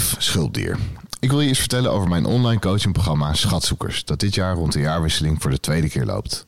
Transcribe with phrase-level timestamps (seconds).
[0.00, 0.78] Lief schulpdier.
[1.18, 4.80] Ik wil je eens vertellen over mijn online coachingprogramma Schatzoekers, dat dit jaar rond de
[4.80, 6.44] jaarwisseling voor de tweede keer loopt.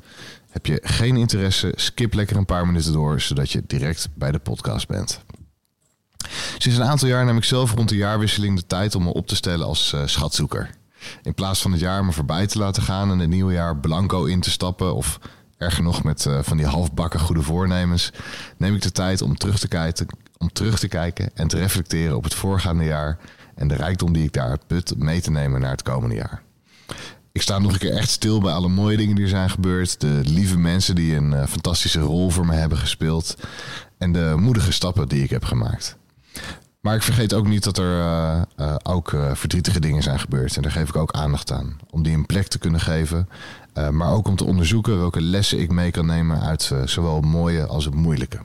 [0.50, 4.38] Heb je geen interesse, skip lekker een paar minuten door, zodat je direct bij de
[4.38, 5.20] podcast bent.
[6.58, 9.26] Sinds een aantal jaar neem ik zelf rond de jaarwisseling de tijd om me op
[9.26, 10.70] te stellen als uh, schatzoeker.
[11.22, 14.24] In plaats van het jaar me voorbij te laten gaan en het nieuwe jaar blanco
[14.24, 15.18] in te stappen of
[15.58, 18.10] erger nog met uh, van die halfbakken goede voornemens,
[18.56, 20.06] neem ik de tijd om terug te kijken,
[20.38, 23.18] om terug te kijken en te reflecteren op het voorgaande jaar
[23.54, 26.42] en de rijkdom die ik daar put mee te nemen naar het komende jaar.
[27.32, 30.00] Ik sta nog een keer echt stil bij alle mooie dingen die er zijn gebeurd.
[30.00, 33.36] De lieve mensen die een uh, fantastische rol voor me hebben gespeeld.
[33.98, 35.96] En de moedige stappen die ik heb gemaakt.
[36.80, 40.56] Maar ik vergeet ook niet dat er uh, uh, ook verdrietige dingen zijn gebeurd.
[40.56, 41.76] En daar geef ik ook aandacht aan.
[41.90, 43.28] Om die een plek te kunnen geven.
[43.90, 47.66] maar ook om te onderzoeken welke lessen ik mee kan nemen uit zowel het mooie
[47.66, 48.38] als het moeilijke.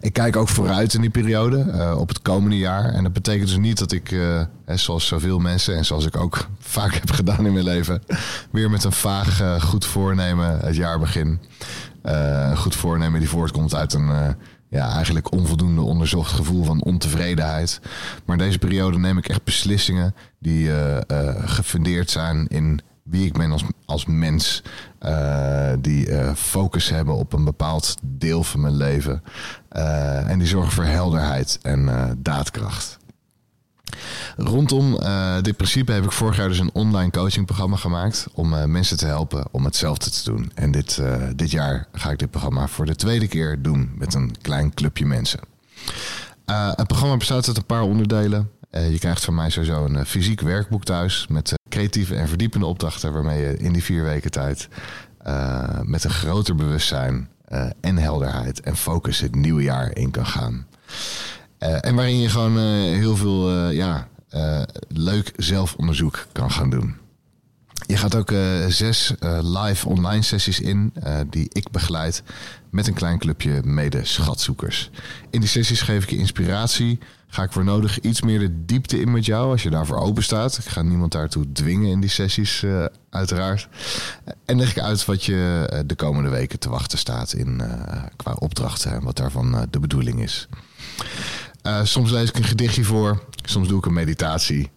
[0.00, 2.84] Ik kijk ook vooruit in die periode, uh, op het komende jaar.
[2.84, 6.48] En dat betekent dus niet dat ik, uh, zoals zoveel mensen en zoals ik ook
[6.60, 8.02] vaak heb gedaan in mijn leven,
[8.50, 11.40] weer met een vaag uh, goed voornemen het jaar begin.
[12.02, 14.36] een goed voornemen die voortkomt uit een
[14.68, 17.80] ja, eigenlijk onvoldoende onderzocht gevoel van ontevredenheid.
[18.24, 20.70] Maar in deze periode neem ik echt beslissingen die
[21.44, 22.80] gefundeerd zijn in
[23.12, 24.62] wie ik ben als, als mens.
[25.02, 29.22] Uh, die uh, focus hebben op een bepaald deel van mijn leven.
[29.72, 32.98] Uh, en die zorgen voor helderheid en daadkracht.
[34.36, 34.98] Rondom
[35.42, 38.26] dit principe heb ik vorig jaar dus een online coachingprogramma gemaakt.
[38.32, 40.50] Om mensen te helpen om hetzelfde te doen.
[40.54, 41.02] En dit,
[41.36, 45.06] dit jaar ga ik dit programma voor de tweede keer doen met een klein clubje
[45.06, 45.40] mensen.
[46.76, 48.50] het programma bestaat uit een paar onderdelen.
[48.70, 53.40] je krijgt van mij sowieso een fysiek werkboek thuis met creatieve en verdiepende opdrachten waarmee
[53.40, 54.68] je in die vier weken tijd
[55.26, 60.26] uh, met een groter bewustzijn uh, en helderheid en focus het nieuwe jaar in kan
[60.26, 60.66] gaan.
[61.58, 64.08] Uh, en waarin je gewoon heel veel ja,
[64.88, 66.96] leuk zelfonderzoek kan gaan doen.
[67.86, 68.32] Je gaat ook
[68.68, 70.92] zes live online sessies in
[71.30, 72.22] die ik begeleid
[72.70, 74.90] met een klein clubje mede-schatzoekers.
[75.30, 76.98] In die sessies geef ik je inspiratie,
[77.28, 80.22] ga ik voor nodig iets meer de diepte in met jou als je daarvoor open
[80.22, 80.58] staat.
[80.58, 82.64] Ik ga niemand daartoe dwingen in die sessies,
[83.10, 83.68] uiteraard.
[84.44, 87.62] En leg ik uit wat je de komende weken te wachten staat in,
[88.16, 90.48] qua opdrachten en wat daarvan de bedoeling is.
[91.82, 94.70] Soms lees ik een gedichtje voor, soms doe ik een meditatie.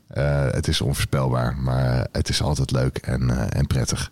[0.51, 4.11] het is onvoorspelbaar, maar het is altijd leuk en, en prettig.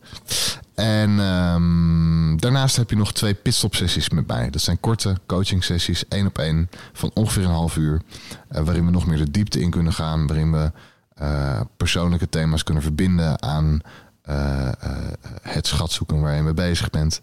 [0.76, 4.50] En um, daarnaast heb je nog twee pitstop sessies met mij.
[4.50, 8.02] Dat zijn korte coaching sessies, één op één, van ongeveer een half uur.
[8.48, 10.28] Waarin we nog meer de diepte in kunnen gaan.
[10.28, 10.72] Waarin we
[11.78, 13.82] persoonlijke thema's kunnen verbinden aan
[15.42, 17.22] het schatzoeken waar je mee bezig bent.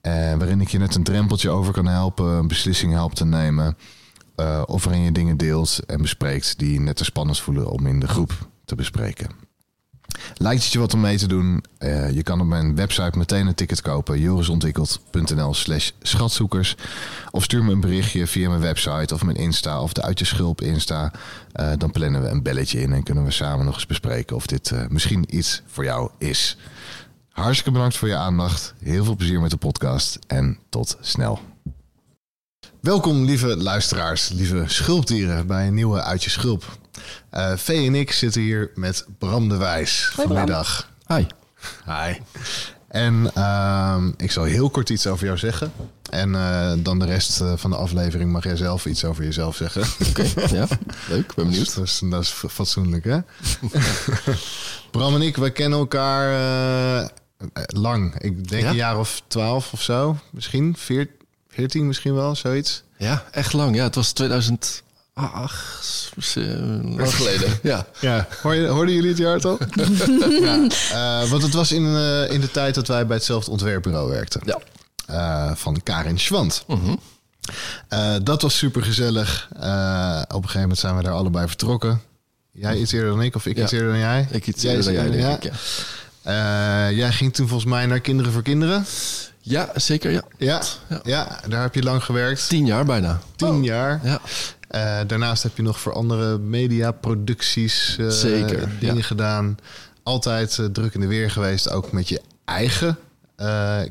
[0.00, 3.76] En waarin ik je net een drempeltje over kan helpen, een beslissing helpt te nemen.
[4.66, 8.08] Of waarin je dingen deelt en bespreekt die net te spannend voelen om in de
[8.08, 9.44] groep te bespreken.
[10.34, 11.64] Lijkt het je wat om mee te doen?
[11.78, 14.20] Uh, je kan op mijn website meteen een ticket kopen.
[14.20, 16.76] jorisontwikkeld.nl slash schatzoekers.
[17.30, 20.24] Of stuur me een berichtje via mijn website of mijn Insta of de Uit Je
[20.24, 21.12] Schulp Insta.
[21.60, 24.46] Uh, dan plannen we een belletje in en kunnen we samen nog eens bespreken of
[24.46, 26.56] dit misschien iets voor jou is.
[27.28, 28.74] Hartstikke bedankt voor je aandacht.
[28.78, 31.53] Heel veel plezier met de podcast en tot snel.
[32.84, 36.78] Welkom lieve luisteraars, lieve schulpdieren bij een nieuwe Uit Je Schulp.
[37.34, 40.90] Uh, Vee en ik zitten hier met Bram de Wijs Hoi, vanmiddag.
[41.06, 41.26] Hi.
[41.84, 42.14] Hi.
[42.88, 45.72] En uh, ik zal heel kort iets over jou zeggen.
[46.10, 49.56] En uh, dan de rest uh, van de aflevering mag jij zelf iets over jezelf
[49.56, 49.82] zeggen.
[50.08, 50.66] Oké, okay, ja.
[51.08, 51.74] Leuk, ben benieuwd.
[51.74, 53.18] Dat is, dat is fatsoenlijk, hè?
[54.90, 56.32] Bram en ik, wij kennen elkaar
[57.02, 57.08] uh,
[57.66, 58.14] lang.
[58.18, 58.68] Ik denk ja?
[58.68, 60.18] een jaar of twaalf of zo.
[60.30, 61.22] Misschien, veertien
[61.56, 62.82] misschien wel, zoiets.
[62.98, 63.76] Ja, echt lang.
[63.76, 64.82] Ja, het was 2000...
[65.14, 66.44] Ach, s- eh,
[66.82, 67.58] lang geleden.
[67.62, 67.86] ja.
[68.00, 69.58] Ja, Hoor je, hoorden jullie het jaartal?
[70.40, 70.66] ja,
[71.22, 74.40] eh, want het was in, eh, in de tijd dat wij bij hetzelfde ontwerpbureau werkten.
[74.44, 74.58] Ja.
[75.06, 76.64] Eh, van Karin Schwant.
[76.66, 76.94] Mhm.
[77.88, 79.46] Eh, dat was super gezellig.
[79.50, 82.00] op een gegeven moment zijn we daar allebei vertrokken.
[82.52, 83.62] Jij iets eerder dan ik of ik Ja.
[83.62, 84.28] iets eerder dan jij?
[84.30, 85.36] Ik iets Jij eerder dan jij, denk ja.
[85.36, 85.42] ik.
[85.42, 85.50] Ja.
[86.24, 88.84] Eh, jij ging toen volgens mij naar Kinderen voor Kinderen.
[89.40, 90.10] ja, zeker.
[90.10, 90.22] Ja.
[90.38, 91.00] Ja, Ja.
[91.04, 91.40] ja.
[91.48, 92.48] daar heb je lang gewerkt.
[92.48, 93.20] Tien jaar bijna.
[93.36, 94.00] Tien jaar.
[94.02, 94.20] Ja.
[94.68, 99.02] Eh, daarnaast heb je nog voor andere mediaproducties eh, Zeker, dingen ja.
[99.02, 99.58] gedaan.
[100.02, 102.98] Altijd druk in de weer geweest, ook met je eigen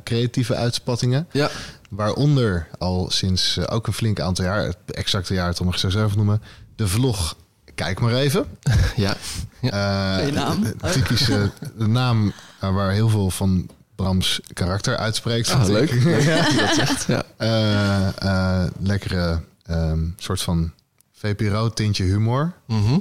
[0.04, 1.28] creatieve uitspattingen.
[1.32, 1.50] Ja.
[1.90, 6.16] Waaronder al sinds ook een flink aantal jaar, het exacte jaar, om ik zo zelf
[6.16, 6.42] noemen,
[6.76, 7.36] de vlog.
[7.75, 8.46] Kijk maar even.
[8.96, 9.16] Ja.
[9.62, 10.74] Eh, Goeie naam.
[10.92, 15.52] typische de naam eh, waar heel veel van Brams karakter uitspreekt.
[15.52, 15.92] Ah, leuk.
[16.04, 17.06] leuk dat zegt.
[17.08, 17.24] Ja.
[17.38, 20.72] Eh, eh, lekkere ehm, soort van
[21.14, 22.54] VPRO-tintje humor.
[22.68, 22.98] Mhm.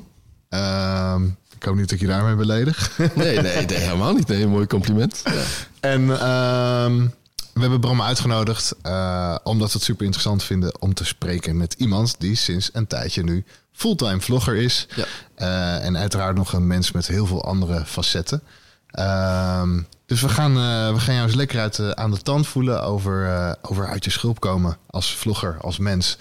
[0.49, 1.25] Ehm,
[1.57, 2.99] ik hoop niet dat ik je daarmee beledig.
[2.99, 4.29] Nee, nee, nee, helemaal niet.
[4.29, 5.23] Nee, een mooi compliment.
[5.25, 5.43] Ja.
[5.81, 7.07] en ehm,
[7.53, 11.75] we hebben Bram uitgenodigd eh, omdat we het super interessant vinden om te spreken met
[11.79, 14.87] iemand die sinds een tijdje nu fulltime vlogger is.
[14.97, 15.05] Ja.
[15.35, 18.43] Eh, en uiteraard nog een mens met heel veel andere facetten.
[18.87, 22.83] Ehm, dus we gaan, eh, we gaan jou eens lekker uit, aan de tand voelen
[22.83, 26.17] over, over uit je schulp komen als vlogger, als mens.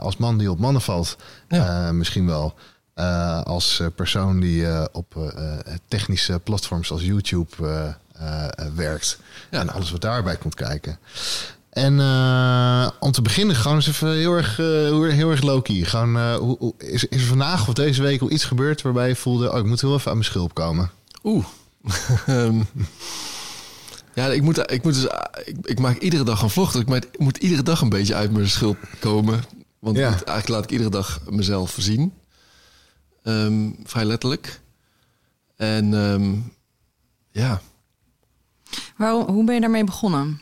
[0.00, 1.16] als man die op mannen valt.
[1.48, 1.92] Ja.
[1.92, 2.54] Misschien wel.
[3.44, 5.32] Als persoon die op
[5.88, 7.96] technische platforms als YouTube
[8.74, 9.18] werkt.
[9.50, 9.60] Ja.
[9.60, 10.98] En alles wat daarbij komt kijken.
[11.70, 15.84] En eh, om te beginnen, gewoon eens even heel erg, eh, heel, erg low-key.
[15.84, 19.16] Gewoon, eh, hoe, is, is er vandaag of deze week al iets gebeurd waarbij je
[19.16, 19.52] voelde...
[19.52, 20.90] oh, ik moet heel even aan mijn schulp komen?
[21.24, 21.44] Oeh.
[22.26, 22.62] Ehm,
[24.14, 25.06] ja, ik moet, ik moet dus,
[25.44, 26.72] ik, ik maak iedere dag een vlog.
[26.72, 29.42] Dus ik moet, ik moet iedere dag een beetje uit mijn schulp komen.
[29.78, 30.08] Want Ja.
[30.08, 32.12] eigenlijk laat ik iedere dag mezelf zien.
[33.22, 34.60] Ehm, vrij letterlijk.
[35.56, 36.34] En ehm,
[37.30, 37.60] ja,
[38.96, 40.40] Waarom, hoe ben je daarmee begonnen?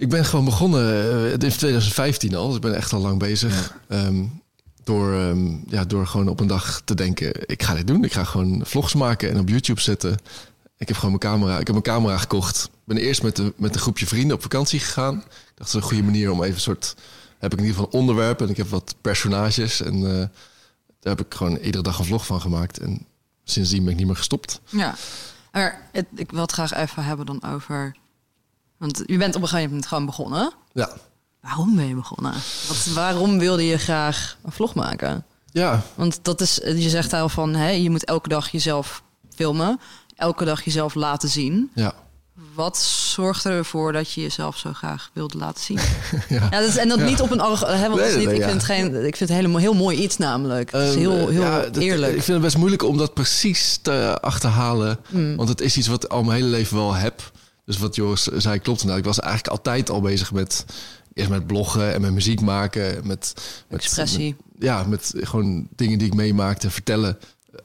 [0.00, 0.82] ik ben gewoon begonnen
[1.24, 2.46] eh, in 2015 al.
[2.46, 3.76] Dus ik ben echt al lang bezig.
[3.88, 4.24] Ehm,
[4.84, 8.04] door, ehm, ja, door gewoon op een dag te denken, ik ga dit doen.
[8.04, 10.18] Ik ga gewoon vlogs maken en op YouTube zetten.
[10.76, 12.64] Ik heb gewoon mijn camera, ik heb mijn camera gekocht.
[12.64, 15.14] Ik ben eerst met, de, met een groepje vrienden op vakantie gegaan.
[15.14, 16.94] Ik dacht, dat is een goede manier om even een soort...
[17.38, 19.82] Heb ik in ieder geval een onderwerp en ik heb wat personages.
[19.82, 20.26] En eh,
[21.00, 22.78] daar heb ik gewoon iedere dag een vlog van gemaakt.
[22.78, 23.06] En
[23.44, 24.60] sindsdien ben ik niet meer gestopt.
[24.68, 24.94] Ja,
[25.52, 27.96] maar het, ik wil het graag even hebben dan over...
[28.76, 30.52] Want je bent op een gegeven moment gewoon begonnen.
[30.72, 30.90] Ja,
[31.40, 32.32] Waarom ben je begonnen?
[32.68, 35.24] Wat, waarom wilde je graag een vlog maken?
[35.52, 39.02] ja Want dat is, je zegt al van, hè, je moet elke dag jezelf
[39.34, 39.80] filmen.
[40.16, 41.70] Elke dag jezelf laten zien.
[41.74, 41.94] ja.
[42.60, 45.78] Wat zorgde ervoor dat je jezelf zo graag wilde laten zien?
[46.28, 46.48] ja.
[46.50, 47.04] Ja, dat is, en dat Ja.
[47.04, 48.48] niet op een arg- hè, want dat is Nee, niet, nee, ik, ja.
[48.48, 50.72] vind het geen, ik vind het helemaal heel mooi iets namelijk.
[50.72, 52.12] Het is Ehm, heel, heel ja, dat- eerlijk.
[52.12, 54.98] Ik vind het best moeilijk om dat precies te achterhalen.
[55.08, 55.36] Mm.
[55.36, 57.30] Want het is iets wat ik al mijn hele leven wel heb.
[57.64, 58.84] Dus wat Joris zei klopt.
[58.84, 60.64] Nou, ik was eigenlijk altijd al bezig met...
[61.14, 63.06] Eerst met bloggen en met muziek maken.
[63.06, 63.34] Met,
[63.68, 64.36] met, Expressie.
[64.52, 67.18] met- ja, met gewoon dingen die ik meemaakte vertellen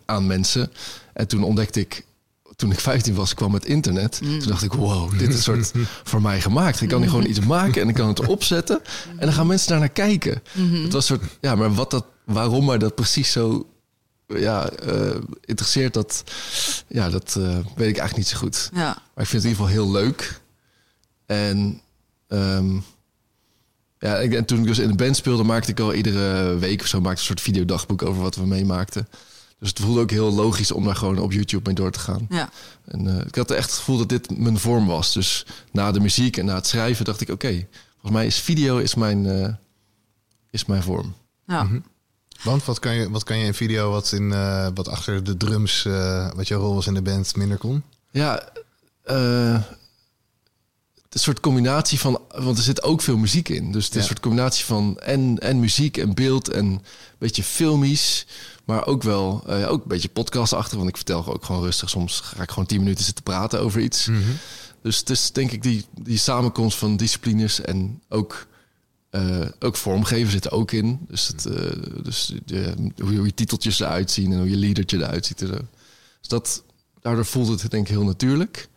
[0.06, 0.71] aan mensen.
[1.13, 2.06] En toen ontdekte ik...
[2.55, 4.19] Toen ik 15 was, kwam het internet.
[4.23, 4.39] Mm.
[4.39, 5.71] Toen dacht ik, wow, dit is soort
[6.03, 6.81] voor mij gemaakt.
[6.81, 8.81] Ik kan hier gewoon iets maken en ik kan het opzetten.
[9.09, 10.41] En dan gaan mensen daar naar kijken.
[10.51, 10.83] Mhm.
[10.83, 13.67] Het was soort, ja, maar wat dat, waarom mij dat precies zo
[14.27, 16.24] ja, eh, interesseert, dat,
[16.88, 18.69] ja, dat eh, weet ik eigenlijk niet zo goed.
[18.74, 18.85] Ja.
[19.13, 20.41] Maar ik vind het in ieder geval heel leuk.
[21.25, 21.81] En,
[22.27, 22.75] ehm,
[24.00, 26.88] ja, en toen ik dus in de band speelde, maakte ik al iedere week of
[26.88, 29.07] zo maakte een soort videodagboek over wat we meemaakten.
[29.59, 32.27] Dus het voelde ook heel logisch om daar gewoon op YouTube mee door te gaan.
[32.29, 32.50] Ja.
[32.85, 35.13] En eh, ik had echt het gevoel dat dit mijn vorm was.
[35.13, 38.77] Dus na de muziek en na het schrijven dacht ik, oké, volgens mij is video
[38.77, 39.53] is mijn, eh,
[40.50, 41.15] is mijn vorm.
[41.47, 41.63] Ja.
[41.63, 41.79] Mhm.
[42.43, 45.38] Want wat kan je, wat kan je in video wat, in, eh, wat achter de
[45.38, 47.83] drums, eh, wat jouw rol was in de band, minder kon?
[48.12, 48.50] Ja,
[49.03, 49.62] eh,
[51.15, 53.72] een soort combinatie van, want er zit ook veel muziek in.
[53.72, 54.00] Dus het is Ja.
[54.00, 56.81] een soort combinatie van en, en muziek en beeld en een
[57.17, 58.25] beetje filmisch.
[58.65, 60.77] Maar ook wel eh, ook een beetje podcastachtig.
[60.77, 61.89] Want ik vertel ook gewoon rustig.
[61.89, 64.10] Soms ga ik gewoon tien minuten zitten praten over iets.
[64.81, 68.48] Dus het is denk ik die, die samenkomst van disciplines en ook,
[69.10, 71.00] eh, ook vormgeven zit er ook in.
[71.10, 71.72] Dus, het, eh,
[72.03, 75.41] dus de, hoe, je, hoe je titeltjes eruit zien en hoe je leadertje eruit ziet.
[75.41, 75.53] en zo.
[76.19, 76.63] Dus dat,
[77.01, 78.67] daardoor voelt het denk ik heel natuurlijk.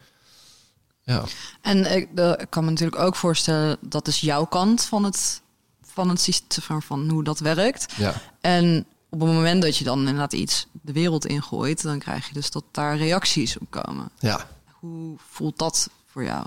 [1.09, 1.25] Ja,
[1.61, 2.09] En ik,
[2.41, 5.41] ik kan me natuurlijk ook voorstellen, dat is jouw kant van het,
[5.83, 7.93] van het systeem, van, hoe dat werkt.
[7.97, 8.15] ja.
[8.41, 12.35] En op het moment dat je dan inderdaad iets de wereld ingooit, dan krijg je
[12.35, 14.11] dus dat daar reacties op komen.
[14.19, 14.47] ja.
[14.73, 16.47] Hoe voelt dat voor jou?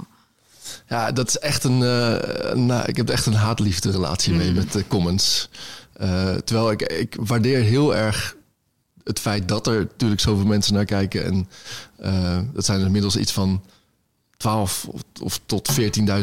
[0.88, 1.84] Ja, dat is echt een.
[1.84, 5.50] eh, nou, ik heb echt een haat-liefde relatie mee met de comments.
[5.94, 8.36] Eh, terwijl ik, ik waardeer heel erg
[9.03, 11.25] het feit dat er natuurlijk zoveel mensen naar kijken.
[11.25, 11.50] En
[11.98, 13.63] eh, dat zijn er inmiddels iets van
[14.41, 15.69] 12 of, of tot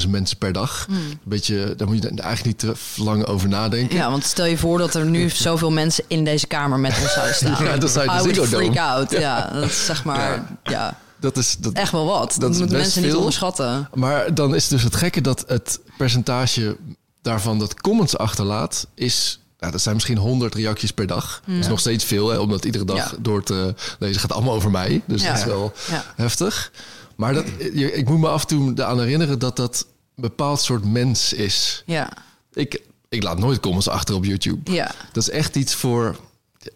[0.04, 0.84] 14.000 mensen per dag.
[0.88, 0.96] Hmm.
[0.96, 3.96] Een beetje, daar moet je eigenlijk niet te lang over nadenken.
[3.96, 7.12] Ja, want stel je voor dat er nu zoveel mensen in deze kamer met ons
[7.12, 7.64] zouden staan.
[7.66, 8.72] Ja, dat zou je de I would Ziggo Dome.
[8.72, 9.10] freak out.
[9.10, 12.36] Ja, dat is zeg maar, ja, Dat is dat, echt wel wat.
[12.38, 13.18] Dat, moeten mensen niet veel.
[13.18, 13.88] onderschatten.
[13.94, 16.76] Maar dan is dus het gekke dat het percentage
[17.22, 19.40] daarvan dat comments achterlaat is.
[19.58, 21.42] Nou, dat zijn misschien 100 reacties per dag.
[21.46, 23.10] Dat is nog steeds veel, hè, omdat iedere dag Ja.
[23.20, 25.02] door te lezen gaat allemaal over mij.
[25.06, 25.28] Dus Ja.
[25.28, 26.04] dat is wel Ja.
[26.16, 26.70] heftig.
[27.18, 27.44] Maar dat,
[27.74, 31.82] ik moet me af en toe eraan herinneren dat dat een bepaald soort mens is.
[31.86, 32.12] Ja,
[32.52, 34.72] Ik, ik laat nooit comments achter op YouTube.
[34.72, 34.90] ja.
[35.12, 36.16] Dat is echt iets voor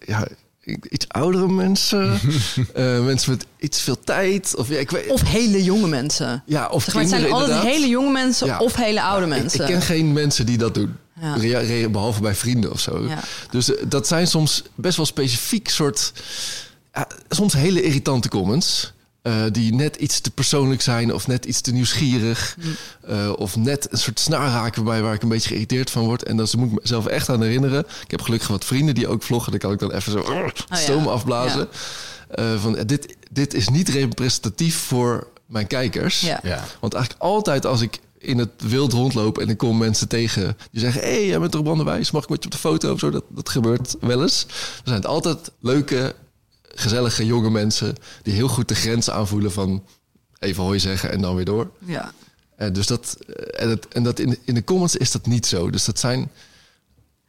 [0.06, 0.26] ja,
[0.88, 2.12] iets oudere mensen.
[2.74, 4.56] eh, mensen met iets veel tijd.
[4.56, 6.42] Of, ja, ik weet, Of hele jonge mensen.
[6.46, 7.72] ja, of Zeg maar, het zijn altijd inderdaad.
[7.72, 8.58] hele jonge mensen Ja.
[8.58, 9.60] of hele oude mensen.
[9.60, 10.96] Ik, ken geen mensen die dat doen.
[11.40, 11.88] Ja.
[11.88, 13.06] Behalve bij vrienden of zo.
[13.08, 13.20] Ja.
[13.50, 16.12] Dus eh, dat zijn soms best wel specifiek soort...
[17.28, 18.92] soms hele irritante comments.
[19.22, 22.56] Eh, die net iets te persoonlijk zijn of net iets te nieuwsgierig.
[22.58, 22.76] Mm.
[23.06, 26.22] eh, of net een soort snaar raken waarbij waar ik een beetje geïrriteerd van word.
[26.22, 27.86] En dan moet ik mezelf echt aan herinneren.
[28.04, 29.50] Ik heb gelukkig wat vrienden die ook vloggen.
[29.50, 30.76] Dan kan ik dan even zo Oh ja.
[30.76, 31.68] stoom afblazen.
[32.28, 36.20] Eh, van, dit, dit is niet representatief voor mijn kijkers.
[36.20, 36.40] Ja.
[36.42, 36.64] Ja.
[36.80, 40.80] Want eigenlijk altijd als ik in het wild rondloop en ik kom mensen tegen die
[40.80, 42.98] zeggen: Hé, hey, jij bent toch Wijs, mag ik met je op de foto of
[42.98, 43.10] zo?
[43.10, 44.46] Dat, dat gebeurt wel eens.
[44.48, 46.14] Er zijn het altijd leuke,
[46.74, 49.84] gezellige jonge mensen die heel goed de grens aanvoelen van
[50.38, 51.70] even hoi zeggen en dan weer door.
[51.78, 52.12] Ja.
[52.56, 55.46] En dus dat, eh, en, het, en dat in, in de comments is dat niet
[55.46, 55.70] zo.
[55.70, 56.30] Dus dat zijn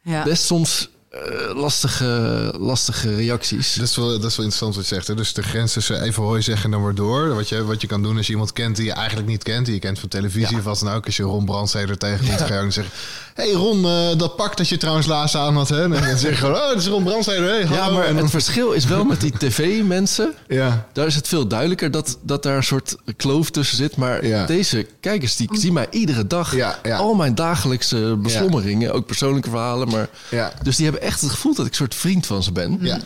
[0.02, 0.24] Ja.
[0.24, 3.74] best soms eh, lastige, lastige reacties.
[3.74, 5.06] Dat is, wel, dat is wel interessant wat je zegt.
[5.06, 5.14] Hè?
[5.14, 7.34] Dus de grens tussen even hooi zeggen en dan weer door.
[7.34, 9.64] Wat je, wat je kan doen als je iemand kent die je eigenlijk niet kent.
[9.64, 10.58] Die je kent van televisie Ja.
[10.58, 11.06] of wat dan ook.
[11.06, 12.92] Als je Ron Brandsteder tegenkomt, ga je ook zeggen...
[13.34, 15.68] hey Ron, eh, dat pak dat je trouwens laatst aan had.
[15.68, 15.82] Hè?
[15.82, 17.48] En dan zeg je gewoon, oh, dat is Ron Brandsteder.
[17.48, 20.34] Hey, ja, maar En dan- het verschil is wel met die tv-mensen.
[20.48, 20.86] ja.
[20.92, 23.96] Daar is het veel duidelijker dat, dat daar een soort kloof tussen zit.
[23.96, 24.46] Maar Ja.
[24.46, 26.54] deze kijkers die zien mij iedere dag.
[26.56, 26.96] Ja, ja.
[26.96, 29.88] Al mijn dagelijkse beslommeringen, ook persoonlijke verhalen.
[29.88, 30.52] Maar, Ja.
[30.62, 32.78] Dus die hebben echt het gevoel dat ik een soort vriend van ze ben.
[32.80, 32.98] Ja.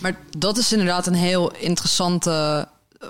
[0.00, 2.68] Maar dat is inderdaad een heel interessante
[3.00, 3.08] eh,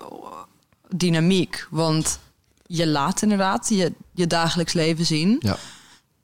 [0.88, 1.66] dynamiek.
[1.70, 2.18] Want
[2.66, 5.36] je laat inderdaad je, je dagelijks leven zien.
[5.40, 5.56] Ja.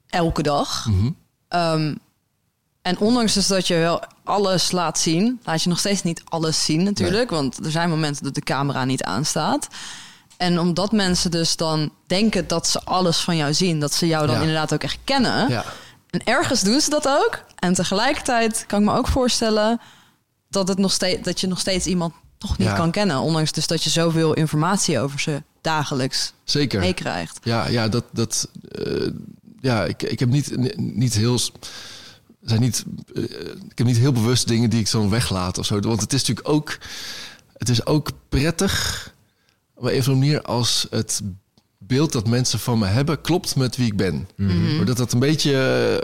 [0.09, 0.87] Elke dag.
[0.87, 1.11] Mhm.
[1.49, 1.95] Ehm,
[2.83, 5.41] en ondanks dus dat je wel alles laat zien...
[5.45, 7.31] laat je nog steeds niet alles zien natuurlijk.
[7.31, 9.69] Want er zijn momenten dat de camera niet aanstaat.
[10.37, 13.81] En omdat mensen dus dan denken dat ze alles van jou zien...
[13.81, 14.41] dat ze jou dan Ja.
[14.41, 15.49] inderdaad ook echt kennen...
[15.49, 15.65] Ja.
[16.17, 17.45] En ergens doen ze dat ook.
[17.59, 19.81] En tegelijkertijd kan ik me ook voorstellen
[20.49, 22.75] dat, het nog steeds, dat je nog steeds iemand toch niet Ja.
[22.75, 23.19] kan kennen.
[23.19, 26.81] Ondanks dus dat je zoveel informatie over ze dagelijks Zeker.
[26.81, 27.39] meekrijgt.
[27.43, 28.05] Ja, ja, dat.
[28.13, 29.11] dat eh,
[29.61, 31.39] ja, ik, ik heb niet, niet heel.
[32.43, 33.23] Zijn niet, eh,
[33.69, 35.81] ik heb niet heel bewust dingen die ik zo weglaat of zo.
[35.81, 36.79] Want het is natuurlijk ook.
[37.57, 39.15] Het is ook prettig.
[39.75, 41.21] Op een of andere manier als het
[41.87, 44.29] beeld dat mensen van me hebben klopt met wie ik ben.
[44.37, 44.85] Mhm.
[44.85, 45.53] Dat dat een beetje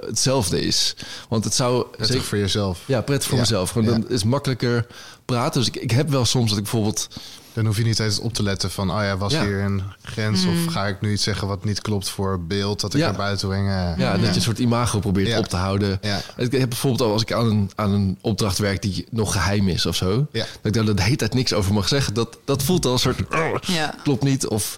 [0.00, 0.94] eh, hetzelfde is.
[1.28, 2.80] Want het zou is ook voor jezelf.
[2.86, 3.42] Ja, prettig voor Ja.
[3.42, 3.70] mezelf.
[3.70, 3.98] Gewoon, Ja.
[3.98, 4.86] Dan is makkelijker
[5.24, 5.60] praten.
[5.60, 7.08] Dus ik, ik heb wel soms dat ik bijvoorbeeld...
[7.54, 8.90] Dan hoef je niet eens op te letten van...
[8.90, 9.44] oh ja, was Ja.
[9.44, 10.44] hier een grens?
[10.46, 12.80] Of ga ik nu iets zeggen wat niet klopt voor beeld...
[12.80, 13.06] dat ik Ja.
[13.06, 13.68] naar buiten breng?
[13.68, 15.38] Eh, Ja, dat je een soort imago probeert Ja.
[15.38, 15.98] op te houden.
[16.02, 16.20] Ja.
[16.36, 19.68] Ik heb bijvoorbeeld al als ik aan een, aan een opdracht werk die nog geheim
[19.68, 20.26] is of zo.
[20.32, 20.44] Ja.
[20.62, 22.14] Dat ik daar de hele tijd niks over mag zeggen.
[22.14, 23.18] Dat, dat voelt al een soort...
[23.66, 23.94] Ja.
[24.02, 24.46] Klopt niet.
[24.46, 24.76] Of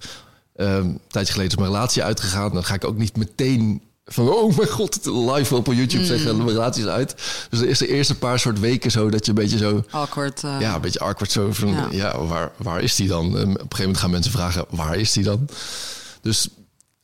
[0.56, 2.52] ehm, een tijdje geleden is mijn relatie uitgegaan.
[2.52, 4.28] Dan ga ik ook niet meteen van...
[4.28, 6.36] Oh mijn god, live op YouTube zeggen.
[6.36, 7.14] Mijn relatie is uit.
[7.50, 9.84] Dus er is de eerste paar soort weken zo dat je een beetje zo...
[9.90, 10.44] Awkward.
[10.44, 12.24] eh, Ja, een beetje awkward zo van, ja, Ja.
[12.24, 13.24] waar, waar is die dan?
[13.24, 15.48] En op een gegeven moment gaan mensen vragen, waar is die dan?
[16.20, 16.48] Dus,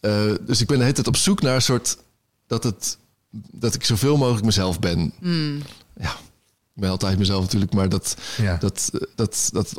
[0.01, 1.97] eh, dus ik ben de hele tijd op zoek naar een soort,
[2.47, 2.99] dat, het,
[3.53, 5.13] dat ik zoveel mogelijk mezelf ben.
[6.01, 6.11] Ja,
[6.75, 8.57] ik ben altijd mezelf natuurlijk, maar dat, Ja.
[8.57, 9.73] dat, dat, dat,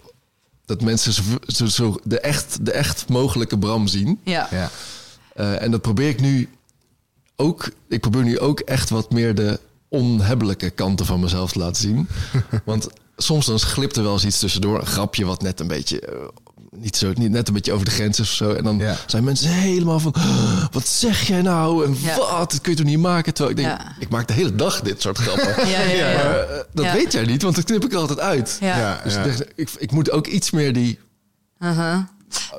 [0.72, 4.20] dat mensen zo, zo, zo de, echt, de echt mogelijke Bram zien.
[4.24, 4.48] ja.
[4.52, 4.70] Ja.
[5.34, 6.50] Eh, en dat probeer ik nu
[7.36, 7.72] ook.
[7.88, 9.60] Ik probeer nu ook echt wat meer de
[9.90, 12.08] onhebbelijke kanten van mezelf te laten zien.
[12.66, 12.88] Want
[13.18, 14.80] soms dan glipt er wel eens iets tussendoor.
[14.80, 16.30] Een grapje wat net een beetje.
[16.78, 18.54] Niet zo, niet net een beetje over de grens is of zo.
[18.54, 18.96] En dan Ja.
[19.08, 20.16] zijn mensen helemaal van...
[20.16, 21.86] "Oh, wat zeg jij nou?
[21.86, 22.16] En Ja.
[22.16, 22.52] wat?
[22.52, 23.34] Dat kun je toch niet maken?
[23.34, 23.96] Terwijl ik denk, Ja.
[24.00, 25.68] ik maak de hele dag dit soort grappen.
[25.70, 26.24] Ja, ja, ja.
[26.24, 26.94] Maar eh, dat Ja.
[26.94, 28.58] weet jij niet, want dat knip ik er altijd uit.
[28.62, 28.78] Ja.
[28.78, 29.24] Ja, Dus ja.
[29.24, 31.00] ik, ik, ik moet ook iets meer die...
[31.60, 31.98] Uh-huh.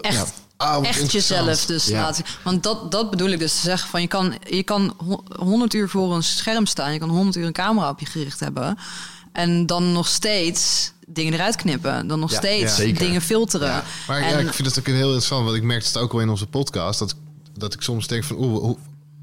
[0.00, 0.33] Echt.
[0.57, 2.00] Ah, echt jezelf dus Ja.
[2.00, 2.25] laten.
[2.45, 5.75] Want dat, dat bedoel ik dus te zeggen van je kan, je kan ho- 100
[5.75, 6.92] uur voor een scherm staan.
[6.92, 8.78] Je kan 100 uur een camera op je gericht hebben.
[9.32, 12.06] En dan nog steeds dingen eruit knippen.
[12.06, 12.92] Dan nog Ja, steeds ja.
[12.92, 13.68] Dingen filteren.
[13.68, 15.96] Ja, maar en, ja, ik vind het ook een heel interessant, want ik merk het
[15.98, 17.14] ook wel in onze podcast, dat,
[17.58, 18.76] dat ik soms denk van, oeh, hoe,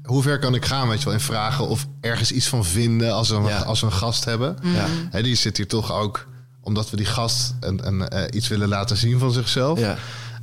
[0.04, 3.12] hoe ver kan ik gaan, weet je wel, in vragen of ergens iets van vinden
[3.14, 3.58] als we, een- Ja.
[3.58, 4.56] als we een gast hebben.
[4.62, 4.86] Ja.
[5.10, 6.26] Hè, die zit hier toch ook
[6.62, 9.78] omdat we die gast een, een, eh, iets willen laten zien van zichzelf.
[9.78, 9.96] Ja.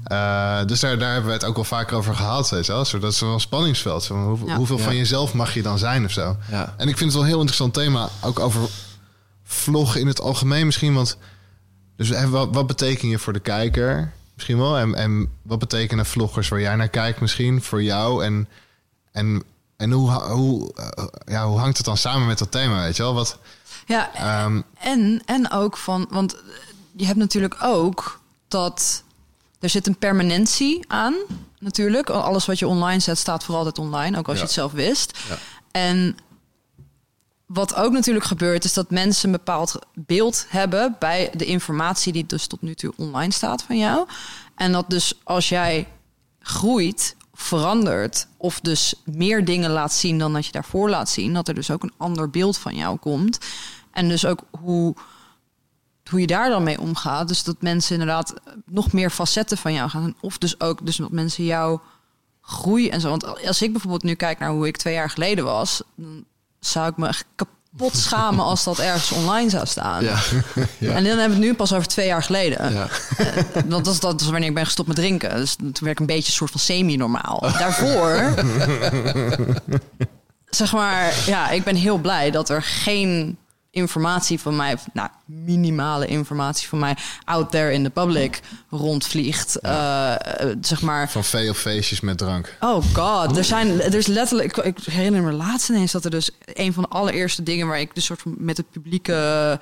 [0.04, 2.50] Eh, dus daar, daar hebben we het ook wel vaker over gehad.
[2.50, 2.86] Weet je wel?
[2.86, 4.04] Zo, dat is wel een spanningsveld.
[4.04, 4.56] Zo, hoe- Ja.
[4.56, 4.84] Hoeveel Ja.
[4.84, 6.38] van jezelf mag je dan zijn of zo?
[6.52, 6.74] Ja.
[6.78, 8.10] En ik vind het wel een heel interessant thema.
[8.22, 8.62] Ook over
[9.48, 10.94] vloggen in het algemeen misschien.
[10.94, 11.18] Want
[11.96, 14.78] dus wat, wat betekent je voor de kijker misschien wel?
[14.78, 18.24] En, en wat betekenen vloggers waar jij naar kijkt misschien voor jou?
[18.26, 18.48] En,
[19.12, 19.44] en,
[19.78, 22.82] en hoe, hoe, eh, ja, hoe hangt het dan samen met dat thema?
[22.82, 23.14] Weet je wel?
[23.14, 23.38] Wat,
[23.86, 26.36] Ja, ehm, En, en ook van, want
[26.96, 29.04] je hebt natuurlijk ook dat
[29.60, 31.16] er zit een permanentie aan,
[31.60, 32.10] natuurlijk.
[32.10, 34.42] Alles wat je online zet staat voor altijd online, ook als Ja.
[34.42, 35.18] je het zelf wist.
[35.30, 35.38] Ja.
[35.72, 36.18] En
[37.48, 42.26] wat ook natuurlijk gebeurt, is dat mensen een bepaald beeld hebben bij de informatie die
[42.26, 44.08] dus tot nu toe online staat van jou.
[44.56, 45.88] En dat dus als jij
[46.40, 51.48] groeit, verandert of dus meer dingen laat zien dan dat je daarvoor laat zien, dat
[51.48, 53.38] er dus ook een ander beeld van jou komt.
[53.92, 54.96] En dus ook hoe,
[56.10, 57.28] hoe je daar dan mee omgaat.
[57.28, 58.34] Dus dat mensen inderdaad
[58.66, 60.16] nog meer facetten van jou gaan.
[60.22, 61.80] Of dus ook dus dat mensen jou
[62.42, 63.10] groei en zo.
[63.10, 65.82] Want als ik bijvoorbeeld nu kijk naar hoe ik twee jaar geleden was,
[66.68, 70.04] zou ik me echt kapot schamen als dat ergens online zou staan.
[70.04, 70.16] Ja.
[70.78, 70.92] ja.
[70.92, 72.74] En dan hebben we het nu pas over twee jaar geleden.
[72.74, 72.88] Ja.
[73.66, 75.36] Want dat is, dat is wanneer ik ben gestopt met drinken.
[75.36, 77.40] Dus toen werd ik een beetje een soort van semi-normaal.
[77.42, 78.34] Daarvoor,
[80.50, 83.38] zeg maar, ja, ik ben heel blij dat er geen
[83.78, 89.60] informatie van mij, nou, minimale informatie van mij out there in the public rondvliegt.
[89.60, 92.58] Eh, eh, zeg maar, van vee of feestjes met drank.
[92.60, 96.12] Oh god, er zijn, er is letterlijk, ik, ik herinner me laatst ineens dat er
[96.12, 99.60] dus een van de allereerste dingen waar ik dus soort van met het publieke,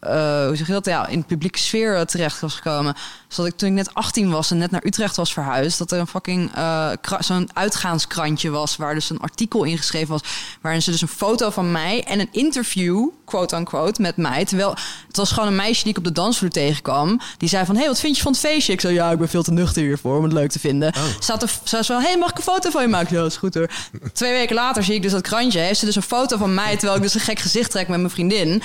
[0.00, 2.94] eh, hoe zeg je dat, ja, in de publieke sfeer eh, terecht was gekomen.
[3.26, 5.92] Dus dat ik toen ik net 18 was en net naar Utrecht was verhuisd, dat
[5.92, 10.20] er een fucking eh, zo'n uitgaanskrantje was waar dus een artikel ingeschreven was,
[10.60, 14.74] waarin ze dus een foto van mij en een interview, quote unquote, met mij, terwijl
[15.06, 17.86] het was gewoon een meisje die ik op de dansvloer tegenkwam, die zei van, hey,
[17.86, 18.72] wat vind je van het feestje?
[18.72, 20.92] Ik zei, ja, ik ben veel te nuchter hiervoor om het leuk te vinden.
[21.20, 23.16] Zat er, ze wel, hey, mag ik een foto van je maken?
[23.16, 23.70] Ja, dat is goed hoor.
[24.12, 26.72] Twee weken later zie ik dus dat krantje, heeft ze dus een foto van mij,
[26.72, 28.62] terwijl ik dus een gek gezicht trek met mijn vriendin.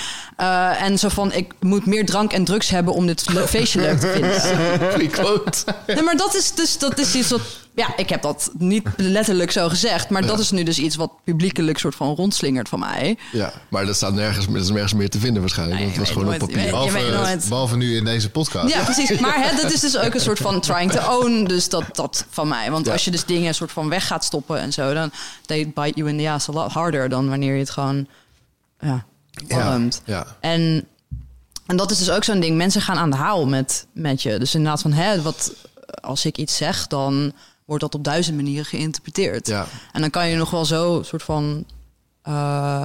[0.78, 4.10] En zo van, ik moet meer drank en drugs hebben om dit feestje leuk te
[4.10, 5.10] vinden.
[5.20, 5.64] Quote.
[5.86, 7.40] Nee, maar dat is dus dat is iets wat.
[7.76, 10.10] Ja, ik heb dat niet letterlijk zo gezegd.
[10.10, 13.18] Maar dat is nu dus iets wat publiekelijk soort van rondslingert van mij.
[13.32, 15.78] Ja, maar dat staat nergens, dat is nergens meer te vinden waarschijnlijk.
[15.78, 16.70] Nee, want het was gewoon op papier.
[16.70, 17.48] Behalve, nooit.
[17.48, 18.74] behalve nu in deze podcast.
[18.74, 19.18] Ja, precies.
[19.20, 21.44] Maar hè, dat is dus ook een soort van trying to own.
[21.44, 22.70] Dus dat, dat van mij.
[22.70, 22.92] Want Ja.
[22.92, 25.10] als je dus dingen een soort van weg gaat stoppen en zo, dan
[25.46, 28.06] they bite you in the ass a lot harder dan wanneer je het gewoon
[28.80, 29.04] ja,
[29.46, 29.62] Ja.
[29.62, 30.02] palmt.
[30.04, 30.26] Ja.
[30.40, 30.86] En,
[31.66, 32.56] en dat is dus ook zo'n ding.
[32.56, 34.38] Mensen gaan aan de haal met, met je.
[34.38, 35.52] Dus inderdaad van, hè, wat,
[36.00, 37.32] als ik iets zeg, dan
[37.64, 39.46] wordt dat op duizend manieren geïnterpreteerd.
[39.46, 39.66] Ja.
[39.92, 41.64] En dan kan je nog wel zo soort van
[42.22, 42.82] eh,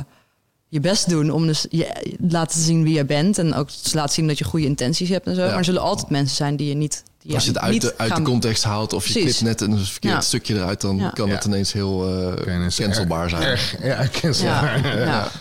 [0.67, 3.37] je best doen om dus je laten zien wie je bent.
[3.37, 5.41] En ook te laten zien dat je goede intenties hebt en zo.
[5.41, 5.47] Ja.
[5.47, 7.03] Maar er zullen altijd mensen zijn die je niet.
[7.21, 9.61] Die Als je het uit niet de, uit de context haalt of je knipt net
[9.61, 10.21] een verkeerd Ja.
[10.21, 11.09] stukje eruit, dan Ja.
[11.09, 11.35] kan Ja.
[11.35, 13.41] het ineens heel eh Kennis- cancelbaar zijn.
[13.43, 15.31] Erg, ja, cancelbaar.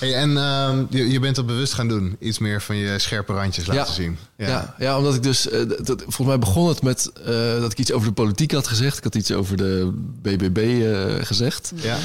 [0.00, 0.12] Ja, ja.
[0.12, 2.16] Hey, en ehm, je, je bent dat bewust gaan doen.
[2.20, 3.92] Iets meer van je scherpe randjes laten Ja.
[3.92, 4.18] zien.
[4.36, 4.74] Ja.
[4.78, 5.42] Ja, omdat ik dus...
[5.50, 8.66] dat, dat- volgens mij begon het met eh, dat ik iets over de politiek had
[8.66, 8.96] gezegd.
[8.98, 11.72] Ik had iets over de BBB eh, gezegd.
[11.74, 11.96] Ja?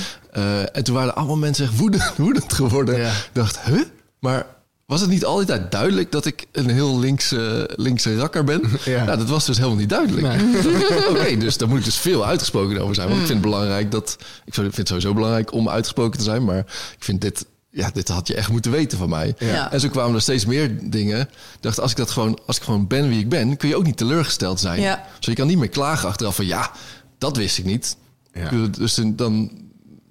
[0.73, 2.97] En toen waren allemaal mensen echt woedend, woedend geworden.
[2.99, 3.09] Ja.
[3.09, 3.81] Ik dacht, huh?
[4.19, 4.45] Maar
[4.85, 8.61] was het niet altijd duidelijk dat ik een heel linkse, linkse rakker ben?
[8.85, 9.03] Ja.
[9.03, 10.41] Nou, dat was dus helemaal niet duidelijk.
[11.09, 13.07] Oké, dus daar moet ik dus veel uitgesproken over zijn.
[13.07, 14.17] Want ik vind het belangrijk dat...
[14.45, 16.43] Ik vind het sowieso belangrijk om uitgesproken te zijn.
[16.43, 17.45] Maar ik vind dit...
[17.71, 19.35] Ja, dit had je echt moeten weten van mij.
[19.39, 19.71] Ja.
[19.71, 21.19] En zo kwamen er steeds meer dingen.
[21.21, 23.75] Ik dacht, als ik dat gewoon, als ik gewoon ben wie ik ben, kun je
[23.75, 24.81] ook niet teleurgesteld zijn.
[24.81, 25.05] Ja.
[25.17, 26.71] Dus je kan niet meer klagen achteraf van ja,
[27.17, 27.97] dat wist ik niet.
[28.33, 28.49] Ja.
[28.77, 29.51] Dus dan,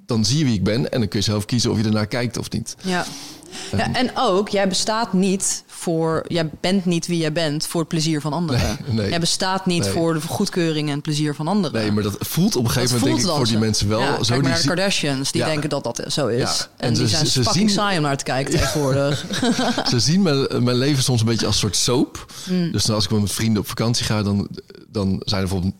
[0.07, 2.07] dan zie je wie ik ben en dan kun je zelf kiezen of je ernaar
[2.07, 2.77] kijkt of niet.
[2.83, 3.07] Ja.
[3.77, 3.93] Ja.
[3.93, 6.25] En ook, jij bestaat niet voor...
[6.29, 8.79] Jij bent niet wie jij bent voor het plezier van anderen.
[8.87, 9.09] Nee, nee.
[9.09, 9.93] Jij bestaat niet Nee.
[9.93, 11.81] voor de goedkeuring en het plezier van anderen.
[11.81, 14.01] Nee, maar dat voelt op een gegeven Dat moment denk ik voor die mensen wel.
[14.01, 15.47] Ja, zo kijk die maar naar de zie- Kardashians, die Ja.
[15.47, 16.41] denken dat dat zo is.
[16.41, 19.25] Ja, En, en die ze- zijn ze fucking zien- saai om naar te kijken tegenwoordig.
[19.91, 22.27] Ze zien mijn, mijn leven soms een beetje als een soort soap.
[22.51, 22.73] Mm.
[22.73, 24.49] Dus als ik met vrienden op vakantie ga, dan,
[24.89, 25.75] dan zijn er bijvoorbeeld...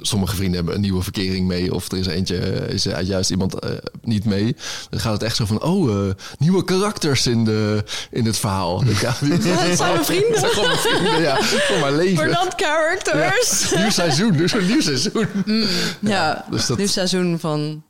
[0.00, 1.74] Sommige vrienden hebben een nieuwe verkering mee.
[1.74, 3.70] Of er is eentje, eh, is er juist iemand eh,
[4.02, 4.56] niet mee.
[4.90, 8.82] Dan gaat het echt zo van, oh, eh, nieuwe karakters in, de, in het verhaal.
[9.00, 10.30] Ja, Dat zijn mijn vrienden.
[10.30, 11.42] Dat zijn gewoon mijn vrienden, ja.
[11.42, 12.30] Voor mijn leven.
[12.30, 13.74] Not characters.
[13.74, 15.28] Nieuw seizoen, dus een nieuw seizoen.
[16.00, 17.82] Ja, dus dat- nieuw seizoen van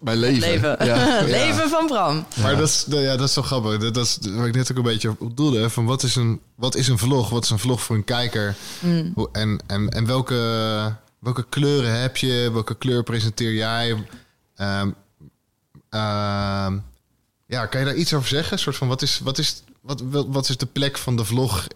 [0.00, 0.40] Mijn leven.
[0.50, 0.76] leven.
[0.86, 1.20] Ja.
[1.40, 2.24] leven van Bram.
[2.42, 3.78] Maar dat, is, ja, dat is wel grappig.
[3.78, 5.58] Dat, dat is waar ik net ook een beetje op bedoelde.
[5.60, 7.28] hè, Van wat, is een, wat is een vlog?
[7.30, 8.54] Wat is een vlog voor een kijker?
[9.14, 10.34] Hoe, en en, en welke,
[11.24, 12.50] welke kleuren heb je?
[12.52, 14.06] Welke kleur presenteer jij?
[14.56, 14.90] Ehm,
[15.90, 16.78] ehm,
[17.46, 18.52] ja, kan je daar iets over zeggen?
[18.52, 21.66] Een soort van, wat is, wat, is, wat, wat, is de plek van de vlog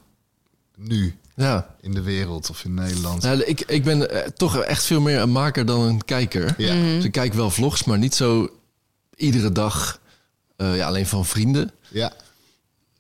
[0.76, 1.74] nu Ja.
[1.80, 3.22] in de wereld of in Nederland?
[3.22, 6.54] Nou, ik, ik ben eh, toch echt veel meer een maker dan een kijker.
[6.58, 6.72] Ja.
[6.72, 8.48] Dus ik kijk wel vlogs, maar niet zo
[9.16, 10.00] iedere dag.
[10.56, 11.70] eh, ja, alleen van vrienden.
[11.88, 12.12] Ja,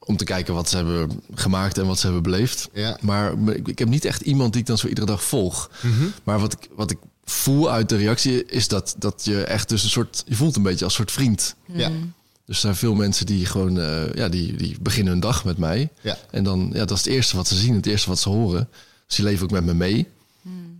[0.08, 2.68] Om te kijken wat ze hebben gemaakt en wat ze hebben beleefd.
[2.72, 2.98] ja.
[3.00, 5.70] Maar ik, ik heb niet echt iemand die ik dan zo iedere dag volg.
[5.80, 6.04] Mhm.
[6.24, 9.82] Maar wat ik, wat ik voel uit de reactie is dat, dat je echt dus
[9.82, 10.22] een soort...
[10.26, 11.54] Je voelt een beetje als een soort vriend.
[11.72, 11.96] Ja, Dus
[12.44, 13.80] er zijn veel mensen die gewoon...
[13.80, 15.88] eh, ja, die, die beginnen hun dag met mij.
[16.00, 16.16] ja.
[16.30, 18.68] En dan, ja, dat is het eerste wat ze zien, het eerste wat ze horen.
[19.06, 20.08] Dus die leven ook met me mee.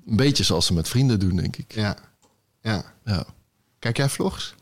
[0.07, 1.75] Een beetje zoals ze met vrienden doen, denk ik.
[1.75, 1.97] ja.
[2.63, 2.85] ja.
[3.05, 3.25] Ja.
[3.79, 4.55] Kijk jij vlogs?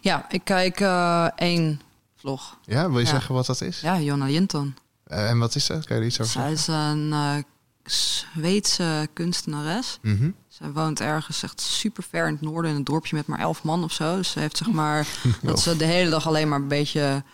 [0.00, 1.80] Ja, ik kijk eh, één
[2.22, 2.58] vlog.
[2.64, 3.10] Ja, wil je Ja.
[3.10, 3.80] zeggen wat dat is?
[3.80, 4.74] Ja, Jonna Jinton.
[5.04, 5.84] Eh, en wat is dat?
[5.86, 6.74] Kan je er iets over Zij zeggen?
[6.96, 7.36] is een eh,
[7.84, 9.98] Zweedse kunstenares.
[10.02, 10.30] Mhm.
[10.48, 13.62] Zij woont ergens echt super ver in het noorden in een dorpje met maar elf
[13.62, 14.16] man of zo.
[14.16, 15.06] Dus ze heeft zeg maar
[15.42, 17.24] dat ze de hele dag alleen maar een beetje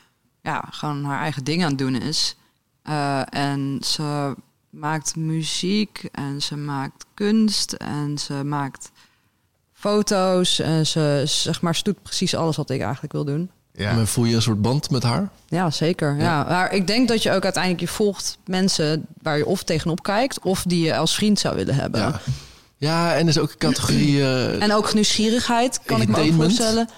[0.43, 2.37] ja, gewoon haar eigen ding aan het doen is.
[2.83, 4.35] Eh, en ze
[4.71, 8.91] maakt muziek en ze maakt kunst en ze maakt
[9.73, 13.51] foto's en ze zeg maar ze doet precies alles wat ik eigenlijk wil doen.
[13.79, 13.93] Ja.
[13.93, 15.29] Maar voel je een soort band met haar?
[15.47, 16.17] Ja, zeker.
[16.17, 16.45] Ja.
[16.49, 20.41] Maar ik denk dat je ook uiteindelijk je volgt mensen waar je of tegenop kijkt
[20.41, 22.01] of die je als vriend zou willen hebben.
[22.01, 22.21] Ja.
[22.81, 24.21] Ja, en er is ook een categorie...
[24.21, 26.57] eh, En ook nieuwsgierigheid, kan ik me ook Irritainment.
[26.57, 26.89] voorstellen.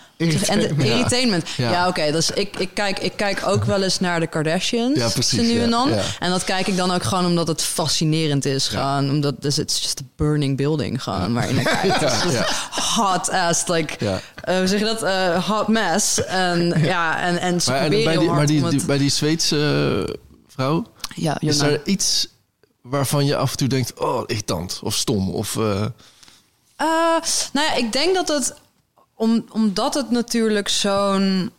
[0.49, 1.49] En de irritainment.
[1.57, 1.89] Ja, Ja.
[1.89, 2.13] oké.
[2.13, 4.99] dus ik, ik, kijk, ik kijk ook wel eens naar de Kardashians.
[4.99, 5.89] Ja, precies, nu ja, en dan.
[5.89, 6.03] ja.
[6.19, 8.69] En dat kijk ik dan ook gewoon omdat het fascinerend is.
[8.69, 12.01] Gewoon, omdat dus het is just a burning building gewoon waar je naar kijkt.
[12.01, 12.51] Het is just
[12.97, 14.21] Hot ass, like, Ja.
[14.45, 15.03] eh, hoe zeg je dat?
[15.03, 16.25] Eh, hot mess.
[16.25, 19.11] En ja, en, en ze maar, en bij die, hard maar die, die- bij die
[19.11, 20.17] Zweedse
[20.49, 20.85] vrouw...
[21.15, 22.29] ja, Is er iets
[22.91, 23.99] waarvan je af en toe denkt...
[24.01, 25.57] Oh, irritant of stom of...
[25.57, 25.85] eh,
[26.77, 27.17] Eh,
[27.53, 28.55] nou ja, ik denk dat het...
[29.15, 31.51] Om, omdat het natuurlijk zo'n...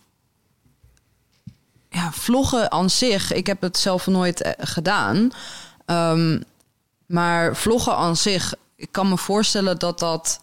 [1.89, 3.31] Ja, vloggen aan zich...
[3.33, 5.31] Ik heb het zelf nooit eh, gedaan.
[5.85, 6.41] Ehm,
[7.05, 8.53] maar vloggen aan zich...
[8.75, 10.39] Ik kan me voorstellen dat dat...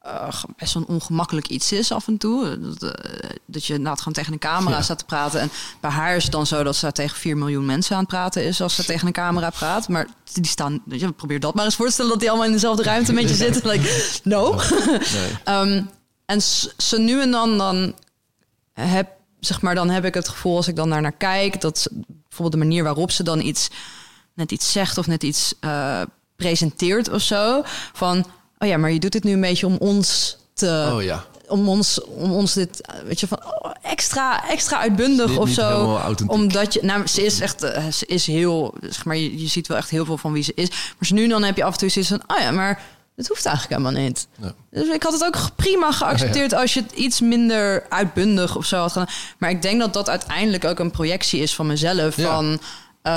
[0.00, 2.58] eh, best wel een ongemakkelijk iets is af en toe.
[2.60, 4.82] Dat, eh, dat je gewoon tegen een camera Ja.
[4.82, 5.40] staat te praten.
[5.40, 8.08] En bij haar is het dan zo dat ze tegen 4 miljoen mensen aan het
[8.10, 9.88] praten is als ze tegen een camera praat.
[9.88, 12.46] Maar die staan, weet je, probeer dat maar eens voor te stellen dat die allemaal
[12.46, 13.68] in dezelfde ruimte met je zitten.
[13.70, 14.54] Like, no.
[15.12, 15.36] nee.
[15.44, 15.82] Ehm,
[16.26, 16.42] en
[16.76, 17.94] zo nu en dan, dan
[18.72, 19.08] heb,
[19.40, 21.90] zeg maar, dan heb ik het gevoel als ik dan daar naar kijk, dat ze-
[22.06, 23.68] bijvoorbeeld de manier waarop ze dan iets,
[24.34, 26.00] net iets zegt of net iets eh,
[26.36, 28.26] presenteert of zo, van,
[28.60, 31.24] oh ja, maar je doet dit nu een beetje om ons te, Oh ja.
[31.48, 35.98] om ons, om ons dit, weet je, van oh, extra, extra uitbundig of zo.
[36.26, 39.66] Omdat je, nou, ze is echt, eh, ze is heel, zeg maar, je, je ziet
[39.66, 40.68] wel echt heel veel van wie ze is.
[40.68, 42.82] Maar zo nu dan heb je af en toe zoiets van, oh ja, maar
[43.16, 44.26] het hoeft eigenlijk helemaal niet.
[44.40, 44.52] Ja.
[44.70, 48.76] Dus ik had het ook prima geaccepteerd als je het iets minder uitbundig of zo
[48.76, 49.08] had gedaan.
[49.38, 52.16] Maar ik denk dat dat uiteindelijk ook een projectie is van mezelf.
[52.16, 52.34] Ja.
[52.34, 52.60] Van,
[53.02, 53.12] eh,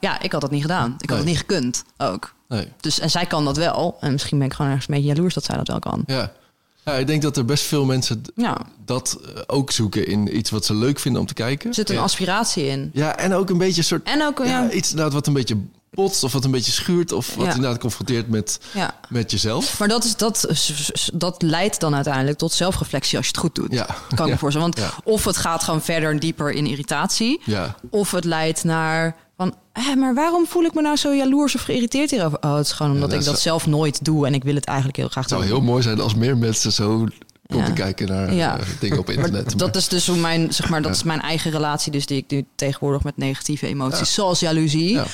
[0.00, 0.94] ja, ik had dat niet gedaan.
[0.98, 1.18] Ik had Nee.
[1.18, 2.34] het niet gekund ook.
[2.48, 2.68] Nee.
[2.80, 3.96] Dus, en zij kan dat wel.
[4.00, 6.02] En misschien ben ik gewoon ergens een beetje jaloers dat zij dat wel kan.
[6.06, 6.32] Ja.
[6.84, 10.50] ja, ik denk dat er best veel mensen Ja, dat eh, ook zoeken in iets
[10.50, 11.68] wat ze leuk vinden om te kijken.
[11.68, 12.90] er zit een aspiratie in.
[12.92, 14.02] Ja, en ook een beetje een soort...
[14.08, 15.56] En ook, ja, ja, iets wat een beetje
[15.90, 17.12] botst of wat een beetje schuurt...
[17.12, 17.54] of wat Ja.
[17.54, 18.94] inderdaad confronteert met, ja.
[19.08, 19.78] met jezelf.
[19.78, 20.48] Maar dat, is, dat,
[21.14, 23.72] dat leidt dan uiteindelijk tot zelfreflectie als je het goed doet.
[23.72, 23.86] Ja.
[24.14, 24.72] Kan ik me voorstellen.
[24.74, 27.40] Want of het gaat gewoon verder en dieper in irritatie.
[27.44, 31.54] Ja, Of het leidt naar van, hé, maar waarom voel ik me nou zo jaloers
[31.54, 32.38] of geïrriteerd hierover?
[32.40, 34.64] Oh, het is gewoon omdat dat ik dat zelf nooit doe en ik wil het
[34.64, 35.50] eigenlijk heel graag het zou doen.
[35.52, 37.06] heel mooi zijn als meer mensen zo
[37.58, 37.64] Ja.
[37.64, 38.58] te kijken naar Ja.
[38.58, 39.58] eh, dingen op internet.
[39.58, 42.30] Dat is dus hoe mijn, zeg maar, dat is mijn eigen relatie, dus die ik
[42.30, 45.06] nu tegenwoordig met negatieve emoties, zoals jaloezie, eh,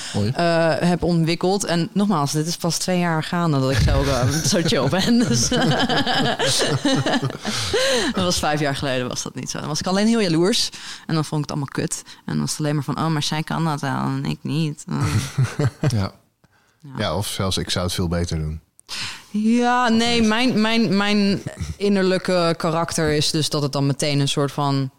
[0.78, 1.64] heb ontwikkeld.
[1.64, 5.18] En nogmaals, dit is pas twee jaar gaande dat ik zo, eh, zo chill ben.
[5.18, 5.48] Dus
[8.14, 9.58] dat was vijf jaar geleden, was dat niet zo.
[9.58, 10.70] Dan was ik alleen heel jaloers
[11.06, 12.02] en dan vond ik het allemaal kut.
[12.06, 14.38] En dan was het alleen maar van, oh, maar zij kan dat wel en ik
[14.42, 14.84] niet.
[15.88, 16.12] ja.
[16.98, 18.60] Ja, of zelfs ik zou het veel beter doen.
[19.30, 21.42] Ja, nee, mijn, mijn, mijn
[21.76, 24.90] innerlijke karakter is dus dat het dan meteen een soort van...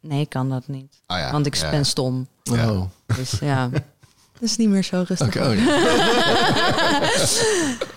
[0.00, 1.00] Nee, ik kan dat niet.
[1.06, 1.70] Ah ja, Want ik ja.
[1.70, 2.28] ben stom.
[2.42, 2.72] Ja.
[2.72, 2.82] Oh,
[3.16, 3.68] Dus ja,
[4.32, 5.26] dat is niet meer zo rustig.
[5.26, 5.44] oké.
[5.48, 5.62] oh, ja.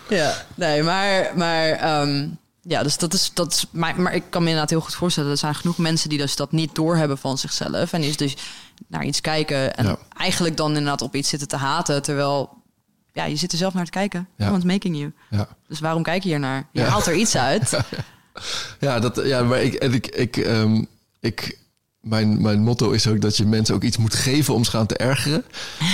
[0.17, 1.31] Ja, nee, maar...
[1.35, 2.27] maar ehm,
[2.61, 3.31] ja, dus dat is...
[3.33, 5.31] Dat is maar, maar ik kan me inderdaad heel goed voorstellen...
[5.31, 7.93] er zijn genoeg mensen die dus dat niet doorhebben van zichzelf...
[7.93, 8.35] en die dus
[8.87, 9.75] naar iets kijken...
[9.75, 9.97] en Ja.
[10.17, 12.01] eigenlijk dan inderdaad op iets zitten te haten...
[12.01, 12.60] terwijl
[13.13, 14.27] ja, je zit er zelf naar te kijken.
[14.37, 14.51] Ja.
[14.51, 15.11] One's making you.
[15.29, 15.47] Ja.
[15.67, 16.67] Dus waarom kijk je hier naar?
[16.71, 16.87] Je Ja.
[16.87, 17.77] haalt er iets uit.
[18.79, 20.83] Ja, dat, ja, maar ik, en ik, ik, ehm,
[21.19, 21.57] ik,
[22.01, 24.85] mijn, mijn motto is ook dat je mensen ook iets moet geven om ze gaan
[24.85, 25.43] te ergeren.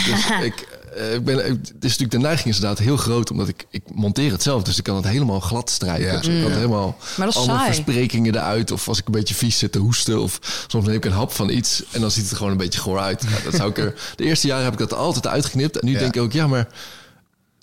[0.05, 3.47] Dus ik, eh, ik ben, het is natuurlijk de neiging is inderdaad heel groot, omdat
[3.47, 6.05] ik, ik monteer het zelf, dus ik kan het helemaal glad strijken.
[6.05, 6.17] Ja.
[6.17, 7.73] Dus ik kan het helemaal Maar dat is alle saai.
[7.73, 11.05] versprekingen eruit, of als ik een beetje vies zit te hoesten, of soms neem ik
[11.05, 13.23] een hap van iets en dan ziet het er gewoon een beetje goor uit.
[13.29, 15.91] Ja, dat zou ik er, de eerste jaren heb ik dat altijd uitgeknipt en nu
[15.91, 15.99] Ja.
[15.99, 16.67] denk ik ook, ja, maar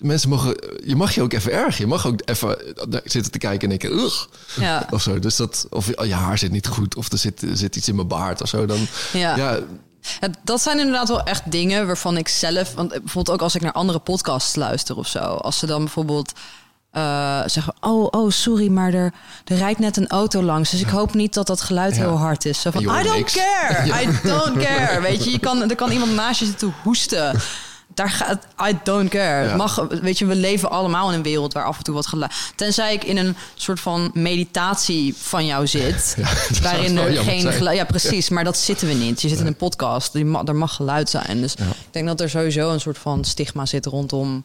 [0.05, 2.57] mensen mogen, je mag je ook even erg, je mag ook even
[2.89, 4.15] daar zitten te kijken en denken, ugh,
[4.59, 4.87] Ja.
[4.91, 5.19] of zo.
[5.19, 7.87] Dus dat, of oh, je haar zit niet goed, of er zit, er zit iets
[7.87, 8.65] in mijn baard of zo.
[8.65, 9.35] Dan, Ja.
[9.37, 9.59] ja,
[10.43, 12.73] dat zijn inderdaad wel echt dingen waarvan ik zelf...
[12.73, 15.19] Want bijvoorbeeld ook als ik naar andere podcasts luister of zo.
[15.19, 16.31] Als ze dan bijvoorbeeld
[16.91, 17.73] eh, zeggen...
[17.81, 19.13] Oh, oh, sorry, maar er,
[19.45, 20.69] er rijdt net een auto langs.
[20.69, 22.01] Dus ik hoop niet dat dat geluid Ja.
[22.01, 22.61] heel hard is.
[22.61, 23.33] Zo van, je I don't niks.
[23.35, 24.01] care, Ja.
[24.01, 25.01] I don't care.
[25.01, 27.39] Weet je, je kan, er kan iemand naast je zitten hoesten.
[27.95, 29.47] Daar gaat, I don't care.
[29.47, 29.55] Ja.
[29.55, 32.31] Mag, weet je, we leven allemaal in een wereld waar af en toe wat geluid...
[32.55, 36.15] Tenzij ik in een soort van meditatie van jou zit...
[36.17, 37.77] Ja, waarin er geen geluid...
[37.77, 38.29] Ja, precies.
[38.29, 39.21] Maar dat zitten we niet.
[39.21, 40.13] Je zit in een podcast.
[40.13, 41.41] Die ma- er mag geluid zijn.
[41.41, 44.43] Dus ik denk dat er sowieso een soort van stigma zit rondom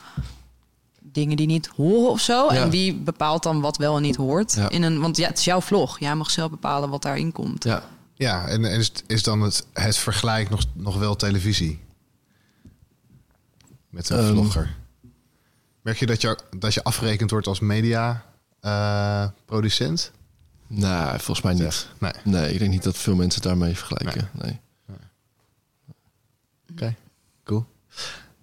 [1.00, 2.48] dingen die niet horen of zo.
[2.48, 4.56] En wie bepaalt dan wat wel en niet hoort?
[4.68, 5.98] In een, want ja, het is jouw vlog.
[5.98, 7.64] Jij mag zelf bepalen wat daarin komt.
[7.64, 7.82] ja.
[8.14, 11.78] Ja, en, en is, is dan het, het vergelijk nog, nog wel televisie?
[13.90, 14.32] Met een Ehm.
[14.32, 14.74] vlogger.
[15.82, 18.24] Merk je dat je, dat je afgerekend wordt als media
[18.60, 20.10] eh, producent?
[20.66, 21.86] Nee, volgens mij niet.
[21.98, 22.12] Nee.
[22.24, 24.30] Nee, ik denk niet dat veel mensen het daarmee vergelijken.
[24.32, 24.60] Nee.
[26.72, 26.94] Oké,
[27.44, 27.64] cool.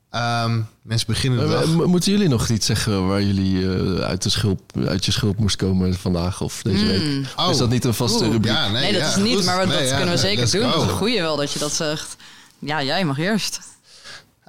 [0.10, 1.65] Ehm, mensen beginnen de dag.
[1.67, 5.38] mo- Moeten jullie nog iets zeggen waar jullie eh, uit, de schulp, uit je schulp
[5.38, 7.27] moest komen vandaag of deze week?
[7.36, 7.49] Oh.
[7.49, 8.31] Is dat niet een vaste Oeh.
[8.31, 8.51] rubriek?
[8.53, 9.36] Ja, nee, Nee, dat ja, is niet.
[9.36, 9.45] goed.
[9.45, 10.62] Maar dat ja, kunnen we zeker doen.
[10.62, 12.15] Dat is een goeie wel dat je dat zegt.
[12.60, 13.60] Ja, jij mag eerst.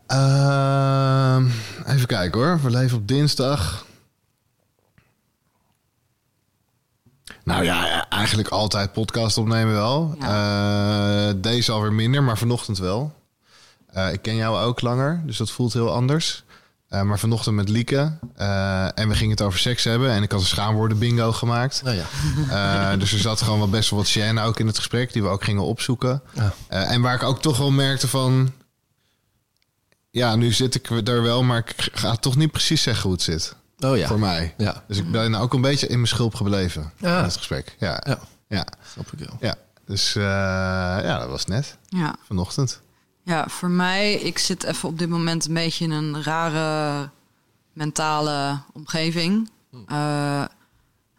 [0.08, 1.46] Ehm,
[1.86, 2.60] even kijken hoor.
[2.62, 3.86] We leven op dinsdag.
[7.44, 10.14] Nou ja, eigenlijk altijd podcast opnemen wel.
[10.20, 13.14] Eh, deze alweer minder, maar vanochtend wel.
[13.92, 16.44] Eh, ik ken jou ook langer, dus dat voelt heel anders.
[16.88, 18.12] Eh, maar vanochtend met Lieke.
[18.36, 20.10] eh, en we gingen het over seks hebben.
[20.10, 21.82] En ik had een schaamwoorden bingo gemaakt.
[21.84, 22.04] Nou ja.
[22.92, 25.12] Eh, dus er zat gewoon wel best wel wat gêne ook in het gesprek.
[25.12, 26.22] Die we ook gingen opzoeken.
[26.32, 26.52] Ja.
[26.68, 28.52] Eh, en waar ik ook toch wel merkte van...
[30.18, 33.22] Ja, nu zit ik er wel, maar ik ga toch niet precies zeggen hoe het
[33.22, 33.56] zit.
[33.78, 34.06] Oh ja.
[34.08, 34.54] Voor mij.
[34.56, 37.18] Ja, Dus ik ben ook een beetje in mijn schulp gebleven Ja.
[37.18, 37.76] in het gesprek.
[37.78, 38.00] Ja, ja.
[38.06, 39.36] ja, ja, snap ik wel.
[39.40, 39.54] ja.
[39.86, 40.22] Dus eh,
[41.02, 42.14] ja, dat was net Ja.
[42.26, 42.80] vanochtend.
[43.22, 47.08] Ja, voor mij, ik zit even op dit moment een beetje in een rare
[47.72, 49.50] mentale omgeving.
[49.72, 50.48] Eh, daar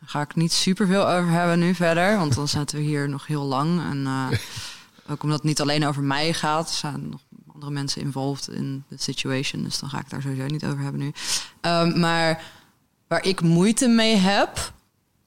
[0.05, 3.27] ga ik niet super veel over hebben nu verder, want dan zaten we hier nog
[3.27, 3.81] heel lang.
[3.91, 4.39] En eh,
[5.11, 7.21] ook omdat het niet alleen over mij gaat, er zijn nog
[7.59, 11.01] andere mensen involved in de situation, dus dan ga ik daar sowieso niet over hebben
[11.01, 11.11] nu.
[11.61, 12.43] Ehm, maar
[13.07, 14.73] waar ik moeite mee heb,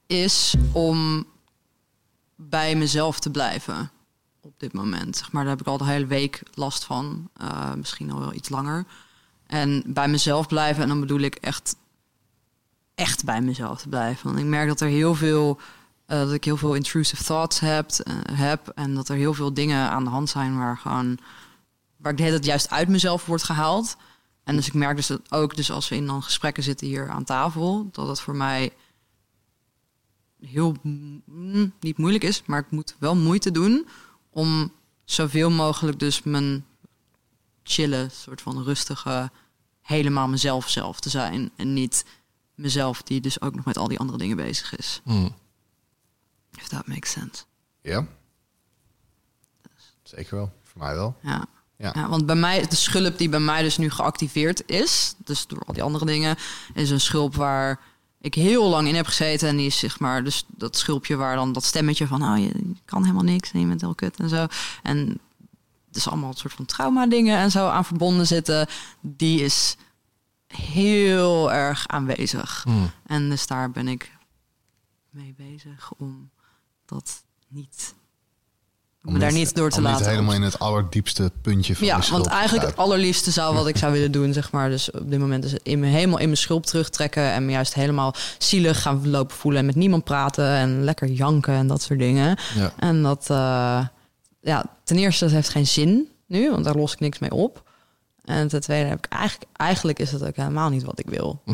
[0.06, 1.26] is om
[2.36, 3.90] bij mezelf te blijven
[4.40, 5.16] op dit moment.
[5.16, 7.28] Zeg maar, daar heb ik al de hele week last van.
[7.36, 8.84] Eh, misschien al wel iets langer.
[9.46, 11.76] En bij mezelf blijven, en dan bedoel ik echt,
[12.94, 14.26] echt bij mezelf te blijven.
[14.26, 15.60] Want ik merk dat er heel veel,
[16.06, 18.68] eh, dat ik heel veel intrusive thoughts eh, heb.
[18.74, 21.18] En dat er heel veel dingen aan de hand zijn waar gewoon,
[22.02, 23.96] waar ik de hele tijd juist uit mezelf wordt gehaald.
[24.44, 27.10] En dus ik merk dus dat ook, dus als we in dan gesprekken zitten hier
[27.10, 28.72] aan tafel, dat het voor mij
[30.40, 33.88] heel mm, niet moeilijk is, maar ik moet wel moeite doen
[34.30, 34.72] om
[35.04, 36.66] zoveel mogelijk dus mijn
[37.62, 39.30] chillen, soort van rustige,
[39.80, 41.50] helemaal mezelf zelf te zijn.
[41.56, 42.04] En niet
[42.54, 45.00] mezelf die dus ook nog met al die andere dingen bezig is.
[45.04, 45.28] Hm.
[46.54, 47.44] If that makes sense.
[47.80, 48.06] Ja.
[50.02, 50.52] Zeker wel.
[50.62, 51.16] Voor mij wel.
[51.22, 51.46] Ja.
[51.76, 51.92] Ja.
[51.94, 55.62] Ja, want bij mij, de schulp die bij mij dus nu geactiveerd is, dus door
[55.66, 56.36] al die andere dingen,
[56.74, 57.80] is een schulp waar
[58.20, 59.48] ik heel lang in heb gezeten.
[59.48, 62.52] En die is zeg maar, dus dat schulpje waar dan dat stemmetje van, oh, je
[62.84, 64.46] kan helemaal niks en je bent heel kut en zo.
[64.82, 65.20] En
[65.90, 68.66] dus allemaal een soort van trauma dingen en zo aan verbonden zitten.
[69.00, 69.76] Die is
[70.46, 72.62] heel erg aanwezig.
[72.64, 72.70] Hm.
[73.06, 74.12] En dus daar ben ik
[75.10, 76.30] mee bezig om
[76.84, 77.94] dat niet,
[79.04, 79.98] om me daar niet door te laten.
[79.98, 83.66] Niet helemaal in het allerdiepste puntje van Ja, de want eigenlijk het allerliefste zou wat
[83.66, 84.68] ik zou willen doen, zeg maar.
[84.68, 87.52] Dus op dit moment is het in me, helemaal in mijn schulp terugtrekken en me
[87.52, 91.82] juist helemaal zielig gaan lopen voelen en met niemand praten en lekker janken en dat
[91.82, 92.38] soort dingen.
[92.54, 92.72] Ja.
[92.78, 93.86] En dat, eh,
[94.40, 97.62] ja, ten eerste, dat heeft geen zin nu, want daar los ik niks mee op.
[98.24, 101.42] En ten tweede heb ik eigenlijk, eigenlijk is het ook helemaal niet wat ik wil.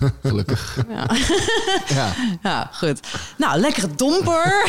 [0.22, 0.76] Gelukkig.
[0.88, 1.06] Ja.
[1.88, 2.12] Ja.
[2.42, 3.00] ja, goed.
[3.36, 4.66] Nou, lekkere domper.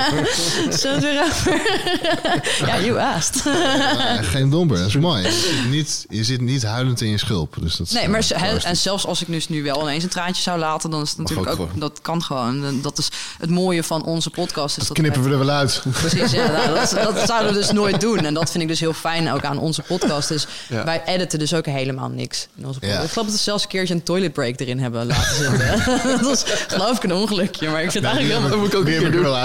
[0.70, 2.66] Zullen we het weer over...
[2.66, 3.46] ja, you asked.
[3.46, 5.22] Eh, geen domper, dat is mooi.
[5.22, 7.56] Je zit, niet, je zit niet huilend in je schulp.
[7.60, 8.64] Dus dat Nee, eh, maar proost.
[8.64, 11.18] en zelfs als ik dus nu wel ineens een traantje zou laten, dan is het
[11.18, 12.80] natuurlijk ook dat kan gewoon.
[12.82, 14.76] Dat is het mooie van onze podcast.
[14.76, 15.82] Is dat dat knippen we er wel uit.
[15.90, 18.24] Precies, ja, nou, dat, dat zouden we dus nooit doen.
[18.24, 20.46] En dat vind ik dus heel fijn ook aan onze podcast.
[20.68, 20.84] Ja.
[20.84, 23.04] wij editen dus ook helemaal niks in onze podcast.
[23.04, 25.82] Ik geloof dat we zelfs een keertje een toilet break erin hebben laten zitten.
[26.10, 28.78] dat was geloof ik een ongelukje, maar ik vind het eigenlijk heel Dat moet ik
[28.78, 29.36] ook een keer er wel.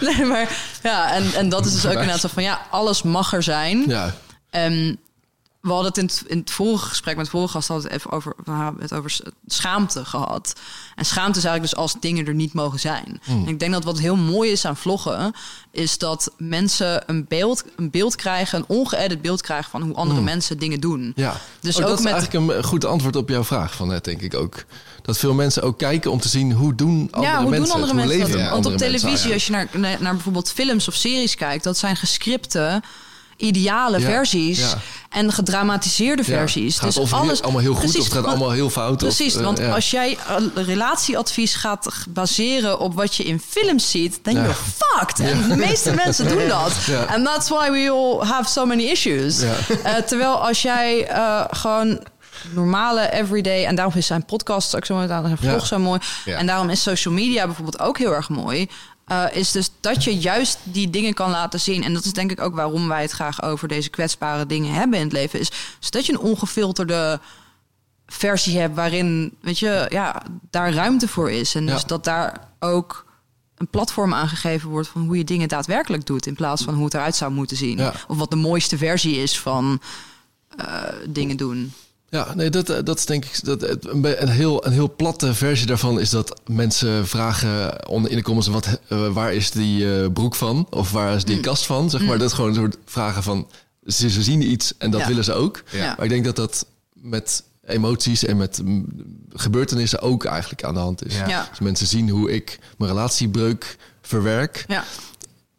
[0.14, 0.48] Nee, maar
[0.82, 3.84] ja, en, en dat is dus ook inderdaad zo van ja, alles mag er zijn.
[3.86, 4.14] Ja,
[4.52, 4.94] Ehm,
[5.62, 7.96] we hadden het in het, in het vorige gesprek met de vorige gast hadden het
[7.96, 8.34] even over,
[8.78, 10.52] het over schaamte gehad.
[10.94, 13.20] En schaamte is eigenlijk dus als dingen er niet mogen zijn.
[13.26, 15.32] En ik denk dat wat heel mooi is aan vloggen,
[15.70, 20.20] is dat mensen een beeld, een beeld krijgen, een ongeëdit beeld krijgen van hoe andere
[20.20, 21.12] mensen dingen doen.
[21.16, 21.36] ja.
[21.60, 24.04] Dus Oh, ook dat is met- eigenlijk een goed antwoord op jouw vraag van net,
[24.04, 24.64] denk ik ook.
[25.02, 27.82] Dat veel mensen ook kijken om te zien hoe doen andere ja, hoe mensen doen
[27.82, 28.38] andere het, hoe mensen dat?
[28.38, 31.78] leven Want op televisie, als je naar, naar, naar bijvoorbeeld films of series kijkt, dat
[31.78, 32.82] zijn gescripte,
[33.42, 34.78] ideale Ja, versies ja.
[35.10, 36.74] en gedramatiseerde versies.
[36.78, 38.96] Gaat dus of alles allemaal heel goed precies, of het gaat allemaal heel fout.
[38.98, 40.18] Precies, of, eh, want als jij
[40.54, 45.20] relatieadvies gaat baseren op wat je in films ziet, dan you're fucked.
[45.20, 46.72] En de meeste mensen doen dat.
[47.08, 49.40] And that's why we all have so many issues.
[49.40, 52.00] Eh, terwijl als jij eh, gewoon
[52.50, 55.66] normale everyday en daarom is zijn podcast ook zo mooi, daarom zijn vlog Ja.
[55.66, 56.36] zo mooi Ja.
[56.36, 58.68] en daarom is social media bijvoorbeeld ook heel erg mooi.
[59.12, 61.82] Eh, is dus dat je juist die dingen kan laten zien.
[61.82, 64.98] En dat is denk ik ook waarom wij het graag over deze kwetsbare dingen hebben
[64.98, 65.40] in het leven.
[65.40, 67.20] Is zodat je een ongefilterde
[68.06, 71.54] versie hebt waarin, weet je, ja, daar ruimte voor is.
[71.54, 71.86] En dus Ja.
[71.86, 73.04] dat daar ook
[73.56, 76.26] een platform aangegeven wordt van hoe je dingen daadwerkelijk doet.
[76.26, 77.78] In plaats van hoe het eruit zou moeten zien.
[77.78, 77.92] Ja.
[78.08, 79.80] Of wat de mooiste versie is van
[80.56, 81.72] eh, dingen doen.
[82.12, 85.34] Ja, nee, dat, eh, dat is denk ik dat het- een, heel, een heel platte
[85.34, 89.94] versie daarvan is dat mensen vragen onder in de comments wat, eh, waar is die
[90.02, 91.42] eh, broek van of waar is die Mm.
[91.42, 92.18] kast van, zeg maar.
[92.18, 93.46] Dat is gewoon een soort vragen van
[93.86, 95.06] ze, ze zien iets en dat Ja.
[95.06, 95.62] willen ze ook.
[95.70, 95.94] Ja.
[95.96, 98.86] Maar ik denk dat dat met emoties en met mm,
[99.32, 101.14] gebeurtenissen ook eigenlijk aan de hand is.
[101.16, 101.28] Ja.
[101.28, 101.46] Ja.
[101.50, 104.84] Dus mensen zien hoe ik mijn relatiebreuk verwerk Ja,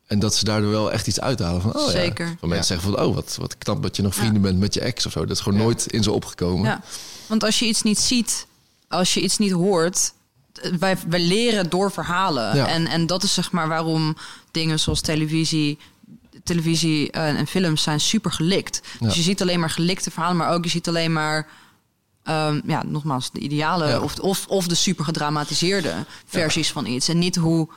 [0.07, 1.91] en dat ze daardoor wel echt iets uithalen van oh ja.
[1.91, 2.35] Zeker.
[2.39, 4.79] Van mensen zeggen van oh wat, wat knap dat je nog vrienden bent met je
[4.81, 5.19] ex of zo.
[5.25, 5.63] Dat is gewoon Ja.
[5.65, 6.65] nooit in ze opgekomen.
[6.69, 6.81] ja.
[7.27, 8.47] Want als je iets niet ziet,
[8.87, 10.13] als je iets niet hoort...
[10.61, 12.55] eh, Wij, wij leren door verhalen.
[12.55, 12.67] Ja.
[12.67, 14.17] En, en dat is zeg maar waarom
[14.51, 15.77] dingen zoals televisie...
[16.43, 18.81] Televisie eh, en films zijn super gelikt.
[18.99, 19.15] Dus Ja.
[19.17, 21.47] je ziet alleen maar gelikte verhalen, maar ook je ziet alleen maar...
[22.23, 23.99] ehm, ja, nogmaals, de ideale Ja.
[23.99, 25.93] of, of, of de super gedramatiseerde
[26.25, 27.07] versies van iets.
[27.07, 27.67] En niet hoe,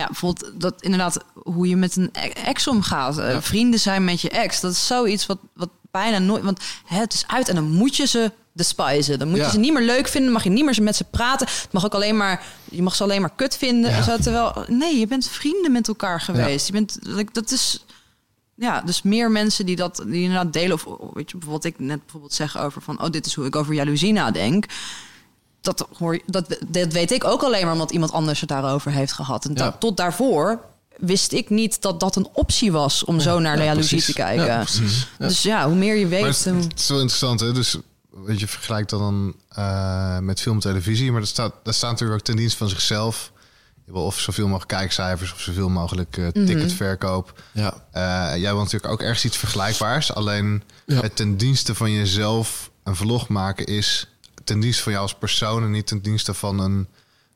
[0.00, 2.12] ja, bijvoorbeeld dat inderdaad, hoe je met een
[2.44, 3.18] ex omgaat.
[3.18, 3.42] Eh, Ja.
[3.42, 4.60] Vrienden zijn met je ex.
[4.60, 7.96] Dat is zoiets wat, wat bijna nooit, want hè, het is uit en dan moet
[7.96, 9.18] je ze despisen.
[9.18, 9.44] Dan moet Ja.
[9.44, 11.46] je ze niet meer leuk vinden, mag je niet meer met ze praten.
[11.46, 13.90] Het mag ook alleen maar, je mag ze alleen maar kut vinden.
[13.90, 14.02] Ja.
[14.02, 16.66] Zo, terwijl, nee, je bent vrienden met elkaar geweest.
[16.66, 16.98] Je bent,
[17.32, 17.84] dat is,
[18.54, 20.72] ja, dus meer mensen die dat die inderdaad delen.
[20.72, 23.56] Of weet je, bijvoorbeeld ik net bijvoorbeeld zeg over van, oh, dit is hoe ik
[23.56, 24.64] over jaloezie nadenk.
[25.60, 28.90] Dat, hoor, je- dat, dat weet ik ook alleen maar omdat iemand anders het daarover
[28.92, 29.44] heeft gehad.
[29.44, 29.72] En Ja.
[29.78, 30.60] tot daarvoor
[30.96, 34.44] wist ik niet dat dat een optie was om zo naar Ja, te kijken.
[34.44, 34.64] Ja.
[35.18, 36.24] Dus ja, hoe meer je weet.
[36.24, 37.52] het, hoe- het is wel interessant, hè?
[37.52, 37.76] Dus
[38.10, 41.10] weet je, vergelijkt dat dan eh, met film en televisie.
[41.10, 43.32] Maar dat staat, dat staat natuurlijk ook ten dienste van zichzelf.
[43.86, 46.46] Je wil of zoveel mogelijk kijkcijfers of zoveel mogelijk eh, Mhm.
[46.46, 47.42] ticketverkoop.
[47.52, 47.74] Ja.
[47.92, 48.02] Eh,
[48.40, 50.14] jij wil natuurlijk ook ergens iets vergelijkbaars.
[50.14, 51.00] Alleen Ja.
[51.00, 54.06] het ten dienste van jezelf een vlog maken is
[54.50, 56.88] ten dienste van jou als persoon en niet ten dienste van een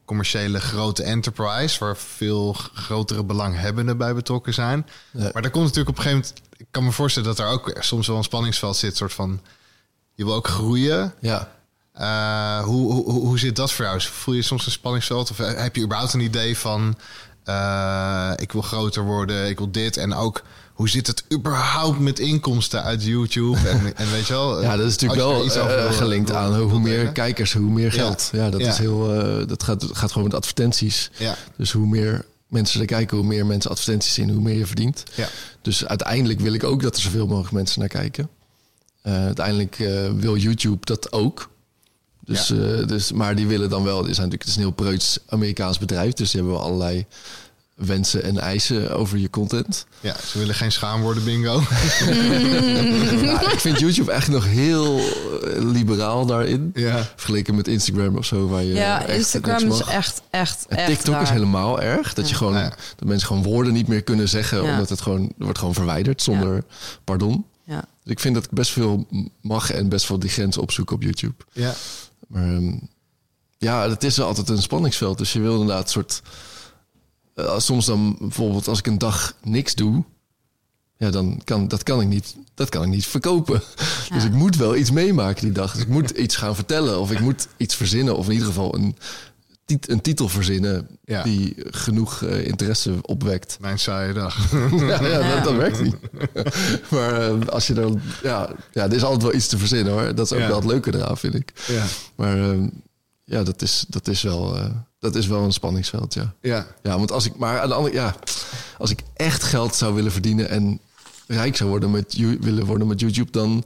[0.05, 4.87] commerciële grote enterprise waar veel grotere belanghebbenden bij betrokken zijn.
[5.11, 5.31] Ja.
[5.33, 6.43] Maar daar komt natuurlijk op een gegeven moment.
[6.57, 9.41] Ik kan me voorstellen dat er ook soms wel een spanningsveld zit, soort van.
[10.15, 11.15] Je wil ook groeien.
[11.21, 11.49] Ja.
[12.65, 14.01] Hoe, hoe, hoe hoe zit dat voor jou?
[14.01, 15.31] Voel je soms een spanningsveld?
[15.31, 16.97] Of heb je überhaupt een idee van...
[17.45, 19.97] eh, ik wil groter worden, ik wil dit.
[19.97, 20.43] En ook,
[20.75, 23.69] hoe zit het überhaupt met inkomsten uit YouTube?
[23.69, 24.63] En, en weet je wel?
[24.63, 27.93] Ja, dat is natuurlijk wel iets over eh, gelinkt aan hoe meer kijkers, hoe meer
[27.93, 28.29] geld.
[28.33, 28.69] Ja, dat Ja.
[28.69, 29.15] is heel.
[29.15, 31.11] eh, dat gaat, gaat gewoon met advertenties.
[31.19, 34.67] Ja, Dus hoe meer mensen er kijken, hoe meer mensen advertenties zien, hoe meer je
[34.67, 35.03] verdient.
[35.15, 35.29] ja.
[35.63, 38.29] Dus uiteindelijk wil ik ook dat er zoveel mogelijk mensen naar kijken.
[39.03, 39.77] Eh, uiteindelijk
[40.17, 41.53] wil YouTube dat ook.
[42.25, 42.47] Dus,
[42.87, 43.99] dus, maar die willen dan wel.
[43.99, 46.13] Het is natuurlijk het is een heel preuts Amerikaans bedrijf.
[46.13, 47.07] Dus die hebben wel allerlei
[47.75, 49.87] wensen en eisen over je content.
[50.01, 51.63] ja, ze willen geen schaamwoorden bingo.
[53.25, 56.71] Nou, ik vind YouTube echt nog heel eh, liberaal daarin.
[56.75, 57.09] ja.
[57.17, 58.49] Vergeleken met Instagram of zo.
[58.49, 62.15] Waar je ja, Instagram is echt, echt, En echt TikTok is helemaal erg.
[62.15, 62.69] Dat, je gewoon, Ja.
[62.97, 64.63] dat mensen gewoon woorden niet meer kunnen zeggen.
[64.65, 64.73] Ja.
[64.73, 66.65] Omdat het gewoon wordt gewoon verwijderd zonder
[67.05, 67.45] pardon.
[67.65, 67.85] Ja.
[68.03, 69.07] Dus ik vind dat ik best veel
[69.41, 71.35] mag en best wel die grens opzoeken op YouTube.
[71.53, 71.75] ja.
[72.27, 72.73] Maar ehm,
[73.59, 75.19] ja, het is wel altijd een spanningsveld.
[75.19, 76.23] Dus je wil inderdaad een soort...
[77.35, 80.05] eh, soms dan bijvoorbeeld als ik een dag niks doe...
[80.97, 83.63] Ja, dan kan dat kan ik niet, dat kan ik niet verkopen.
[84.15, 85.73] Dus ik moet wel iets meemaken die dag.
[85.73, 88.17] Dus ik moet iets gaan vertellen of ik moet iets verzinnen.
[88.17, 88.97] Of in ieder geval een,
[89.65, 91.23] tit- een titel verzinnen Ja.
[91.23, 93.57] die genoeg eh, interesse opwekt.
[93.61, 94.51] Mijn saaie dag.
[94.71, 95.97] Ja, ja, Dat, dat werkt niet.
[96.91, 98.01] maar eh, als je dan...
[98.23, 100.15] Ja, ja, er is altijd wel iets te verzinnen hoor.
[100.15, 100.47] Dat is ook Ja.
[100.47, 101.53] wel het leuke eraan, vind ik.
[101.67, 101.85] ja.
[102.17, 102.59] Maar eh,
[103.25, 104.71] ja, dat is, dat, is wel, eh,
[105.05, 106.35] dat is wel een spanningsveld, ja.
[106.41, 106.67] Ja.
[106.83, 107.37] Ja, want als ik...
[107.37, 107.95] Maar aan de andere...
[107.95, 108.15] Ja,
[108.79, 110.49] als ik echt geld zou willen verdienen...
[110.49, 110.81] en
[111.27, 113.31] rijk zou worden met, willen worden met YouTube...
[113.31, 113.65] dan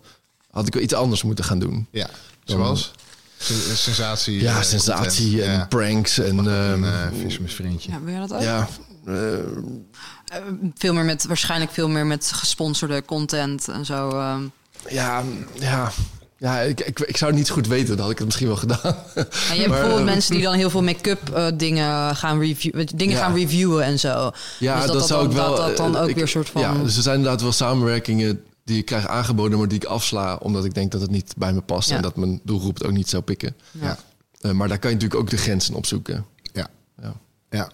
[0.51, 1.87] had ik wel iets anders moeten gaan doen.
[1.91, 2.09] Ja.
[2.45, 2.93] Zoals?
[3.39, 4.41] Sen- Sensatie.
[4.41, 5.49] Ja, eh, sensatie content.
[5.51, 5.67] en Ja.
[5.67, 6.39] pranks en...
[6.39, 7.91] Een ehm, uh, Fisherman's vriendje.
[7.91, 8.41] Ja, wil je dat ook?
[8.41, 8.69] ja,
[9.07, 10.43] eh, Eh,
[10.75, 14.09] veel meer met, waarschijnlijk veel meer met gesponsorde content en zo.
[14.11, 14.43] ehm.
[14.89, 15.23] ja,
[15.55, 15.93] ja,
[16.39, 17.89] ja ik, ik, ik zou het niet goed weten.
[17.89, 18.81] Dan had ik het misschien wel gedaan.
[18.85, 22.41] En je hebt Maar, bijvoorbeeld ehm, mensen die dan heel veel make-up eh, dingen gaan
[22.41, 23.23] reviewen, dingen Ja.
[23.23, 24.31] gaan reviewen en zo.
[24.59, 25.57] Ja, Dus dat, dat zou dan- ik wel.
[25.57, 27.53] dat- dat dan eh, ook ik- weer soort van- Ja, dus er zijn inderdaad wel
[27.53, 31.35] samenwerkingen die ik krijg aangeboden, maar die ik afsla omdat ik denk dat het niet
[31.37, 31.97] bij me past Ja.
[31.97, 33.57] en dat mijn doelgroep het ook niet zou pikken.
[33.71, 33.99] Ja.
[34.41, 36.25] Eh, maar daar kan je natuurlijk ook de grenzen opzoeken.
[36.53, 36.69] Ja.
[37.03, 37.13] Ja.
[37.51, 37.71] ja.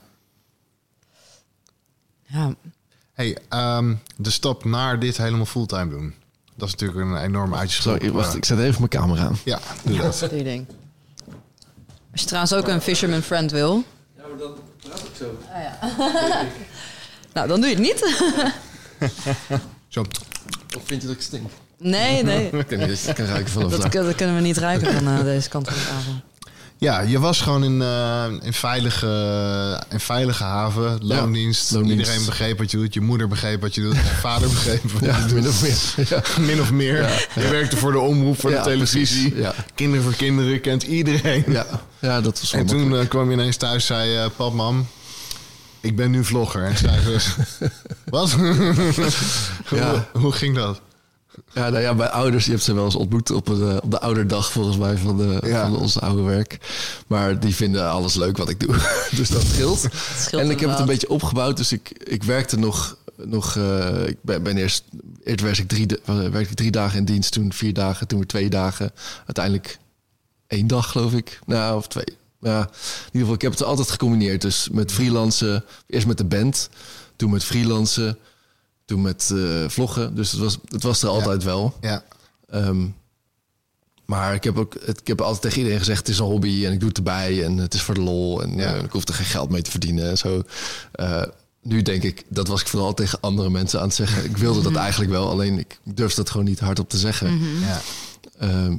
[2.26, 2.54] Ja,
[3.12, 6.14] Hey, ehm, de stap naar dit helemaal fulltime doen.
[6.57, 7.82] Dat is natuurlijk een enorm uitschot.
[7.82, 9.38] Sorry, wacht, ik zet even mijn camera aan.
[9.44, 10.26] Ja, doe dat.
[10.30, 10.66] die ding.
[12.12, 13.84] Als je trouwens ook een fisherman friend wil,
[14.16, 15.38] Ja, maar dan praat ik zo.
[17.34, 18.02] nou dan doe je het niet.
[19.88, 20.00] Zo.
[20.76, 21.50] Of vind je dat ik stink?
[21.78, 22.50] nee, nee.
[22.68, 25.78] Ik niet kan ruiken vanaf Dat, kunnen we niet ruiken van eh, deze kant van
[25.78, 26.12] de tafel.
[26.85, 29.07] Ja, je was gewoon in, eh, in, veilige,
[29.91, 31.70] in veilige haven, loondienst.
[31.70, 31.99] loondienst.
[31.99, 32.95] Iedereen begreep wat je doet.
[32.95, 33.95] Je moeder begreep wat je doet.
[33.95, 35.32] Je vader begreep wat je Ja, doet.
[35.32, 35.76] min of meer.
[36.09, 36.22] Ja.
[36.41, 37.28] Min of meer.
[37.35, 39.35] Je werkte voor de omroep, voor de televisie.
[39.74, 41.45] Kinderen voor kinderen, kent iedereen.
[41.47, 41.66] Ja.
[41.99, 44.87] ja, dat was En toen eh, kwam je ineens thuis zei eh pap, mam,
[45.80, 46.64] ik ben nu vlogger.
[46.64, 47.28] En zei dus,
[48.05, 48.30] wat?
[50.12, 50.80] Hoe ging dat?
[51.53, 53.91] Ja, nou ja, bij ouders, je hebt ze wel eens ontmoet op, een, eh, op
[53.91, 55.62] de ouderdag volgens mij van, de, Ja.
[55.68, 56.59] van onze oude werk.
[57.07, 58.76] Maar die vinden alles leuk wat ik doe.
[59.16, 59.78] dus dat scheelt.
[60.18, 61.57] scheelt en ik heb het een beetje opgebouwd.
[61.57, 64.85] Dus ik, ik werkte nog, nog eh, ik ben, ben eerst,
[65.24, 65.87] eerst werkte ik, drie,
[66.30, 68.91] werkte ik drie dagen in dienst, toen vier dagen, toen weer twee dagen.
[69.26, 69.78] Uiteindelijk
[70.47, 71.39] één dag geloof ik.
[71.47, 72.16] Nou, of twee.
[72.41, 72.66] Ja, in
[73.07, 74.41] ieder geval, ik heb het altijd gecombineerd.
[74.41, 76.68] Dus met freelancen, eerst met de band,
[77.16, 78.18] toen met freelancen,
[78.85, 80.14] toen met eh, vloggen.
[80.14, 81.74] Dus het was, het was er altijd wel.
[81.80, 82.05] Ja,
[82.49, 82.87] Ehm,
[84.05, 86.66] maar ik heb ook, het- ik heb altijd tegen iedereen gezegd: het is een hobby
[86.66, 88.74] en ik doe het erbij en het is voor de lol en Ja.
[88.74, 90.43] eh, ik hoef er geen geld mee te verdienen en zo.
[90.93, 91.22] Eh,
[91.62, 94.24] nu denk ik, dat was ik vooral tegen andere mensen aan het zeggen.
[94.24, 97.39] Ik wilde dat eigenlijk wel, alleen ik durfde dat gewoon niet hardop te zeggen.
[97.61, 97.80] ja,
[98.39, 98.76] Ehm,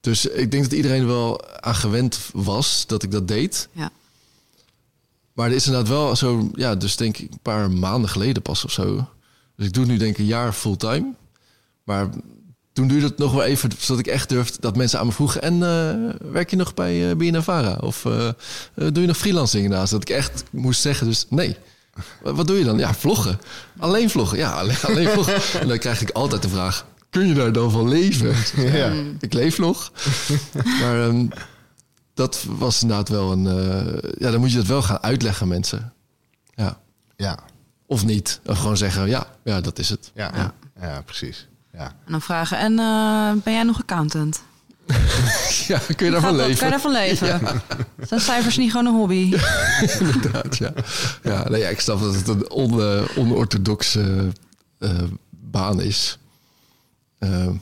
[0.00, 3.68] dus ik denk dat iedereen wel aan gewend was dat ik dat deed.
[3.72, 3.90] Ja.
[5.32, 8.64] Maar er is inderdaad wel zo, ja, dus denk ik een paar maanden geleden pas
[8.64, 9.08] of zo.
[9.58, 11.14] Dus ik doe het nu denk ik een jaar fulltime.
[11.84, 12.08] Maar
[12.72, 15.42] toen duurde het nog wel even, zodat ik echt durfde dat mensen aan me vroegen...
[15.42, 17.76] en eh, werk je nog bij uh, BNNVARA?
[17.80, 18.28] Of eh,
[18.74, 19.90] doe je nog freelancing naast?
[19.90, 21.56] Dat ik echt moest zeggen, dus nee.
[22.22, 22.78] Wat, doe je dan?
[22.78, 23.40] Ja, vloggen.
[23.78, 24.38] Alleen vloggen?
[24.38, 25.60] Ja, alleen, alleen vloggen.
[25.60, 28.34] En dan krijg ik altijd de vraag, kun je daar dan van leven?
[28.56, 28.92] ja.
[29.20, 29.92] Ik leef nog.
[30.80, 31.26] maar ehm,
[32.14, 33.44] dat was inderdaad wel een...
[34.18, 35.92] ja, dan moet je dat wel gaan uitleggen aan mensen.
[36.54, 36.80] Ja.
[37.16, 37.38] ja,
[37.90, 38.40] Of niet.
[38.46, 40.10] Of gewoon zeggen, ja, ja dat is het.
[40.14, 41.48] ja, ja, ja, precies.
[41.72, 41.84] Ja.
[42.04, 44.42] En dan vragen, en eh, ben jij nog accountant?
[45.66, 46.56] Ja, kun je daarvan leven?
[46.56, 47.40] Kan je daarvan leven?
[48.06, 49.36] Zijn cijfers niet gewoon een hobby?
[50.00, 50.72] Inderdaad, ja.
[51.22, 52.80] Ja, nee, ja, ik snap dat het een on,
[53.16, 54.32] onorthodoxe
[54.78, 54.90] eh,
[55.30, 56.18] baan is.
[57.18, 57.52] Ehm,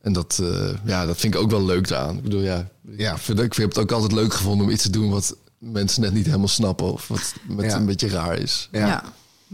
[0.00, 2.16] en dat, eh, ja, dat vind ik ook wel leuk aan.
[2.16, 3.12] Ik bedoel, ja, Ja.
[3.12, 6.00] Ik, vind, ik heb het ook altijd leuk gevonden om iets te doen wat mensen
[6.02, 6.92] net niet helemaal snappen.
[6.92, 7.76] Of wat met Ja.
[7.76, 8.68] een beetje raar is.
[8.72, 9.04] Ja.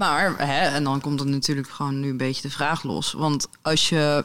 [0.01, 3.13] Maar, hè, en dan komt er natuurlijk gewoon nu een beetje de vraag los.
[3.13, 4.25] Want als je,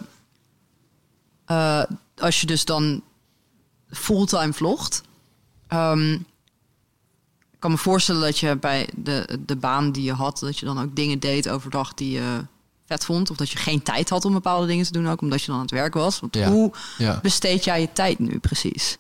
[1.46, 1.84] eh,
[2.18, 3.02] als je dus dan
[3.90, 5.02] fulltime vlogt...
[5.68, 6.12] ehm,
[7.52, 10.40] ik kan me voorstellen dat je bij de, de baan die je had...
[10.40, 12.46] dat je dan ook dingen deed overdag die je
[12.86, 13.30] vet vond.
[13.30, 15.22] Of dat je geen tijd had om bepaalde dingen te doen ook...
[15.22, 16.20] omdat je dan aan het werk was.
[16.20, 16.50] Want Ja.
[16.50, 18.98] hoe Ja, besteed jij je tijd nu precies?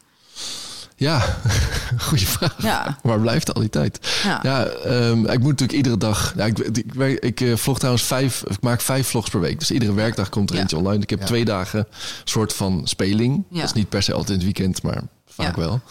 [0.95, 1.37] Ja.
[2.07, 2.61] goede vraag.
[2.61, 4.19] Ja, Waar blijft al die tijd?
[4.23, 4.39] ja.
[4.43, 6.33] Ja, ehm, ik moet natuurlijk iedere dag.
[6.37, 6.93] Ja, ik, ik,
[7.23, 8.43] ik eh, vlog trouwens vijf.
[8.47, 9.59] Ik maak vijf vlogs per week.
[9.59, 10.61] Dus iedere werkdag komt er Ja.
[10.61, 11.01] eentje online.
[11.03, 11.25] Ik heb Ja.
[11.25, 11.87] twee dagen
[12.23, 13.43] soort van speling.
[13.49, 13.55] Ja.
[13.59, 15.61] Dat is niet per se altijd in het weekend, maar vaak Ja.
[15.61, 15.81] wel.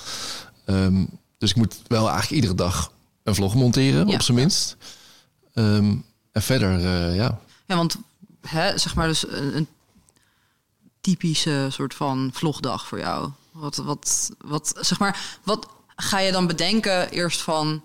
[0.65, 1.05] Ehm,
[1.39, 2.93] dus ik moet wel eigenlijk iedere dag
[3.23, 4.15] een vlog monteren, Ja.
[4.15, 4.77] op zijn minst.
[5.55, 5.95] Ehm,
[6.33, 7.39] en verder, eh, ja.
[7.67, 7.97] Ja, want
[8.47, 9.69] hè, zeg maar dus een, een
[11.01, 13.31] typische soort van vlogdag voor jou.
[13.55, 17.83] Wat, wat, wat, zeg maar, wat ga je dan bedenken eerst van...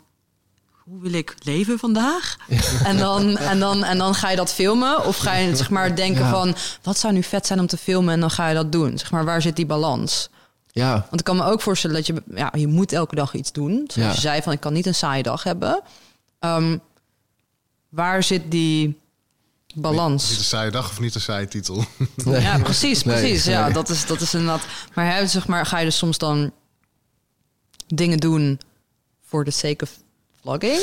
[0.83, 2.35] Hoe wil ik leven vandaag?
[2.83, 5.05] En, dan, en, dan, en dan ga je dat filmen?
[5.05, 6.29] Of ga je zeg maar denken Ja.
[6.29, 6.55] van...
[6.83, 8.13] Wat zou nu vet zijn om te filmen?
[8.13, 8.97] En dan ga je dat doen.
[8.97, 10.29] Zeg maar, waar zit die balans?
[10.71, 12.23] Ja, Want ik kan me ook voorstellen dat je...
[12.35, 13.83] Ja, je moet elke dag iets doen.
[13.87, 14.13] Zoals Ja.
[14.15, 15.81] je zei van, ik kan niet een saaie dag hebben.
[16.39, 16.77] Ehm,
[17.89, 18.99] waar zit die
[19.75, 20.29] balans?
[20.29, 21.85] Niet een saaie dag of niet een saaie titel.
[22.15, 22.41] Nee.
[22.41, 23.45] Ja, precies, Nee, precies.
[23.45, 23.73] Ja, nee.
[23.73, 24.65] dat is, dat is inderdaad.
[24.93, 26.51] Maar, hè, zeg maar ga je dus soms dan
[27.87, 28.59] dingen doen
[29.25, 29.91] voor de sake of
[30.41, 30.81] vlogging?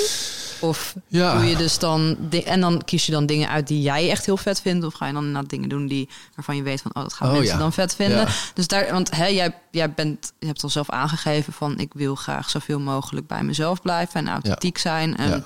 [0.60, 1.34] Of Ja.
[1.34, 2.16] doe je dus dan...
[2.44, 4.84] En dan kies je dan dingen uit die jij echt heel vet vindt?
[4.86, 6.94] Of ga je dan inderdaad dingen doen die, waarvan je weet van...
[6.94, 7.58] Oh, dat gaan Oh, mensen ja.
[7.58, 8.18] dan vet vinden?
[8.18, 8.28] Ja.
[8.54, 8.92] Dus daar...
[8.92, 10.32] Want hè, jij, jij bent...
[10.38, 11.78] Je hebt al zelf aangegeven van...
[11.78, 15.16] Ik wil graag zoveel mogelijk bij mezelf blijven en authentiek zijn.
[15.16, 15.42] En Ja.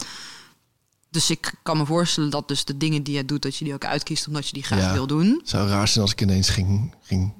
[1.10, 3.42] Dus ik kan me voorstellen dat dus de dingen die je doet...
[3.42, 4.92] dat je die ook uitkiest omdat je die graag Ja.
[4.92, 5.26] wil doen.
[5.40, 7.32] Het zou raar zijn als ik ineens ging, ging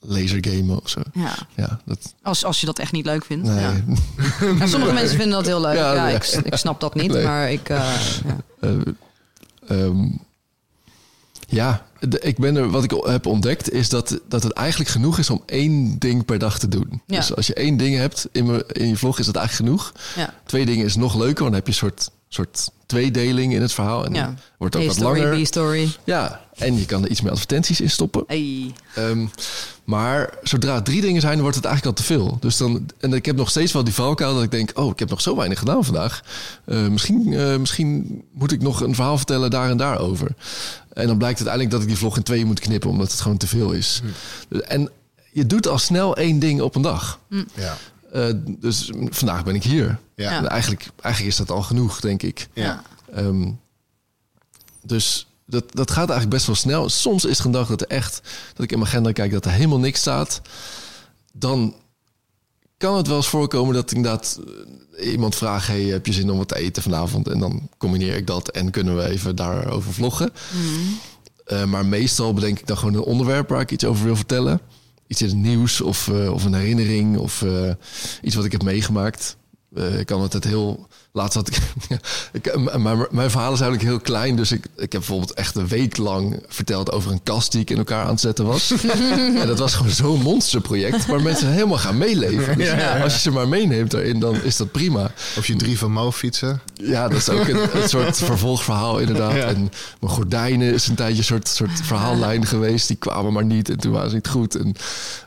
[0.00, 1.00] lasergamen of zo.
[1.12, 1.34] Ja.
[1.56, 2.14] Ja, dat...
[2.22, 3.46] Als, als je dat echt niet leuk vindt.
[3.48, 3.60] Nee.
[3.60, 3.72] Ja.
[4.66, 5.76] Sommige mensen vinden dat heel leuk.
[5.76, 7.24] Ja, ik, ik snap dat niet, Nee.
[7.24, 7.68] maar ik...
[7.68, 7.92] eh,
[8.24, 8.36] ja.
[11.48, 15.18] Ja, de- ik ben er, wat ik heb ontdekt is dat, dat het eigenlijk genoeg
[15.18, 17.02] is om één ding per dag te doen.
[17.06, 19.92] Dus als je één ding hebt in, me, in je vlog, is dat eigenlijk genoeg.
[20.16, 20.34] Ja.
[20.46, 23.72] Twee dingen is nog leuker, want dan heb je een soort, soort tweedeling in het
[23.72, 24.04] verhaal.
[24.04, 24.24] En Ja.
[24.24, 25.38] dan wordt het ook wat A-story, langer.
[26.04, 28.24] Ja, en je kan er iets meer advertenties in stoppen.
[28.26, 28.72] Hey.
[28.94, 29.26] Ehm,
[29.84, 32.36] maar zodra het drie dingen zijn, wordt het eigenlijk al te veel.
[32.40, 34.70] Dus dan, en ik heb nog steeds wel die valkuil dat ik denk...
[34.74, 36.22] oh, ik heb nog zo weinig gedaan vandaag.
[36.64, 40.28] Eh, misschien, eh, misschien moet ik nog een verhaal vertellen daar en daar over.
[40.92, 42.90] En dan blijkt uiteindelijk dat ik die vlog in tweeën moet knippen...
[42.90, 44.02] omdat het gewoon te veel is.
[44.68, 44.90] En
[45.32, 47.18] je doet al snel één ding op een dag.
[47.54, 47.76] Ja.
[48.16, 49.98] Eh, dus vandaag ben ik hier.
[50.14, 50.36] Ja.
[50.36, 52.48] En eigenlijk, eigenlijk is dat al genoeg, denk ik.
[52.52, 52.82] Ja.
[53.12, 53.50] Ehm,
[54.82, 56.88] dus dat, dat gaat eigenlijk best wel snel.
[56.88, 58.20] Soms is een dag dat er echt,
[58.54, 60.40] dat ik in mijn agenda kijk dat er helemaal niks staat.
[61.32, 61.74] Dan
[62.76, 64.40] kan het wel eens voorkomen dat inderdaad
[64.96, 67.28] eh, iemand vraagt: hey, heb je zin om wat te eten vanavond?
[67.28, 70.32] En dan combineer ik dat en kunnen we even daarover vloggen.
[71.44, 74.60] Eh, maar meestal bedenk ik dan gewoon een onderwerp waar ik iets over wil vertellen.
[75.06, 77.70] Iets in het nieuws of, eh, of een herinnering of eh,
[78.22, 79.36] iets wat ik heb meegemaakt.
[79.74, 80.88] Eh, ik kan altijd heel...
[81.12, 81.58] Laatst had ik...
[82.78, 84.36] mijn, mijn verhaal is eigenlijk heel klein.
[84.36, 87.70] Dus ik, ik heb bijvoorbeeld echt een week lang verteld over een kast die ik
[87.70, 88.70] in elkaar aan het zetten was.
[89.40, 91.06] en dat was gewoon zo'n monsterproject.
[91.06, 92.58] Waar mensen helemaal gaan meeleven.
[92.58, 92.70] Dus
[93.02, 95.10] als je ze maar meeneemt daarin, dan is dat prima.
[95.36, 96.60] Of je drie van Mo fietsen.
[96.74, 99.34] Ja, dat is ook een, een soort vervolgverhaal inderdaad.
[99.34, 102.88] En mijn gordijnen is een tijdje een soort, soort verhaallijn geweest.
[102.88, 104.54] Die kwamen maar niet en toen waren ze niet goed.
[104.54, 104.74] En,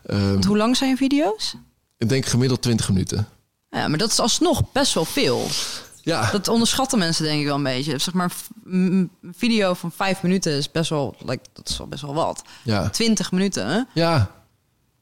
[0.06, 1.56] ehm, hoe lang zijn je video's?
[2.00, 3.28] ik denk gemiddeld 20 minuten.
[3.72, 5.48] Ja, maar dat is alsnog best wel veel.
[6.02, 7.98] Ja, Dat onderschatten mensen denk ik wel een beetje.
[8.00, 8.32] Zeg maar,
[8.66, 12.42] een video van vijf minuten is best wel, like, dat is wel best wel wat.
[12.64, 12.90] ja.
[12.90, 13.80] 20 minuten, hè?
[13.94, 14.32] ja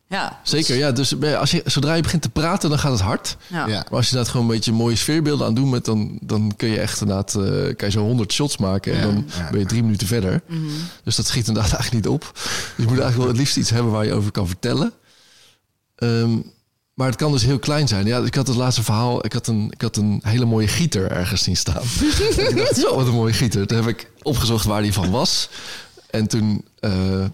[0.09, 0.39] Ja.
[0.43, 0.75] zeker.
[0.75, 3.37] Ja, dus bij- als je, zodra je begint te praten, dan gaat het hard.
[3.47, 3.67] Ja.
[3.67, 3.75] Ja.
[3.75, 6.69] Maar als je dat gewoon een beetje mooie sfeerbeelden aan doet, met, dan, dan kun
[6.69, 7.41] je echt inderdaad eh,
[7.75, 8.93] kan je zo 100 shots maken.
[8.93, 9.49] En Ja, dan ja.
[9.49, 10.41] ben je drie minuten verder.
[10.47, 10.61] Mhm.
[11.03, 12.31] Dus dat schiet inderdaad eigenlijk niet op.
[12.33, 12.41] Dus
[12.75, 14.93] je moet eigenlijk wel het liefst iets hebben waar je over kan vertellen.
[15.95, 16.37] Ehm,
[16.97, 18.05] maar het kan dus heel klein zijn.
[18.05, 19.25] Ja, ik had het laatste verhaal.
[19.25, 21.81] Ik had een, ik had een hele mooie gieter ergens zien staan.
[22.37, 23.67] En ik dacht, zo, wat een mooie gieter.
[23.67, 25.49] Toen heb ik opgezocht waar die van was.
[26.09, 27.29] En toen, eh, eh,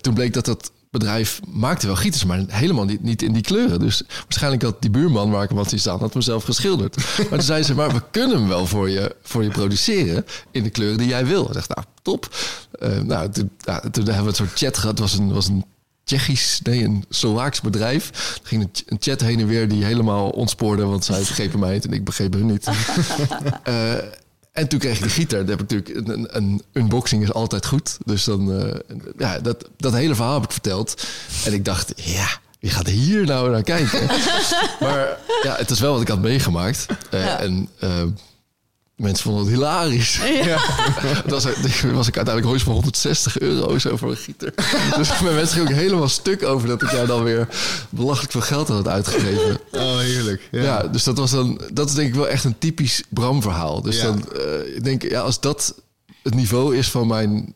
[0.00, 3.78] toen bleek dat dat bedrijf maakte wel gieters, maar helemaal niet, niet in die kleuren.
[3.78, 6.96] Dus waarschijnlijk had die buurman waar ik hem had zien staan, had hem zelf geschilderd.
[7.16, 10.62] Maar toen zei ze, maar we kunnen hem wel voor je, voor je produceren in
[10.62, 11.46] de kleuren die jij wil.
[11.46, 12.36] Ik dacht, nou, top.
[12.72, 13.50] Eh, nou, toen
[13.92, 14.98] hebben we een soort chat gehad.
[14.98, 15.64] Het was een, was een
[16.08, 18.08] Tsjechisch, nee, een Slovaaks bedrijf.
[18.42, 21.58] Er ging een, ch- een chat heen en weer die helemaal ontspoorde, want zij begrepen
[21.58, 22.66] mij het en ik begreep hun niet.
[23.62, 23.92] Eh,
[24.52, 25.38] en toen kreeg ik de gieter.
[25.46, 27.98] Dat heb ik natuurlijk een, een, unboxing is altijd goed.
[28.04, 28.74] Dus dan, eh,
[29.18, 31.06] ja, dat, dat hele verhaal heb ik verteld.
[31.44, 32.28] En ik dacht, ja,
[32.60, 34.06] wie gaat hier nou naar kijken?
[34.80, 36.86] maar ja, het is wel wat ik had meegemaakt.
[37.10, 37.40] Ja.
[37.40, 38.02] En eh,
[38.98, 40.20] mensen vonden het hilarisch.
[41.26, 41.44] Dat was,
[41.82, 44.52] was ik uiteindelijk ooit voor 160 euro zo voor een gieter.
[44.96, 47.48] dus mijn mensen gingen ook helemaal stuk over dat ik jou dan weer
[47.90, 49.60] belachelijk veel geld had uitgegeven.
[49.72, 50.48] Oh, heerlijk.
[50.50, 50.62] Ja.
[50.62, 50.82] Ja.
[50.82, 53.82] dus dat was dan, dat is denk ik wel echt een typisch Bram-verhaal.
[53.82, 54.02] Dus Ja.
[54.02, 55.74] dan, eh, ik denk, ja, als dat
[56.22, 57.54] het niveau is van mijn,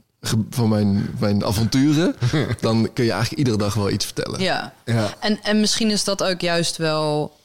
[0.50, 2.16] van mijn, mijn avonturen,
[2.60, 4.40] dan kun je eigenlijk iedere dag wel iets vertellen.
[4.40, 4.74] Ja.
[4.84, 5.14] Ja.
[5.20, 7.36] En, en misschien is dat ook juist wel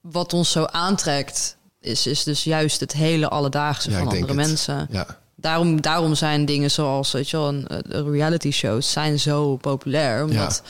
[0.00, 1.56] wat ons zo aantrekt.
[1.82, 4.34] Is, is dus juist het hele alledaagse Ja, van andere het.
[4.36, 4.88] mensen.
[4.90, 9.56] Ja, Daarom, daarom zijn dingen zoals weet je wel, een, een reality shows zijn zo
[9.56, 10.24] populair.
[10.24, 10.62] Omdat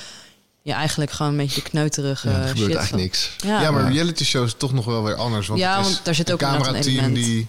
[0.63, 3.37] je eigenlijk gewoon een beetje de kneuterige ja er gebeurt shit eigenlijk van- niks.
[3.45, 5.47] Ja, Ja, maar reality shows is toch nog wel weer anders.
[5.47, 7.47] Want Ja, het is want daar zit ook een camerateam die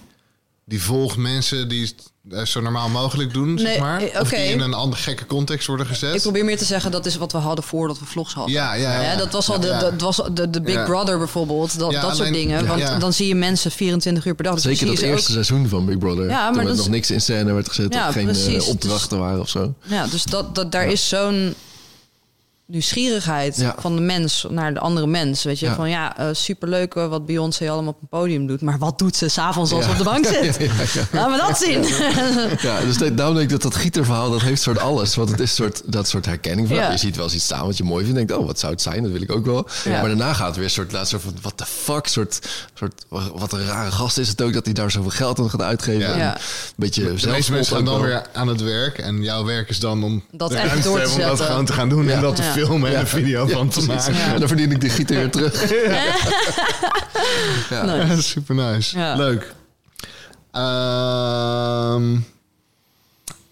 [0.64, 2.04] die volgt mensen die eh,
[2.44, 4.02] zo normaal mogelijk doen, zeg maar.
[4.02, 6.14] eh, Of die in een andere gekke context worden gezet.
[6.14, 8.52] Ik probeer meer te zeggen, dat is wat we hadden voordat we vlogs hadden.
[8.54, 9.78] Ja, ja, dat was al de, Ja.
[9.78, 10.84] dat was de, de Big Ja.
[10.84, 11.78] Brother bijvoorbeeld.
[11.78, 12.66] Dat, Ja, dat soort dingen.
[12.66, 12.98] Want ja.
[12.98, 14.54] dan zie je mensen 24 uur per dag.
[14.54, 16.28] Dus Zeker dat eerste seizoen van Big Brother.
[16.28, 17.94] Ja, maar toen er nog niks in scène werd gezet.
[17.94, 18.66] Ja, of geen eh, precies.
[18.66, 19.74] opdrachten waren of zo.
[19.82, 21.54] Ja, dus dat, dat, daar is zo'n
[22.66, 23.74] nieuwsgierigheid Ja.
[23.78, 25.42] van de mens naar de andere mens.
[25.42, 25.74] Weet je, Ja.
[25.74, 28.60] van ja, eh, superleuk wat Beyoncé allemaal op een podium doet.
[28.60, 29.86] Maar wat doet ze s'avonds als Ja.
[29.86, 30.56] ze op de bank zit?
[30.64, 31.06] Ja, ja, ja.
[31.12, 31.82] Laten we dat zien.
[32.68, 35.14] Ja, dus dat- daarom denk ik dat dat gieterverhaal, dat heeft soort alles.
[35.14, 36.90] Want het is soort, dat soort herkenning van, Ja.
[36.90, 38.18] je ziet wel eens iets staan wat je mooi vindt.
[38.18, 39.02] denkt, oh, wat zou het zijn?
[39.02, 39.68] Dat wil ik ook wel.
[39.84, 39.90] Ja.
[39.90, 42.06] Maar daarna gaat het weer een soort, laatst soort van, what the fuck?
[42.06, 42.38] Soort,
[42.74, 43.04] soort,
[43.34, 46.20] wat een rare gast is het ook dat hij daar zoveel geld aan gaat uitgeven.
[46.20, 46.34] Een
[46.76, 48.02] beetje de meeste mensen gaan dan wel.
[48.04, 48.98] weer aan het werk.
[48.98, 51.46] En jouw werk is dan om Dat echt door te te hebben om dat zetten.
[51.46, 52.08] gewoon te gaan doen.
[52.08, 52.66] En dat te Ja.
[52.66, 54.14] filmen en een video van te maken.
[54.14, 55.54] En dan verdien ik weer terug.
[58.22, 58.98] Super nice.
[59.16, 59.54] Leuk.
[60.50, 62.16] Ehm,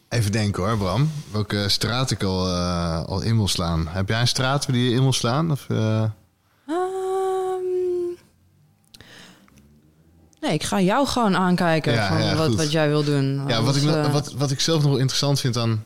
[0.09, 1.11] even denken hoor, Bram.
[1.31, 3.87] Welke straat ik al, eh, al in wil slaan.
[3.89, 5.51] Heb jij een straat die je in wil slaan?
[5.51, 6.03] Of, eh?
[6.67, 7.65] Ehm,
[10.41, 13.45] nee, ik ga jou gewoon aankijken Ja, van ja, wat, wat jij wil doen.
[13.49, 15.85] Ja, wat ik, nog- eh, wat, wat ik zelf nog wel interessant vind aan,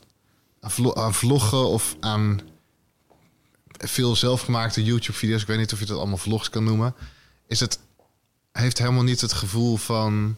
[0.94, 2.40] aan vloggen of aan
[3.88, 6.94] veel zelfgemaakte YouTube-video's, ik weet niet of je dat allemaal vlogs kan noemen,
[7.46, 7.78] is het
[8.52, 10.36] heeft helemaal niet het gevoel van,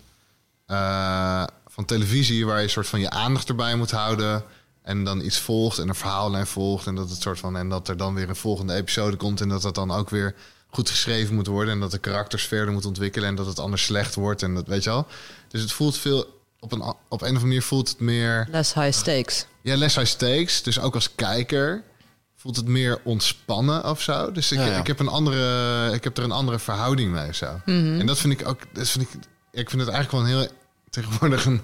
[0.66, 4.44] eh, van televisie waar je soort van je aandacht erbij moet houden
[4.82, 7.88] en dan iets volgt en een verhaallijn volgt en dat het soort van en dat
[7.88, 10.34] er dan weer een volgende episode komt en dat dat dan ook weer
[10.70, 13.84] goed geschreven moet worden en dat de karakters verder moeten ontwikkelen en dat het anders
[13.84, 15.06] slecht wordt en dat weet je al.
[15.48, 18.74] Dus het voelt veel op een, op een of andere manier voelt het meer Less
[18.74, 19.46] high stakes.
[19.62, 20.62] ja, less high stakes.
[20.62, 21.82] Dus ook als kijker
[22.38, 24.32] voelt het meer ontspannen of zo.
[24.32, 24.78] Dus ik, Ja, ja.
[24.78, 27.60] ik, heb een andere, ik heb er een andere verhouding mee of zo.
[27.64, 29.10] En dat vind ik ook, dat vind ik,
[29.50, 30.50] ik vind het eigenlijk wel een heel
[30.90, 31.60] tegenwoordig een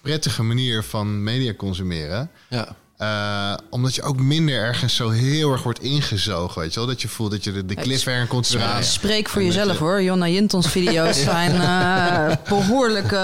[0.00, 2.30] prettige manier van media consumeren.
[2.48, 2.76] Ja.
[3.00, 6.88] Eh, omdat je ook minder ergens zo heel erg wordt ingezogen, weet je wel?
[6.88, 8.56] Dat je voelt dat je de, de cliffhanger komt.
[8.80, 10.02] Spreek voor jezelf je- hoor.
[10.02, 13.16] Jonna Jintons video's zijn eh behoorlijke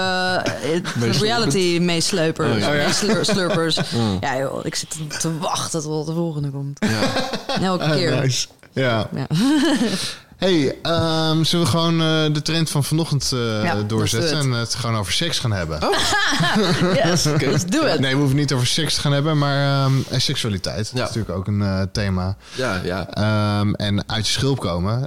[1.03, 2.53] eh, reality meesleupers.
[2.53, 2.69] Oh, ja.
[2.85, 3.79] meeslur- slurpers.
[4.21, 6.85] Ja joh, ik zit te wachten tot de volgende komt.
[6.85, 7.61] Ja.
[7.61, 8.13] Elke keer.
[8.13, 8.47] Ah, nice.
[8.73, 9.09] Ja.
[10.37, 14.51] Hey, ehm, zullen we gewoon eh, de trend van vanochtend eh, Ja, let's doorzetten en
[14.51, 15.79] het gewoon over seks gaan hebben?
[17.03, 17.99] Yes, let's do it.
[17.99, 20.77] Nee, we hoeven niet over seks te gaan hebben, maar ehm, en seksualiteit.
[20.77, 21.01] Dat Ja.
[21.01, 22.35] is natuurlijk ook een eh, thema.
[22.55, 23.07] Ja, ja.
[23.09, 25.05] Ehm, en uit je schulp komen.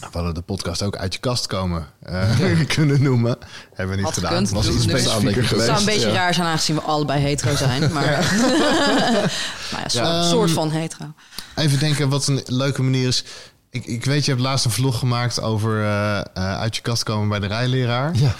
[0.00, 2.40] Ehm, we hadden de podcast ook uit je kast komen eh,
[2.74, 3.38] kunnen noemen.
[3.74, 4.48] Hebben we niet Had gedaan.
[4.50, 5.66] Was iets specifieker Het Het geweest.
[5.66, 6.14] zou een beetje ja.
[6.14, 7.92] raar zijn aangezien we allebei hetero zijn.
[7.92, 8.04] Maar,
[9.72, 10.22] maar ja, soort, Ja.
[10.22, 11.12] soort Ehm, van hetero.
[11.54, 13.24] Even denken wat een leuke manier is.
[13.70, 17.02] Ik, ik weet, je hebt laatst een vlog gemaakt over eh, eh, uit je kast
[17.02, 18.14] komen bij de rijleraar.
[18.14, 18.34] Ja.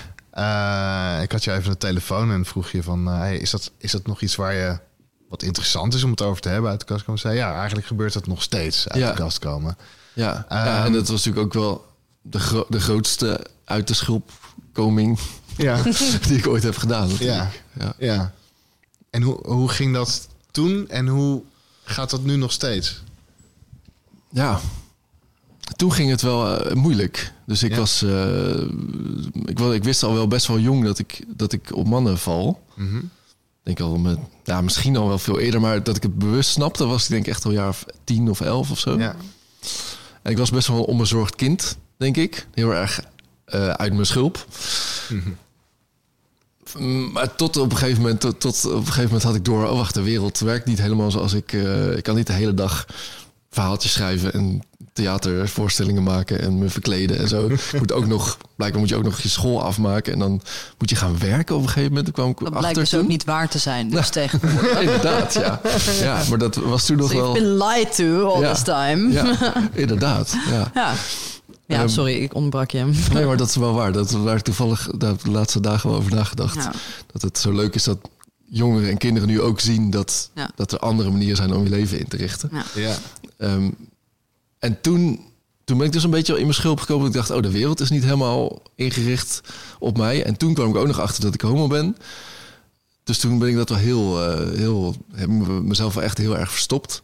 [1.17, 3.07] Eh, ik had je even de telefoon en vroeg je van...
[3.07, 4.79] hey, is, dat, is dat nog iets waar je
[5.29, 7.21] wat interessant is om het over te hebben uit de kast komen?
[7.21, 9.11] Zei ja, eigenlijk gebeurt dat nog steeds uit Ja.
[9.11, 9.77] de kast komen.
[10.25, 11.87] Ja, ja, Ehm, en dat was natuurlijk ook wel
[12.23, 15.19] de, gro- de grootste uit de schulpkoming
[15.57, 15.83] Ja,
[16.29, 17.09] die ik ooit heb gedaan.
[17.09, 17.63] natuurlijk.
[17.79, 17.93] Ja.
[17.99, 18.33] ja.
[19.11, 21.43] En hoe, hoe ging dat toen en hoe
[21.85, 23.03] gaat dat nu nog steeds?
[24.31, 24.61] ja.
[25.77, 27.33] Toen ging het wel eh, moeilijk.
[27.47, 27.77] Dus ik Ja.
[27.77, 28.03] was...
[28.03, 28.61] eh,
[29.45, 32.63] ik, ik wist al wel best wel jong dat ik, dat ik op mannen val.
[32.77, 32.85] Ik
[33.63, 34.19] denk al met...
[34.45, 35.61] Ja, misschien al wel veel eerder.
[35.61, 38.41] Maar dat ik het bewust snapte was ik denk echt al jaar of tien of
[38.41, 38.99] elf of zo.
[38.99, 39.15] Ja.
[40.29, 42.47] En ik was best wel een onbezorgd kind, denk ik.
[42.55, 43.01] Heel erg
[43.45, 44.47] eh, uit mijn schulp.
[46.79, 49.45] Mm, Maar tot op een gegeven moment, tot, tot op een gegeven moment had ik
[49.45, 51.53] door, oh wacht, de wereld werkt niet helemaal zoals ik.
[51.53, 52.87] eh, ik kan niet de hele dag
[53.51, 54.63] verhaaltjes schrijven en
[55.03, 57.47] theatervoorstellingen maken en me verkleden en zo.
[57.49, 60.41] Ik moet ook nog, blijkbaar moet je ook nog je school afmaken en dan
[60.79, 62.13] moet je gaan werken op een gegeven moment.
[62.13, 63.91] Kwam ik Dat achter blijkt dus ook niet waar te zijn.
[63.91, 64.73] Dus tegenwoordig.
[64.73, 65.61] Ja, inderdaad, ja.
[66.01, 67.33] Ja, maar dat was toen nog So wel...
[67.33, 68.53] been lied to all Ja.
[68.53, 69.13] this time.
[69.13, 69.55] Ja.
[69.73, 70.71] Inderdaad, ja.
[70.75, 70.95] ja.
[71.67, 72.91] Ehm, sorry, ik onderbrak je.
[73.13, 73.93] Nee, maar dat is wel waar.
[73.93, 76.55] Dat waar ik toevallig daar de laatste dagen wel over nagedacht.
[76.55, 76.73] Ja.
[77.13, 77.99] Dat het zo leuk is dat
[78.51, 80.51] jongeren en kinderen nu ook zien dat, Ja.
[80.55, 82.51] dat er andere manieren zijn om je leven in te richten.
[82.53, 82.65] Ja.
[82.75, 82.95] Ja.
[84.59, 85.21] En toen,
[85.65, 87.07] toen ben ik dus een beetje in mijn schulp gekomen.
[87.07, 89.41] Ik dacht, oh, de wereld is niet helemaal ingericht
[89.79, 90.25] op mij.
[90.25, 91.97] En toen kwam ik ook nog achter dat ik homo ben.
[93.05, 96.39] Dus toen ben ik dat wel heel, eh, heel heb ik mezelf wel echt heel
[96.39, 97.03] erg verstopt.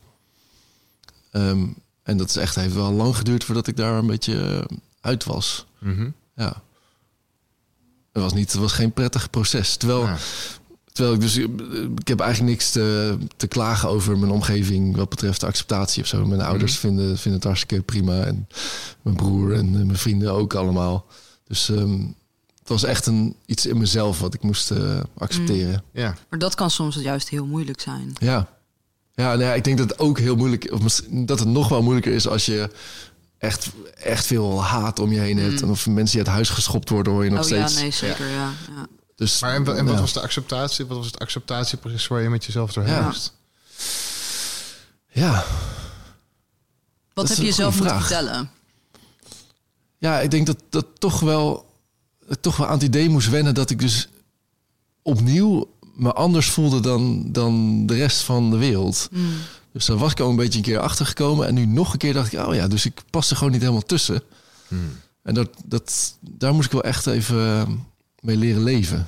[1.31, 1.67] Ehm,
[2.03, 5.25] en dat is echt, heeft wel lang geduurd voordat ik daar een beetje eh, uit
[5.25, 5.67] was.
[5.79, 6.11] Mhm.
[6.37, 6.63] Ja.
[8.13, 9.77] Het was, niet, het was geen prettig proces.
[9.77, 10.17] Terwijl, Ja.
[10.95, 11.37] Terwijl ik dus...
[11.99, 14.97] Ik heb eigenlijk niks te, te klagen over mijn omgeving...
[14.97, 16.27] wat betreft de acceptatie of zo.
[16.27, 18.23] Mijn ouders vinden, vinden het hartstikke prima.
[18.23, 18.49] En
[19.03, 21.07] mijn broer en eh, mijn vrienden ook allemaal.
[21.47, 22.01] Dus ehm,
[22.59, 25.85] het was echt een, iets in mezelf wat ik moest eh, accepteren.
[25.93, 26.17] Ja.
[26.31, 28.13] Maar dat kan soms juist heel moeilijk zijn.
[28.19, 28.49] Ja.
[29.15, 31.83] Ja, nou ja, ik denk dat het ook heel moeilijk of dat het nog wel
[31.83, 32.71] moeilijker is als je
[33.39, 35.63] echt, echt veel haat om je heen hebt.
[35.63, 37.75] En of mensen die uit huis geschopt worden, hoor je nog oh steeds.
[37.75, 38.29] ja, nee, zeker.
[38.29, 38.53] Ja.
[38.77, 38.87] Ja.
[39.15, 40.01] Dus, Maar en, wa- en wat ja.
[40.01, 40.87] was de acceptatie?
[40.87, 43.07] Wat was het acceptatieproces waar je met jezelf doorheen Ja.
[43.07, 43.33] moest?
[45.13, 45.45] Ja.
[47.15, 48.51] Wat heb je jezelf goede moeten vertellen?
[49.99, 51.71] Ja, ik denk dat dat toch wel,
[52.29, 54.09] ik toch wel aan het idee moest wennen dat ik dus
[55.03, 59.09] opnieuw me anders voelde dan, dan de rest van de wereld.
[59.11, 59.33] Mm.
[59.73, 61.47] Dus daar was ik al een beetje een keer achter gekomen.
[61.47, 63.61] En nu nog een keer dacht ik, oh ja, dus ik pas er gewoon niet
[63.61, 64.23] helemaal tussen.
[65.23, 67.85] En dat, dat, daar moest ik wel echt even
[68.25, 69.07] mee leren leven.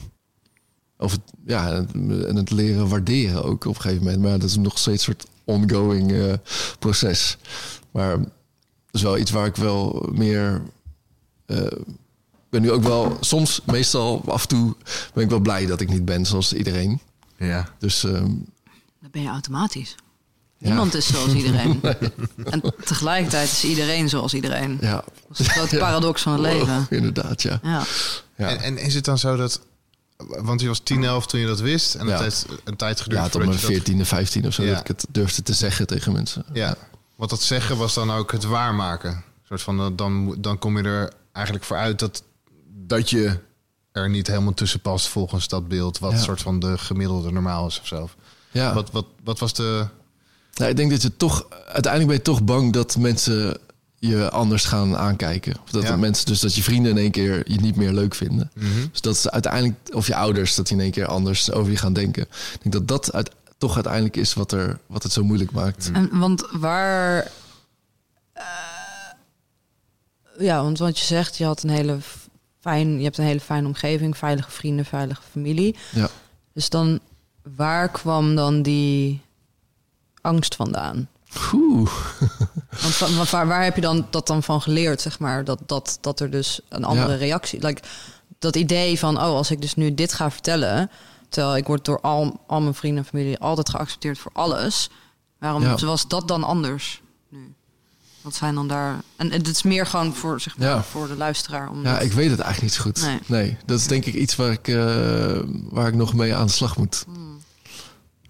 [0.99, 4.23] Of het, ja, en het- en het leren waarderen ook op een gegeven moment.
[4.23, 6.33] Maar dat is nog steeds een soort ongoing eh,
[6.79, 7.37] proces.
[7.91, 8.31] Maar dat
[8.93, 10.63] is wel iets waar ik wel meer...
[11.47, 11.57] eh,
[12.33, 14.75] ik ben nu ook wel, soms, meestal, af en toe
[15.15, 17.01] ben ik wel blij dat ik niet ben zoals iedereen.
[17.39, 17.69] Ja.
[17.79, 18.15] Dus ehm,
[19.01, 19.95] Dan ben je automatisch.
[20.67, 20.73] Ja.
[20.73, 21.81] Niemand is zoals iedereen.
[22.45, 24.79] En tegelijkertijd is iedereen zoals iedereen.
[24.81, 24.95] ja,
[25.29, 26.87] Dat is een grote paradox van het leven.
[26.91, 27.61] inderdaad, ja.
[27.63, 27.83] Ja.
[28.37, 28.49] ja.
[28.49, 29.61] En, en is het dan zo dat...
[30.19, 31.95] Want je was 10, 11 toen je dat wist.
[31.95, 32.13] En Ja.
[32.13, 33.95] het heeft een tijd geduurd Ja, tot mijn je dat...
[33.95, 34.71] 14e, 15 of zo, Ja.
[34.71, 36.45] dat ik het durfde te zeggen tegen mensen.
[36.53, 36.77] Ja.
[37.17, 39.11] Want dat zeggen was dan ook het waarmaken.
[39.11, 42.23] Een soort van, dan, dan kom je er eigenlijk voor uit dat,
[42.69, 43.39] dat je
[43.93, 45.99] er niet helemaal tussen past volgens dat beeld.
[45.99, 46.19] Wat Ja.
[46.19, 48.09] soort van de gemiddelde normaal is of zo.
[48.51, 49.87] Ja, Wat, wat, wat was de...
[50.57, 53.59] Nou, ik denk dat je toch, uiteindelijk ben je toch bang dat mensen
[53.99, 55.55] je anders gaan aankijken.
[55.65, 55.97] Of dat Ja.
[55.97, 58.51] mensen, dus dat je vrienden in één keer je niet meer leuk vinden.
[58.55, 58.67] Mhm.
[58.93, 61.77] Dus dat is uiteindelijk, of je ouders, dat die in één keer anders over je
[61.79, 62.23] gaan denken.
[62.23, 65.91] Ik denk dat dat uit, toch uiteindelijk is wat, er, wat het zo moeilijk maakt.
[65.93, 67.31] En, want waar...
[68.33, 68.45] eh,
[70.39, 71.99] ja, want wat je zegt, je had een hele
[72.61, 75.77] fijn, je hebt een hele fijne omgeving, veilige vrienden, veilige familie.
[75.95, 76.09] Ja.
[76.53, 77.01] Dus dan,
[77.57, 79.21] waar kwam dan die
[80.27, 81.09] angst vandaan?
[81.53, 81.91] Oeh.
[83.17, 85.45] Want waar, waar heb je dan dat dan van geleerd, zeg maar?
[85.45, 87.17] Dat, dat, dat er dus een andere Ja.
[87.19, 87.67] reactie...
[87.67, 87.83] Like,
[88.39, 90.91] dat idee van, oh, als ik dus nu dit ga vertellen...
[91.29, 94.91] terwijl ik word door al, al mijn vrienden en familie altijd geaccepteerd voor alles...
[95.39, 95.77] waarom Ja.
[95.77, 97.55] was dat dan anders nu?
[98.21, 98.97] Wat zijn dan daar...
[99.17, 100.83] En het is meer gewoon voor, zeg maar, Ja.
[100.83, 101.71] voor de luisteraar.
[101.71, 103.03] Om Ja, ik weet het eigenlijk niet zo goed.
[103.03, 103.19] Nee.
[103.41, 106.53] Nee, dat is denk ik iets waar ik, eh, waar ik nog mee aan de
[106.53, 107.05] slag moet.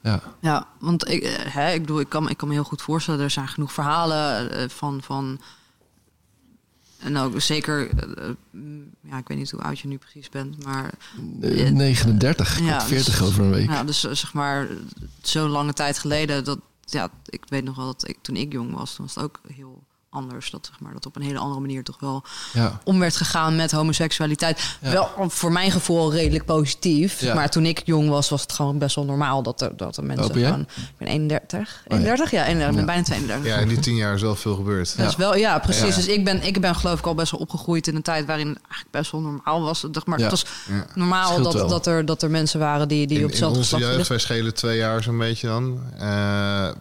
[0.07, 2.83] Ja, Ja, want ik, eh, hè, ik bedoel, ik kan, ik kan me heel goed
[2.83, 5.41] voorstellen, er zijn genoeg verhalen eh, van, van.
[6.99, 8.31] En ook zeker, eh,
[9.01, 10.93] ja, ik weet niet hoe oud je nu precies bent, maar
[11.41, 13.69] Eh, 39, ik Ja, word 40 dus- over een week.
[13.71, 14.69] ja, dus zeg maar,
[15.23, 18.75] zo'n lange tijd geleden, dat, ja, ik weet nog wel dat ik toen ik jong
[18.75, 19.83] was, toen was het ook heel
[20.17, 20.51] anders.
[20.51, 23.57] Dat, zeg maar, dat op een hele andere manier toch wel Ja, om werd gegaan
[23.57, 24.77] met homoseksualiteit.
[24.81, 24.91] Ja.
[24.91, 27.21] Wel voor mijn gevoel redelijk positief.
[27.21, 27.35] Ja.
[27.35, 30.05] Maar toen ik jong was, was het gewoon best wel normaal dat er, dat er
[30.05, 30.61] mensen gewoon...
[30.61, 30.67] Ik
[30.99, 31.83] ben 31.
[31.89, 31.97] ja.
[31.97, 32.31] 31?
[32.31, 32.69] Ja, 31.
[32.71, 33.47] Ik ben bijna 32.
[33.53, 34.97] Ja, in die 10 jaar is wel veel gebeurd.
[34.97, 35.89] Dat is wel, ja, precies.
[35.89, 35.95] Ja.
[35.95, 38.49] Dus ik ben, ik ben geloof ik al best wel opgegroeid in een tijd waarin
[38.49, 39.87] het eigenlijk best wel normaal was.
[39.91, 40.25] Dacht, Maar Ja.
[40.25, 40.87] het was Ja.
[40.95, 41.69] normaal dat, wel.
[41.69, 44.07] dat, er, dat er mensen waren die, die In, op in hetzelfde onze geslacht jeugd,
[44.07, 44.27] vielen.
[44.27, 45.81] wij schelen twee jaar zo'n beetje dan.
[45.99, 46.01] eh,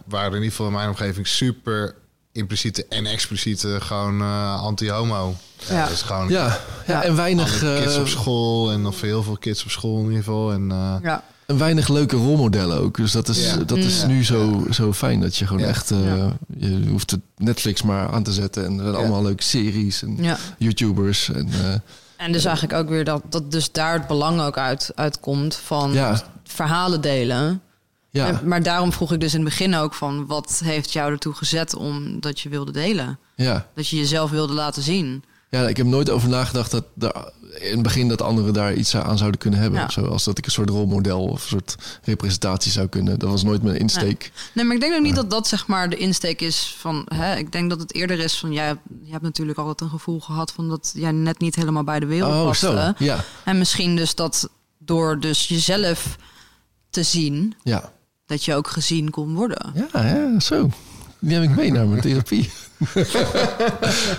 [0.06, 1.94] waren in ieder geval in mijn omgeving super
[2.36, 5.34] impliciete en expliciete gewoon eh, anti-homo.
[5.68, 5.74] Ja.
[5.74, 5.82] Ja.
[5.82, 9.64] Dat is gewoon ja, en weinig, kids eh, op school en of heel veel kids
[9.64, 10.52] op school in ieder geval.
[10.52, 11.22] En, eh, Ja.
[11.46, 12.96] en weinig leuke rolmodellen ook.
[12.96, 13.56] Dus dat is, Ja.
[13.56, 14.08] dat is Mm.
[14.08, 15.68] nu zo, zo fijn dat je gewoon Ja.
[15.68, 15.90] echt...
[15.90, 16.32] eh, Ja.
[16.58, 18.64] Je hoeft het Netflix maar aan te zetten.
[18.64, 18.98] En er zijn Ja.
[18.98, 20.36] allemaal leuke series en ja.
[20.58, 21.28] YouTubers.
[21.32, 21.74] En, eh,
[22.16, 25.92] En dus eigenlijk ook weer dat, dat dus daar het belang ook uit, uitkomt van
[25.92, 27.60] ja, verhalen delen.
[28.16, 30.26] Ja, En- maar daarom vroeg ik dus in het begin ook van...
[30.26, 33.18] wat heeft jou ertoe gezet om dat je wilde delen?
[33.34, 33.66] ja.
[33.74, 35.24] Dat je jezelf wilde laten zien.
[35.50, 38.96] ja, ik heb nooit over nagedacht dat daar, in het begin dat anderen daar iets
[38.96, 39.80] aan zouden kunnen hebben.
[39.80, 39.90] Ja.
[39.90, 43.18] Zoals dat ik een soort rolmodel of een soort representatie zou kunnen.
[43.18, 44.32] Dat was nooit mijn insteek.
[44.54, 47.06] Nee, maar ik denk ook niet dat dat zeg maar de insteek is van...
[47.14, 48.52] Hè, ik denk dat het eerder is van...
[48.52, 50.68] Jij, je hebt natuurlijk altijd een gevoel gehad van...
[50.68, 52.94] dat jij net niet helemaal bij de wereld Oh, paste.
[52.98, 53.04] zo.
[53.04, 54.48] Ja, En misschien dus dat
[54.78, 56.16] door dus jezelf
[56.90, 57.54] te zien...
[57.62, 57.92] ja.
[58.26, 59.72] Dat je ook gezien kon worden.
[59.92, 60.70] Ja, ja, zo.
[61.18, 62.50] Die heb ik mee naar mijn therapie.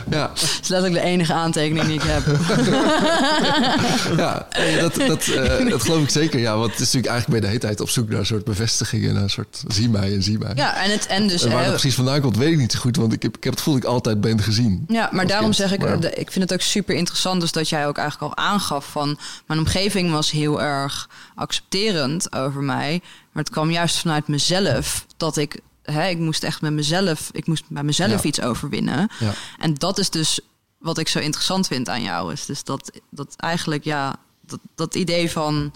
[0.09, 2.25] ja, Dat is letterlijk de enige aantekening die ik heb.
[4.17, 4.47] ja
[4.79, 6.39] dat, dat, eh, dat geloof ik zeker.
[6.39, 8.43] Ja, want het is natuurlijk eigenlijk bij de hele tijd op zoek naar een soort
[8.43, 10.51] bevestiging en een soort zie mij en zie mij.
[10.55, 11.43] Ja, en, het, en dus...
[11.43, 12.95] en waar dat precies vandaan komt, weet ik niet zo goed.
[12.95, 14.83] Want ik heb, ik heb het gevoel dat ik altijd ben gezien.
[14.87, 15.55] Ja, maar daarom kind.
[15.55, 18.43] zeg ik, Maar- ik vind het ook super interessant, dus dat jij ook eigenlijk al
[18.45, 23.01] aangaf van mijn omgeving was heel erg accepterend over mij,
[23.37, 27.47] maar het kwam juist vanuit mezelf dat ik, hè, ik moest echt met mezelf, ik
[27.47, 28.29] moest bij mezelf Ja.
[28.29, 29.09] iets overwinnen.
[29.19, 29.33] Ja.
[29.59, 30.39] En dat is dus
[30.77, 32.31] wat ik zo interessant vind aan jou.
[32.31, 35.73] Is dus dat, dat eigenlijk, ja, dat, dat idee van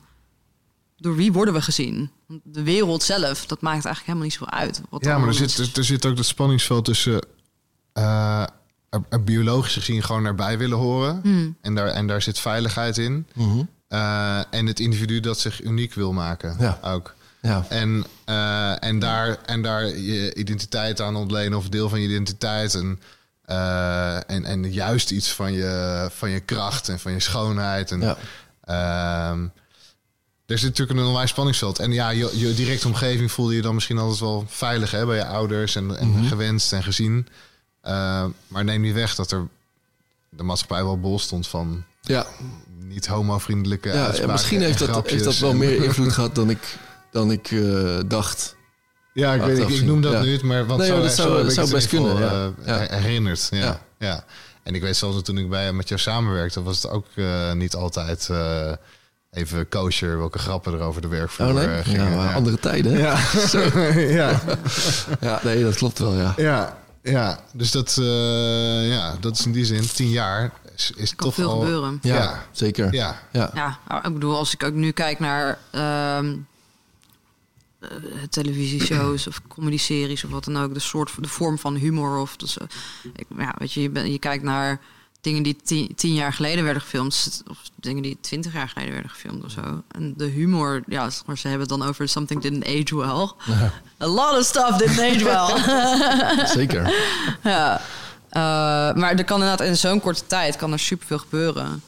[0.97, 2.12] door wie worden we gezien?
[2.43, 4.82] De wereld zelf, dat maakt eigenlijk helemaal niet zo uit.
[4.89, 7.22] Wat Ja, maar er zit, er, er zit ook dat spanningsveld tussen
[9.09, 11.20] er biologisch gezien gewoon erbij willen horen.
[11.24, 11.57] Hmm.
[11.62, 13.28] En, daar, en daar zit veiligheid in.
[13.34, 13.64] Mhm.
[13.88, 16.80] Eh, en het individu dat zich uniek wil maken Ja.
[16.82, 17.16] ook.
[17.42, 17.66] Ja.
[17.70, 22.76] En, eh, en, daar, en daar je identiteit aan ontlenen of deel van je identiteit.
[22.76, 23.00] En,
[23.46, 27.92] eh, en, en juist iets van je, van je kracht en van je schoonheid.
[27.92, 28.18] En, Ja.
[28.64, 29.44] ehm,
[30.46, 31.80] er zit natuurlijk een onwijs spanningsveld.
[31.80, 35.16] En ja, je, je directe omgeving voelde je dan misschien altijd wel veilig hè, bij
[35.16, 36.26] je ouders en, en Mhm.
[36.28, 37.28] gewenst en gezien.
[37.82, 39.48] Eh, maar neem niet weg dat er
[40.30, 42.26] de maatschappij wel bol stond van Ja.
[42.80, 46.36] niet homo-vriendelijke Ja, ja, misschien en heeft dat, heeft dat wel en- meer invloed gehad
[46.36, 46.78] dan ik,
[47.12, 48.55] dan ik eh, dacht.
[49.14, 50.22] Ja, ik, weet, ik, noem dat ja.
[50.22, 51.88] nu, maar want Nee, zo, maar dat zo zou- heb dat ik zou het best
[51.88, 52.51] kunnen, ja.
[52.66, 52.95] eh, Ja.
[52.97, 53.47] herinnerd.
[53.51, 53.80] Ja, ja.
[53.99, 54.24] Ja.
[54.64, 57.51] En ik weet zelfs dat toen ik bij, met jou samenwerkte, was het ook eh,
[57.51, 58.72] niet altijd eh,
[59.32, 61.84] even kosher welke grappen er over de werkvloer Oh nee?
[61.84, 62.09] gingen.
[62.09, 62.34] Ja, maar ja.
[62.34, 62.97] andere tijden.
[62.97, 63.18] Ja.
[64.22, 64.39] ja.
[65.22, 66.34] ja, nee, dat klopt wel, ja.
[66.38, 70.51] ja, ja, dus dat, eh, ja, dat is in die zin tien jaar
[70.95, 71.59] is, toch veel al...
[71.59, 71.99] gebeuren.
[72.01, 72.43] Ja, Ja.
[72.51, 72.93] zeker.
[72.93, 73.51] Ja, Ja.
[73.53, 75.57] Ja, ik bedoel, als ik ook nu kijk naar
[77.82, 77.89] eh,
[78.29, 82.57] televisieshows of comedy-series of wat dan ook, de soort, de vorm van humor of dus,
[83.15, 84.82] ik, ja, weet je, je, ben, je kijkt naar
[85.21, 89.11] dingen die tien, tien jaar geleden werden gefilmd of dingen die twintig jaar geleden werden
[89.11, 89.84] gefilmd of zo.
[89.88, 93.29] En de humor, ja, zeg maar, ze hebben het dan over something didn't age well.
[94.01, 96.47] A lot of stuff didn't age well.
[96.57, 96.93] Zeker.
[97.43, 97.82] ja.
[98.29, 98.41] Eh,
[98.95, 101.84] maar er kan inderdaad in zo'n korte tijd kan er superveel gebeuren.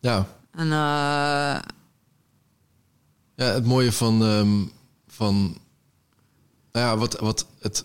[0.00, 0.26] Ja.
[0.50, 1.56] En eh,
[3.38, 4.48] Ja, het mooie van, ehm,
[5.08, 5.56] van
[6.72, 7.84] nou ja, wat, wat het,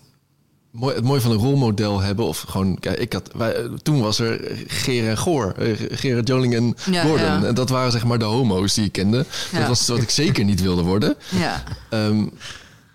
[0.70, 4.18] mooi, het mooie van een rolmodel hebben, of gewoon, kijk, ik had, wij, toen was
[4.18, 7.26] er Geer en Goor, eh, Gerard Joling en Ja, Gordon.
[7.26, 7.44] ja.
[7.44, 9.26] En dat waren zeg maar de homo's die ik kende.
[9.52, 9.58] Ja.
[9.58, 11.16] Dat was wat ik zeker niet wilde worden.
[11.30, 11.62] ja.
[11.90, 12.26] Ehm,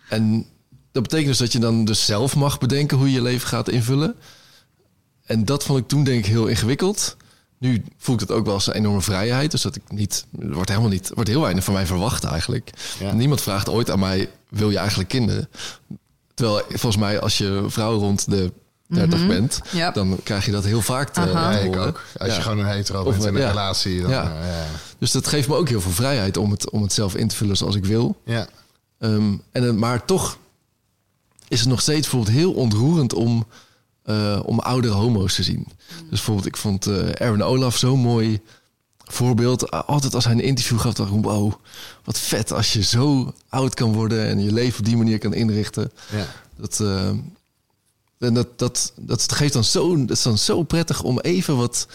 [0.10, 0.45] en
[0.91, 3.70] dat betekent dus dat je dan dus zelf mag bedenken hoe je je leven gaat
[3.70, 4.16] invullen.
[5.26, 7.18] En dat vond ik toen denk ik heel ingewikkeld.
[7.60, 9.51] Nu voel ik dat ook wel als een enorme vrijheid.
[9.51, 12.24] Dus dat ik niet, er wordt helemaal niet, er wordt heel weinig van mij verwacht
[12.24, 12.70] eigenlijk.
[12.99, 13.12] Ja.
[13.14, 15.49] Niemand vraagt ooit aan mij, wil je eigenlijk kinderen?
[16.34, 18.51] Terwijl volgens mij als je vrouw rond de
[18.88, 19.91] 30 bent, Ja.
[19.91, 22.03] dan krijg je dat heel vaak te, ja, ik ook.
[22.18, 22.36] Als Ja.
[22.36, 23.47] je gewoon een hetero Of bent in een ja.
[23.47, 24.10] relatie, dan...
[24.12, 24.24] Ja.
[24.41, 24.66] eh, ja.
[24.97, 27.36] Dus dat geeft me ook heel veel vrijheid om het, om het zelf in te
[27.36, 28.22] vullen zoals ik wil.
[28.26, 28.47] ja.
[28.99, 30.38] Ehm, en, maar toch
[31.47, 33.47] is het nog steeds bijvoorbeeld heel ontroerend om,
[34.10, 35.68] eh, om oudere homo's te zien.
[35.88, 38.39] Dus bijvoorbeeld, ik vond Erwin Olaf zo'n mooi
[38.97, 39.72] voorbeeld.
[39.72, 41.53] Altijd als hij een interview gaf, dacht ik, wow,
[42.03, 45.34] wat vet als je zo oud kan worden en je leven op die manier kan
[45.34, 45.91] inrichten.
[46.12, 46.26] Ja.
[46.57, 47.07] Dat, eh,
[48.18, 51.88] en dat, dat, dat geeft dan zo, dat is dan zo prettig om even wat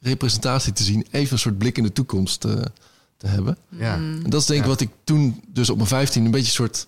[0.00, 3.56] representatie te zien, even een soort blik in de toekomst te hebben.
[3.68, 3.94] Ja.
[3.94, 4.70] En dat is denk ik Ja.
[4.70, 6.86] wat ik toen dus op mijn 15 een beetje een soort...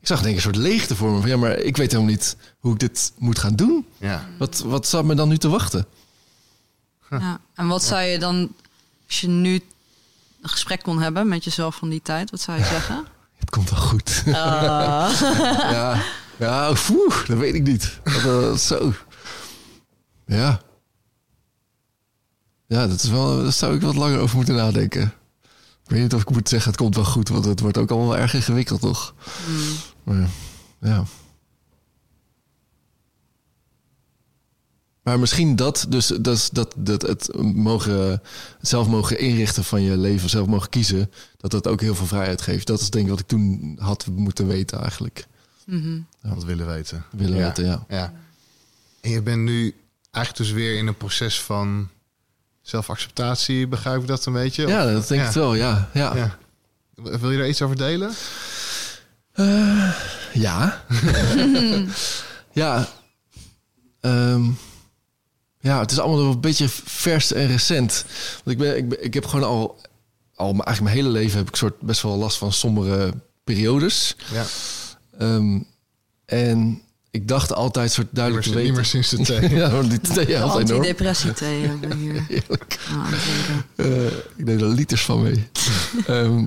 [0.00, 1.20] Ik zag denk ik een soort leegte voor me.
[1.20, 3.86] Van, ja, maar ik weet helemaal niet hoe ik dit moet gaan doen.
[3.98, 4.28] Ja.
[4.38, 5.86] Wat, wat staat me dan nu te wachten?
[7.10, 7.40] Ja.
[7.54, 8.52] En wat zou je dan,
[9.06, 9.54] als je nu
[10.42, 13.04] een gesprek kon hebben met jezelf van die tijd, wat zou je zeggen?
[13.38, 14.22] Het komt wel goed.
[14.26, 15.20] Ah.
[15.76, 16.02] ja,
[16.38, 16.68] ja
[17.26, 17.98] dat weet ik niet.
[18.04, 18.92] Dat, eh, zo.
[20.26, 20.60] Ja.
[22.66, 25.12] Ja, dat is wel, daar zou ik wat langer over moeten nadenken.
[25.84, 27.28] Ik weet niet of ik moet zeggen, het komt wel goed.
[27.28, 29.14] Want het wordt ook allemaal wel erg ingewikkeld, toch?
[30.08, 30.28] Maar,
[30.80, 31.04] ja.
[35.02, 38.22] Maar misschien dat, dus dat, dat, dat het mogen,
[38.60, 42.42] zelf mogen inrichten van je leven, zelf mogen kiezen, dat dat ook heel veel vrijheid
[42.42, 42.66] geeft.
[42.66, 45.26] Dat is denk ik wat ik toen had moeten weten eigenlijk.
[46.22, 47.04] Dat willen weten.
[47.10, 47.46] Willen ja.
[47.46, 47.84] weten, ja.
[47.88, 48.12] ja.
[49.00, 49.74] En je bent nu
[50.10, 51.88] eigenlijk dus weer in een proces van
[52.62, 54.66] zelfacceptatie, begrijp ik dat een beetje?
[54.66, 55.90] Ja, dat denk ik wel, ja.
[55.94, 56.16] Ja.
[56.16, 56.38] Ja.
[56.94, 58.12] Wil je daar iets over delen?
[60.32, 60.84] Ja.
[62.52, 62.88] ja.
[64.00, 64.44] Ehm,
[65.60, 68.04] ja, het is allemaal een beetje vers en recent.
[68.44, 69.80] Want ik, ben, ik, ben, ik heb gewoon al,
[70.34, 73.12] al mijn- eigenlijk mijn hele leven heb ik soort best wel last van sombere
[73.44, 74.16] periodes.
[74.32, 74.44] Ja.
[75.18, 75.58] Ehm,
[76.24, 78.90] en ik dacht altijd soort duidelijk te meer, niet weten.
[78.92, 79.58] meer sinds de thee.
[79.58, 80.76] ja, want die thee helpt enorm.
[80.80, 82.78] Antidepressie-thee hebben we hier Heerlijk.
[82.78, 83.64] drinken.
[83.76, 85.48] Eh, ik neem er liters van mee.
[86.06, 86.46] Ehm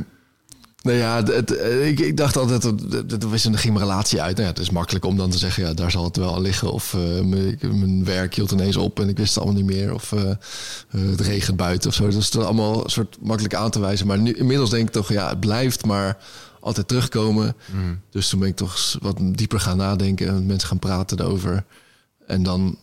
[0.82, 1.52] nou ja, het,
[1.84, 2.62] ik, ik dacht altijd,
[3.10, 4.36] dat- was een ging mijn relatie uit.
[4.36, 6.42] Nou ja, het is makkelijk om dan te zeggen, ja, daar zal het wel aan
[6.42, 6.72] liggen.
[6.72, 9.94] Of eh, mijn, werk hield ineens op en ik wist het allemaal niet meer.
[9.94, 10.36] Of eh, eh,
[10.90, 12.06] het regent buiten of zo.
[12.06, 14.08] Dus het is allemaal een soort makkelijk aan te wijzen.
[14.08, 16.18] Maar nu, inmiddels denk ik toch, ja, het blijft maar
[16.60, 17.56] altijd terugkomen.
[18.10, 21.64] Dus toen ben ik toch wat dieper gaan nadenken en met mensen gaan praten erover.
[22.28, 22.78] En dan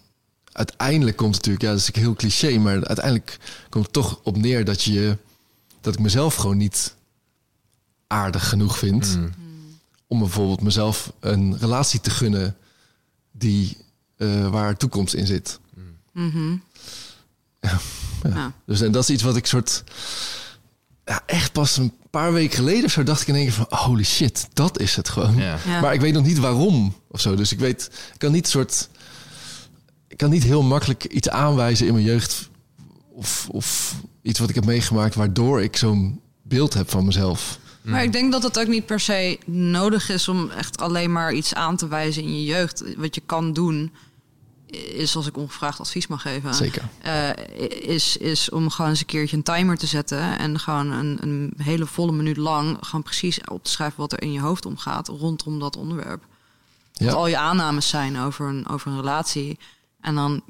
[0.52, 3.38] uiteindelijk komt het natuurlijk, ja, dat is heel cliché, maar uiteindelijk
[3.68, 5.16] komt het toch op neer dat je
[5.80, 6.94] dat ik mezelf gewoon niet
[8.08, 9.30] aardig genoeg vind Mm.
[10.06, 12.56] om bijvoorbeeld mezelf een relatie te gunnen
[13.32, 13.76] die
[14.16, 15.58] eh, waar toekomst in zit.
[16.12, 16.56] Mhm.
[17.60, 17.78] Ja.
[18.22, 18.52] Ja.
[18.66, 19.84] Dus en dat is iets wat ik soort
[21.04, 23.66] ja, echt pas een paar weken geleden of zo dacht ik in één keer van
[23.78, 25.36] holy shit, dat is het gewoon.
[25.36, 25.58] Ja.
[25.66, 25.80] Ja.
[25.80, 27.34] Maar ik weet nog niet waarom of zo.
[27.34, 28.88] Dus ik weet, ik kan niet soort,
[30.08, 32.48] ik kan niet heel makkelijk iets aanwijzen in mijn jeugd
[33.12, 37.58] of, of iets wat ik heb meegemaakt waardoor ik zo'n beeld heb van mezelf.
[37.90, 41.32] Maar ik denk dat het ook niet per se nodig is om echt alleen maar
[41.32, 42.84] iets aan te wijzen in je jeugd.
[42.96, 43.92] Wat je kan doen,
[44.92, 46.54] is als ik ongevraagd advies mag geven.
[46.54, 46.82] Zeker.
[47.02, 47.30] eh,
[47.88, 50.38] is, is om gewoon eens een keertje een timer te zetten.
[50.38, 54.22] En gewoon een, een hele volle minuut lang gewoon precies op te schrijven wat er
[54.22, 56.22] in je hoofd omgaat rondom dat onderwerp.
[56.92, 57.12] Wat Ja.
[57.14, 59.58] al je aannames zijn over een, over een relatie.
[60.00, 60.42] En dan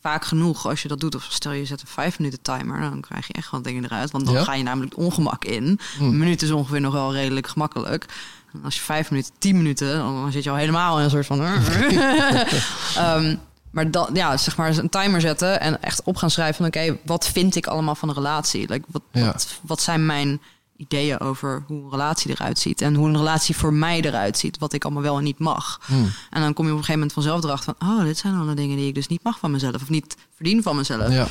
[0.00, 3.00] vaak genoeg, als je dat doet, of stel je zet een vijf minuten timer, dan
[3.00, 4.10] krijg je echt wat dingen eruit.
[4.10, 4.44] Want dan Ja?
[4.44, 5.80] ga je namelijk ongemak in.
[5.96, 6.02] Hm.
[6.04, 8.06] Een minuut is ongeveer nog wel redelijk gemakkelijk.
[8.52, 11.26] En als je vijf minuten, tien minuten, dan zit je al helemaal in een soort
[11.26, 11.40] van.
[12.96, 13.36] Ehm,
[13.70, 16.98] maar dan, ja, zeg maar een timer zetten en echt op gaan schrijven van oké,
[17.04, 18.68] wat vind ik allemaal van een relatie?
[18.68, 19.24] Like, wat, Ja.
[19.26, 20.40] wat, wat zijn mijn
[20.78, 24.58] ideeën over hoe een relatie eruit ziet en hoe een relatie voor mij eruit ziet,
[24.58, 25.80] wat ik allemaal wel en niet mag.
[25.86, 25.92] Hm.
[26.30, 28.54] En dan kom je op een gegeven moment vanzelf erachter van, oh, dit zijn alle
[28.54, 31.12] dingen die ik dus niet mag van mezelf of niet verdien van mezelf.
[31.12, 31.26] Ja.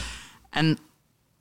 [0.49, 0.77] En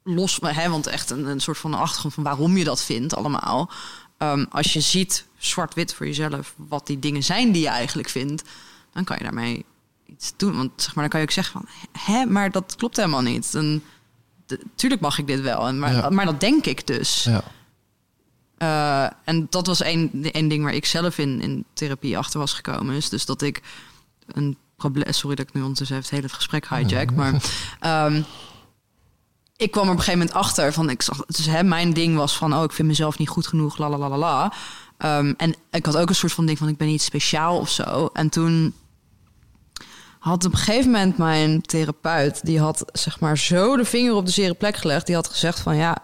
[0.05, 3.71] los, hè, want echt een, een soort van achtergrond van waarom je dat vindt allemaal.
[4.19, 8.43] Ehm, als je ziet zwart-wit voor jezelf wat die dingen zijn die je eigenlijk vindt,
[8.93, 9.65] dan kan je daarmee
[10.07, 10.57] iets doen.
[10.57, 11.69] Want zeg maar, dan kan je ook zeggen van,
[12.15, 13.55] hè, maar dat klopt helemaal niet.
[13.55, 13.83] En,
[14.47, 16.11] de- tuurlijk mag ik dit wel, en, maar, Ja.
[16.11, 17.25] maar dat denk ik dus.
[17.25, 17.43] Ja.
[18.59, 22.53] Eh, en dat was één, één ding waar ik zelf in, in therapie achter was
[22.53, 22.97] gekomen.
[22.97, 23.63] Is dus dat ik
[24.27, 25.13] een probleem.
[25.13, 27.13] Sorry dat ik nu ondertussen even het hele gesprek hijack.
[27.15, 27.43] Maar
[27.81, 28.23] ehm,
[29.57, 30.91] ik kwam er op een gegeven moment achter van.
[30.91, 32.55] Ik zag, dus hè, mijn ding was van.
[32.55, 33.79] Oh, ik vind mezelf niet goed genoeg.
[33.79, 34.53] La la la la la.
[34.99, 36.69] Ehm, en ik had ook een soort van ding van.
[36.69, 38.11] Ik ben niet speciaal of zo.
[38.13, 38.75] En toen
[40.19, 42.45] had op een gegeven moment mijn therapeut.
[42.45, 45.07] Die had zeg maar zo de vinger op de zere plek gelegd.
[45.07, 45.97] Die had gezegd van ja.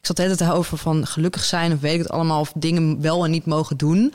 [0.00, 3.00] Ik zat hele tijd over van gelukkig zijn of weet ik het allemaal, of dingen
[3.00, 4.14] wel en niet mogen doen.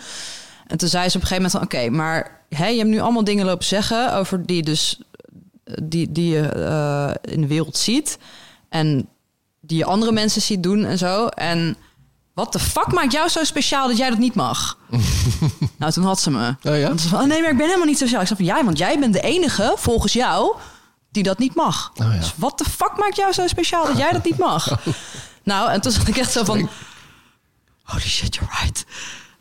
[0.68, 3.00] En toen zei ze op een gegeven moment van oké, maar hè, je hebt nu
[3.00, 5.02] allemaal dingen lopen zeggen over die dus
[5.82, 8.18] die, die je eh, in de wereld ziet
[8.70, 9.08] en
[9.62, 11.28] die je andere mensen ziet doen en zo.
[11.28, 11.78] En
[12.34, 14.78] wat de fuck maakt jou zo speciaal dat jij dat niet mag?
[15.78, 16.56] nou, toen had ze me.
[16.64, 16.98] Oh ja?
[16.98, 18.22] Van, oh nee, maar ik ben helemaal niet speciaal.
[18.22, 20.56] Ik zei van ja, want jij bent de enige volgens jou
[21.12, 21.92] die dat niet mag.
[21.96, 22.20] Oh ja.
[22.20, 24.68] Dus wat de fuck maakt jou zo speciaal dat jij dat niet mag?
[25.44, 26.70] Nou, en toen zat ik echt zo van...
[27.84, 28.86] Holy shit, you're right.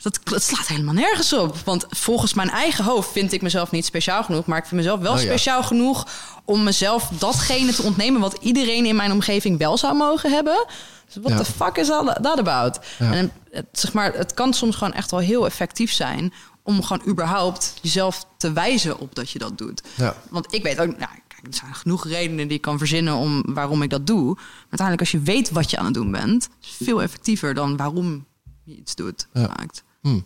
[0.03, 1.57] Dat, dat slaat helemaal nergens op.
[1.65, 4.47] Want volgens mijn eigen hoofd vind ik mezelf niet speciaal genoeg.
[4.47, 5.25] Maar ik vind mezelf wel Oh ja.
[5.25, 6.07] speciaal genoeg
[6.45, 8.21] om mezelf datgene te ontnemen...
[8.21, 10.65] wat iedereen in mijn omgeving wel zou mogen hebben.
[11.07, 11.39] Dus what Ja.
[11.39, 12.79] the fuck is that about?
[12.99, 13.13] Ja.
[13.13, 16.33] En het, zeg maar, het kan soms gewoon echt wel heel effectief zijn...
[16.63, 19.83] om gewoon überhaupt jezelf te wijzen op dat je dat doet.
[19.95, 20.15] Ja.
[20.31, 21.11] Want ik weet ook, nou,
[21.43, 24.35] er zijn genoeg redenen die ik kan verzinnen om waarom ik dat doe.
[24.35, 27.55] Maar uiteindelijk, als je weet wat je aan het doen bent, is het veel effectiever
[27.55, 28.25] dan waarom
[28.65, 29.27] je iets doet.
[29.33, 29.41] Ja.
[29.41, 29.83] Maakt.
[30.03, 30.21] Hm.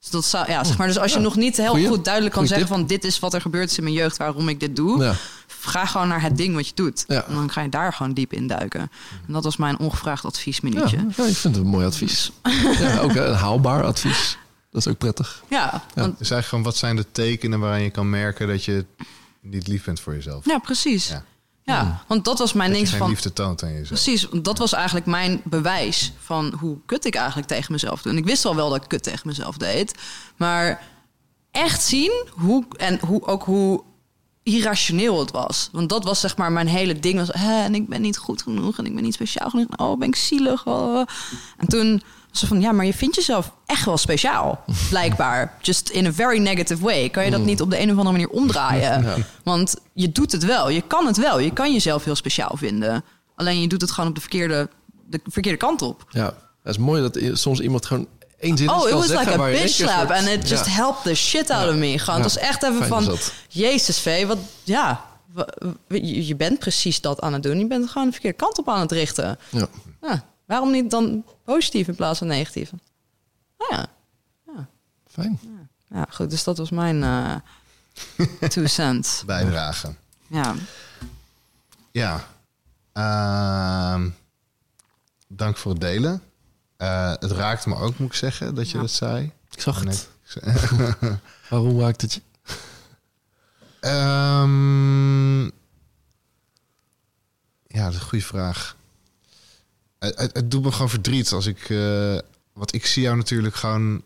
[0.00, 1.88] Dus dat zou, ja, zeg maar, dus als je nog niet heel Goeie.
[1.88, 4.16] goed duidelijk kan Goeie zeggen van dit is wat er gebeurd is in mijn jeugd,
[4.16, 5.02] waarom ik dit doe.
[5.02, 5.14] Ja.
[5.46, 7.04] Ga gewoon naar het ding wat je doet.
[7.06, 7.24] Ja.
[7.26, 8.80] En dan ga je daar gewoon diep in duiken.
[9.26, 10.96] En dat was mijn ongevraagd adviesminuutje.
[10.96, 12.30] ja, ik vind het een mooi advies.
[12.80, 14.38] Ja, ook een haalbaar advies.
[14.70, 15.42] Dat is ook prettig.
[15.50, 18.84] Ja, want, Dus eigenlijk gewoon, wat zijn de tekenen waarin je kan merken dat je
[19.50, 20.44] niet lief bent voor jezelf?
[20.44, 21.08] ja precies.
[21.08, 21.24] Ja.
[21.64, 22.04] Ja.
[22.06, 23.08] want dat was mijn Dat ding van...
[23.08, 23.88] liefde toont aan jezelf.
[23.88, 28.12] Precies, want dat was eigenlijk mijn bewijs van hoe kut ik eigenlijk tegen mezelf doe.
[28.12, 29.94] En ik wist al wel dat ik kut tegen mezelf deed.
[30.36, 30.82] Maar
[31.50, 33.82] echt zien hoe, en hoe, ook hoe
[34.42, 35.68] irrationeel het was.
[35.72, 37.18] Want dat was zeg maar mijn hele ding.
[37.18, 39.66] Was, en ik ben niet goed genoeg en ik ben niet speciaal genoeg.
[39.76, 40.66] Oh, ben ik zielig.
[40.66, 41.06] oh.
[41.56, 42.02] En toen
[42.38, 44.64] ze van, ja, maar je vindt jezelf echt wel speciaal.
[44.90, 45.54] Blijkbaar.
[45.60, 47.08] Just in a very negative way.
[47.10, 49.02] Kan je dat niet op de een of andere manier omdraaien?
[49.04, 49.14] Ja.
[49.44, 50.68] Want je doet het wel.
[50.68, 51.38] Je kan het wel.
[51.38, 53.04] Je kan jezelf heel speciaal vinden.
[53.34, 54.68] Alleen je doet het gewoon op de verkeerde,
[55.06, 56.04] de verkeerde kant op.
[56.08, 58.06] Ja, het is mooi dat soms iemand gewoon
[58.38, 60.10] één zin Oh, it was like a bitch slap.
[60.10, 60.72] And it just Ja.
[60.72, 61.68] helped the shit out Ja.
[61.68, 61.98] of me.
[61.98, 63.18] Gewoon, het was echt even Fijn van...
[63.48, 64.38] Jezus, Vee, wat...
[64.62, 65.04] Ja,
[65.88, 67.58] je, bent precies dat aan het doen.
[67.58, 69.38] Je bent gewoon de verkeerde kant op aan het richten.
[69.50, 69.66] Ja.
[70.02, 72.72] Ja, waarom niet dan positief in plaats van negatief?
[73.58, 73.86] Nou ja.
[75.10, 75.40] Fijn.
[75.88, 76.30] ja, goed.
[76.30, 77.34] Dus dat was mijn eh
[78.50, 79.22] two cents.
[79.26, 79.94] Bijdrage.
[80.26, 80.54] Ja.
[81.90, 82.24] Ja.
[82.92, 84.08] Ehm,
[85.28, 86.22] dank voor het delen.
[86.76, 88.80] Eh, het raakte me ook, moet ik zeggen, dat je Ja.
[88.82, 89.32] dat zei.
[89.50, 90.08] Ik zag het.
[91.50, 92.20] Waarom raakt het je?
[93.80, 95.44] Ehm,
[97.68, 98.76] Ja, dat is een goede vraag.
[100.06, 101.70] Het, het, het doet me gewoon verdriet als ik...
[101.70, 102.18] eh
[102.56, 104.02] want ik zie jou natuurlijk gewoon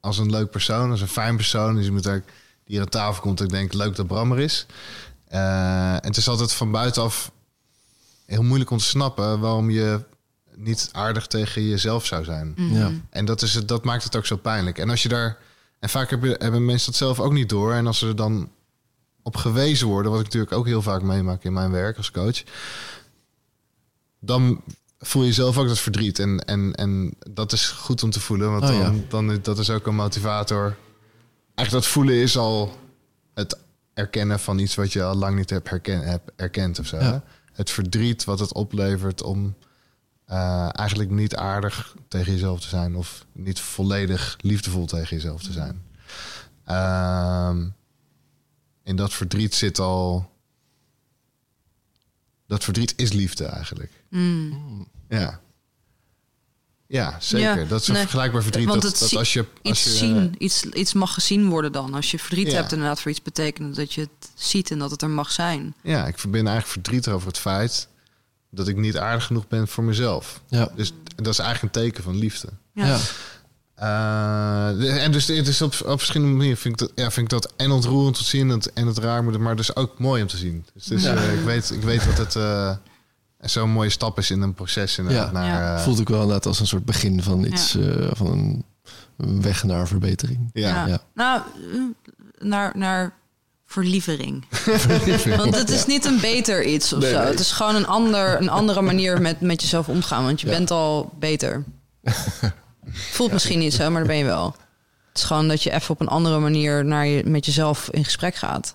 [0.00, 1.74] als een leuk persoon, als een fijn persoon.
[1.74, 2.22] Dus iemand die
[2.64, 4.66] hier aan tafel komt en ik denk, leuk dat Bram er is.
[5.28, 7.30] Eh, en het is altijd van buitenaf
[8.24, 10.00] heel moeilijk om te snappen waarom je
[10.54, 12.54] niet aardig tegen jezelf zou zijn.
[12.56, 12.92] Ja.
[13.10, 14.78] En dat, is het, dat maakt het ook zo pijnlijk.
[14.78, 15.38] En als je daar.
[15.78, 17.72] En vaak hebben, hebben mensen dat zelf ook niet door.
[17.72, 18.50] En als ze er dan
[19.22, 22.42] op gewezen worden, wat ik natuurlijk ook heel vaak meemaak in mijn werk als coach,
[24.20, 24.62] dan
[25.06, 26.18] voel je zelf ook dat verdriet.
[26.18, 29.02] En, en, en dat is goed om te voelen, want Oh, dan, ja.
[29.08, 30.76] dan dat is ook een motivator.
[31.54, 32.76] Eigenlijk dat voelen is al
[33.34, 33.58] het
[33.94, 36.96] erkennen van iets wat je al lang niet hebt, herken, hebt erkend of zo.
[36.96, 37.02] Ja.
[37.02, 37.18] hè?
[37.52, 39.54] Het verdriet wat het oplevert om
[40.24, 45.52] eh, eigenlijk niet aardig tegen jezelf te zijn of niet volledig liefdevol tegen jezelf te
[45.52, 45.82] zijn.
[46.64, 47.68] Ehm,
[48.82, 50.30] in dat verdriet zit al.
[52.46, 53.92] Dat verdriet is liefde eigenlijk.
[54.10, 54.88] Mm.
[55.08, 55.40] Ja.
[56.88, 57.58] Ja, zeker.
[57.58, 58.66] Ja, dat is een nee, vergelijkbaar verdriet.
[58.68, 61.48] want Dat, het dat zie- als je, als Iets je, zien, iets, iets mag gezien
[61.48, 61.94] worden dan.
[61.94, 62.54] Als je verdriet Ja.
[62.54, 65.74] hebt inderdaad voor iets betekent dat je het ziet en dat het er mag zijn.
[65.82, 67.88] Ja, ik ben eigenlijk verdrietig over het feit
[68.50, 70.40] dat ik niet aardig genoeg ben voor mezelf.
[70.48, 70.68] Ja.
[70.76, 72.48] Dus dat is eigenlijk een teken van liefde.
[72.72, 72.86] Ja.
[72.86, 72.98] Ja.
[73.74, 77.32] Eh, de- en dus het is op, op verschillende manieren vind ik dat, ja, vind
[77.32, 79.98] ik dat en ontroerend te zien en, het- en het raar, maar- maar dus ook
[79.98, 80.66] mooi om te zien.
[80.74, 81.14] Dus, dus Ja.
[81.14, 82.76] eh, ik, weet, ik weet dat het eh,
[83.46, 84.98] zo'n mooie stap is in een proces.
[84.98, 85.32] inderdaad, Ja.
[85.32, 85.76] naar, Ja.
[85.76, 88.64] eh, Voelt ook wel inderdaad als een soort begin van iets, eh, van een,
[89.42, 90.50] weg naar verbetering.
[90.52, 90.86] ja.
[90.86, 90.98] Ja.
[91.14, 91.40] Nou,
[91.72, 91.80] eh,
[92.38, 93.12] naar, naar
[93.66, 94.44] verlievering.
[95.36, 97.18] Want het is niet een beter iets of Nee, zo.
[97.18, 97.26] nee.
[97.30, 100.24] Het is gewoon een, ander, een andere manier met, met jezelf omgaan.
[100.24, 100.52] Want je Ja.
[100.52, 101.64] bent al beter.
[103.12, 104.56] Voelt misschien niet zo, maar dat ben je wel.
[105.08, 108.04] Het is gewoon dat je even op een andere manier naar je, met jezelf in
[108.04, 108.74] gesprek gaat.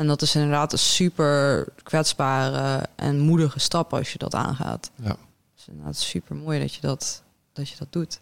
[0.00, 4.90] En dat is inderdaad een super kwetsbare en moedige stap als je dat aangaat.
[4.94, 5.08] Ja.
[5.08, 5.18] Het
[5.56, 7.22] is inderdaad super mooi dat je dat,
[7.52, 8.20] dat je dat doet.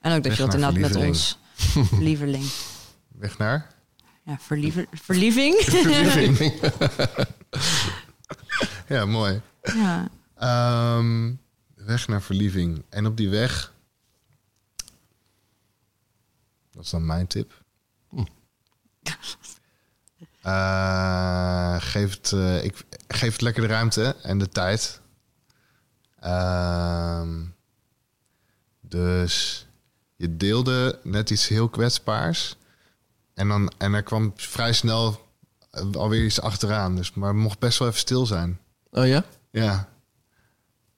[0.00, 1.38] En ook dat Weg je dat inderdaad met ons
[1.98, 2.44] lieveling.
[3.24, 3.74] Weg naar?
[4.22, 5.54] Ja, verliever, verlieving.
[8.88, 9.40] Ja, mooi.
[9.62, 10.08] ja.
[10.36, 11.32] Ehm,
[11.74, 12.82] weg naar verlieving.
[12.88, 13.72] En op die weg...
[16.70, 17.62] Dat is dan mijn tip.
[18.08, 18.24] Hm.
[20.44, 25.00] Eh, geef, het, eh, ik, geef het lekker de ruimte en de tijd.
[26.20, 27.28] Ehm,
[28.80, 29.66] dus
[30.16, 32.56] je deelde net iets heel kwetsbaars.
[33.34, 35.28] En, dan, en er kwam vrij snel
[35.70, 36.96] eh, alweer iets achteraan.
[36.96, 38.58] Dus, maar het mocht best wel even stil zijn.
[38.90, 39.24] Oh ja?
[39.50, 39.88] Ja.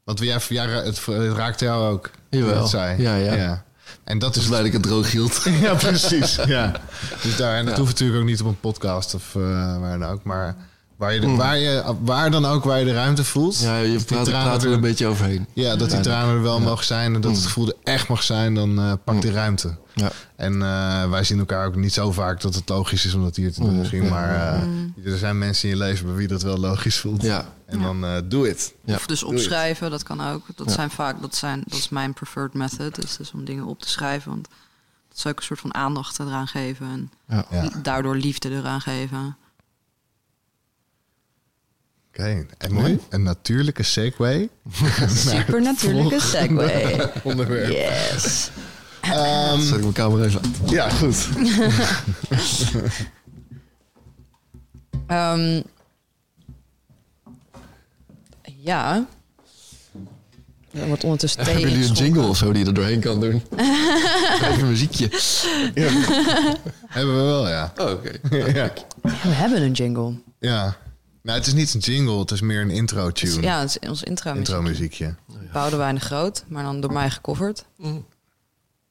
[0.05, 2.11] Want jij, het, het raakte jou ook.
[2.31, 2.61] Jawel.
[2.61, 3.03] het zei.
[3.03, 3.65] Ja, ja.
[4.05, 5.43] En dat Dus is blij dat ik het droog hield.
[5.61, 6.39] ja, precies.
[6.47, 6.73] Ja.
[7.23, 7.81] Dus daar, en dat Ja.
[7.81, 10.25] hoeft natuurlijk ook niet op een podcast of eh, waar dan ook.
[10.25, 10.57] Maar
[10.97, 11.37] waar, je de, Mm.
[11.37, 13.59] waar, je, waar dan ook waar je de ruimte voelt.
[13.59, 15.47] Ja, je praat, tranen praat er een beetje overheen.
[15.53, 16.65] Ja, dat die tranen er wel Ja.
[16.65, 17.15] mogen zijn.
[17.15, 17.47] En dat het Mm.
[17.47, 18.55] gevoel er echt mag zijn.
[18.55, 19.77] Dan eh pak die ruimte.
[19.95, 20.11] Ja.
[20.37, 23.37] En eh, wij zien elkaar ook niet zo vaak dat het logisch is om dat
[23.37, 24.03] hier te doen Mm, misschien.
[24.05, 24.11] ja.
[24.11, 27.23] Maar eh, er zijn mensen in je leven bij wie dat wel logisch voelt.
[27.23, 27.45] Ja.
[27.67, 28.75] En dan eh doe het.
[28.85, 28.95] Ja.
[28.95, 30.43] Of dus opschrijven, dat kan ook.
[30.57, 30.73] Dat Ja.
[30.73, 32.95] zijn vaak, dat, zijn, dat is mijn preferred method.
[32.95, 34.31] Dus, dus om dingen op te schrijven.
[34.31, 34.49] Want
[35.09, 36.87] dat is ook een soort van aandacht eraan geven.
[36.87, 37.47] En Ja.
[37.51, 37.69] Ja.
[37.83, 39.37] daardoor liefde eraan geven.
[42.19, 42.99] Oké, en Mooi.
[43.09, 44.51] een natuurlijke segue.
[45.27, 47.11] Super natuurlijke segue.
[47.23, 47.71] Onderwerp.
[47.71, 48.51] Yes.
[49.01, 50.71] Ehm, Zet ik mijn camera even uit.
[50.71, 51.29] ja, goed.
[55.07, 55.63] Ehm,
[58.61, 59.07] ja.
[61.03, 63.43] Ondertussen thee Hebben jullie een jingle of zo die je er doorheen kan doen?
[64.41, 65.09] Even een muziekje.
[66.87, 67.73] Hebben we wel, ja.
[67.77, 68.11] Oh, oké.
[68.31, 68.73] ja.
[69.03, 70.13] We hebben een jingle.
[70.39, 70.77] Ja.
[71.27, 73.47] Nou, het is niet een jingle, het is meer een intro Het is- tune.
[73.47, 74.33] ja, het is ons intro.
[74.35, 75.15] intro muziekje.
[75.53, 77.65] Boudewijn de Groot, maar dan door mij gecoverd.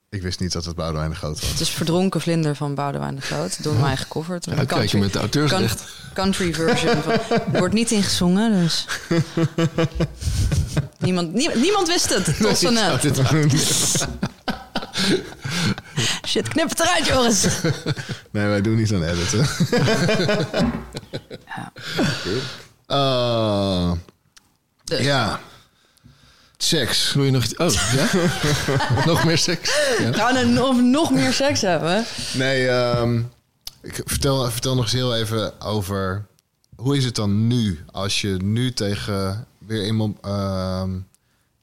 [0.10, 1.50] Ik wist niet dat het Boudewijn de Groot was.
[1.50, 4.46] Het is Verdronken Vlinder van Boudewijn de Groot, door mij gecoverd.
[4.46, 5.84] Ja, kijk je met de auteursrecht.
[6.14, 7.02] country version.
[7.02, 7.12] Van,
[7.54, 8.86] er wordt niet ingezongen, dus...
[11.00, 13.04] niemand, nie- niemand wist het, tot zo net.
[16.28, 17.46] Shit, knip het eruit, jongens.
[18.32, 19.48] Nee, wij doen niet aan editen.
[21.46, 21.72] Ja.
[22.88, 23.92] Oh,
[24.84, 25.40] Dus, ja.
[26.58, 27.14] Seks.
[27.14, 27.56] Wil je nog iets?
[27.56, 28.08] Oh, ja?
[29.12, 29.76] nog meer seks?
[30.00, 30.14] Ja.
[30.14, 32.06] Gaan we nog, nog meer seks hebben?
[32.34, 33.22] Nee, ehm,
[33.82, 36.26] ik vertel, vertel nog eens heel even over...
[36.76, 37.84] Hoe is het dan nu?
[37.92, 40.18] Als je nu tegen weer iemand...
[40.22, 40.90] ehm,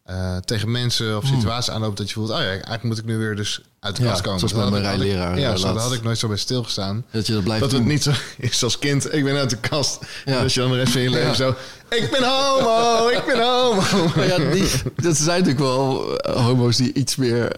[0.02, 3.16] eh, tegen mensen of situaties aanloopt dat je voelt, oh ja, eigenlijk moet ik nu
[3.18, 4.38] weer dus uit de Ja, kast komen.
[4.38, 5.88] zoals Dat had mijn rijleraar, Ja, eh, zo, daar laatst.
[5.88, 7.04] had ik nooit zo bij stilgestaan.
[7.10, 9.56] Dat je dat blijft Dat het niet zo is als kind, ik ben uit de
[9.58, 9.98] kast.
[10.24, 10.36] Ja.
[10.36, 11.34] En dat je dan de rest van je leven Ja.
[11.34, 11.54] zo,
[11.88, 13.82] ik ben homo, ik ben homo.
[14.26, 17.52] Ja, die, dat zijn natuurlijk wel eh, homo's die iets meer,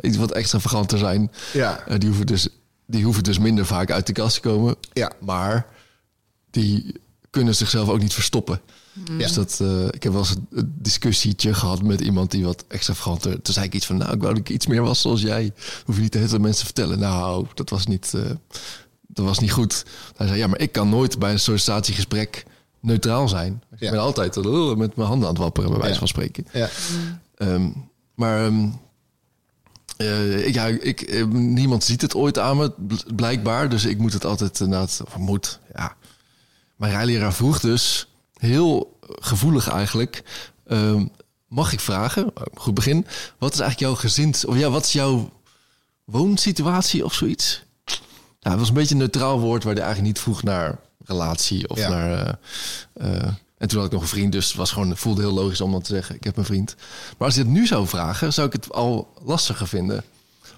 [0.00, 1.32] iets wat extravaganter zijn.
[1.52, 2.48] Ja, die, hoeven dus,
[2.86, 4.76] die hoeven dus minder vaak uit de kast te komen.
[4.92, 5.12] ja.
[5.20, 5.66] Maar
[6.50, 7.00] die
[7.30, 8.60] kunnen zichzelf ook niet verstoppen.
[9.04, 9.16] Ja.
[9.18, 13.42] Dus dat, eh, ik heb wel eens een, discussietje gehad met iemand die wat extravaganter...
[13.42, 15.52] Toen zei ik iets van, nou, ik wou dat ik iets meer was zoals jij.
[15.84, 16.98] Hoef je niet de hele tijd mensen te vertellen.
[16.98, 18.20] Nou, dat was niet, eh,
[19.06, 19.84] dat was niet goed.
[20.16, 22.44] Hij zei, ja, maar ik kan nooit bij een sollicitatiegesprek
[22.80, 23.62] neutraal zijn.
[23.78, 25.98] Ik ben altijd eh, met mijn handen aan het wapperen, bij wijze Ja.
[25.98, 26.46] van spreken.
[26.52, 26.68] ja.
[27.36, 27.68] Ehm,
[28.14, 28.50] maar
[29.96, 33.68] eh, ik, ja, ik, eh, niemand ziet het ooit aan me, bl- blijkbaar.
[33.68, 35.00] Dus ik moet het altijd inderdaad...
[35.06, 35.96] Of moet, ja.
[36.76, 38.08] Mijn rijleraar vroeg dus,
[38.38, 40.22] heel gevoelig eigenlijk...
[40.66, 41.06] ehm,
[41.48, 43.06] mag ik vragen, goed begin...
[43.38, 44.44] wat is eigenlijk jouw gezins...
[44.44, 45.30] of ja, wat is jouw
[46.04, 47.62] woonsituatie of zoiets?
[48.40, 49.64] Ja, het was een beetje een neutraal woord...
[49.64, 51.88] waar hij eigenlijk niet vroeg naar relatie of Ja.
[51.88, 52.38] naar...
[52.92, 55.20] eh, eh, en toen had ik nog een vriend, dus het was gewoon, het voelde
[55.20, 56.74] heel logisch om dan te zeggen: ik heb een vriend.
[57.18, 60.04] Maar als je het nu zou vragen, zou ik het al lastiger vinden.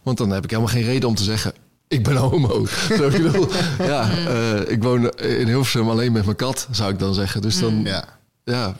[0.02, 1.52] Want dan heb ik helemaal geen reden om te zeggen:
[1.90, 2.66] ik ben homo.
[2.96, 3.48] Zo, ik bedoel,
[3.78, 7.42] ja, eh, ik woon in Hilversum alleen met mijn kat, zou ik dan zeggen.
[7.42, 8.04] Dus dan, ja,
[8.44, 8.76] ja.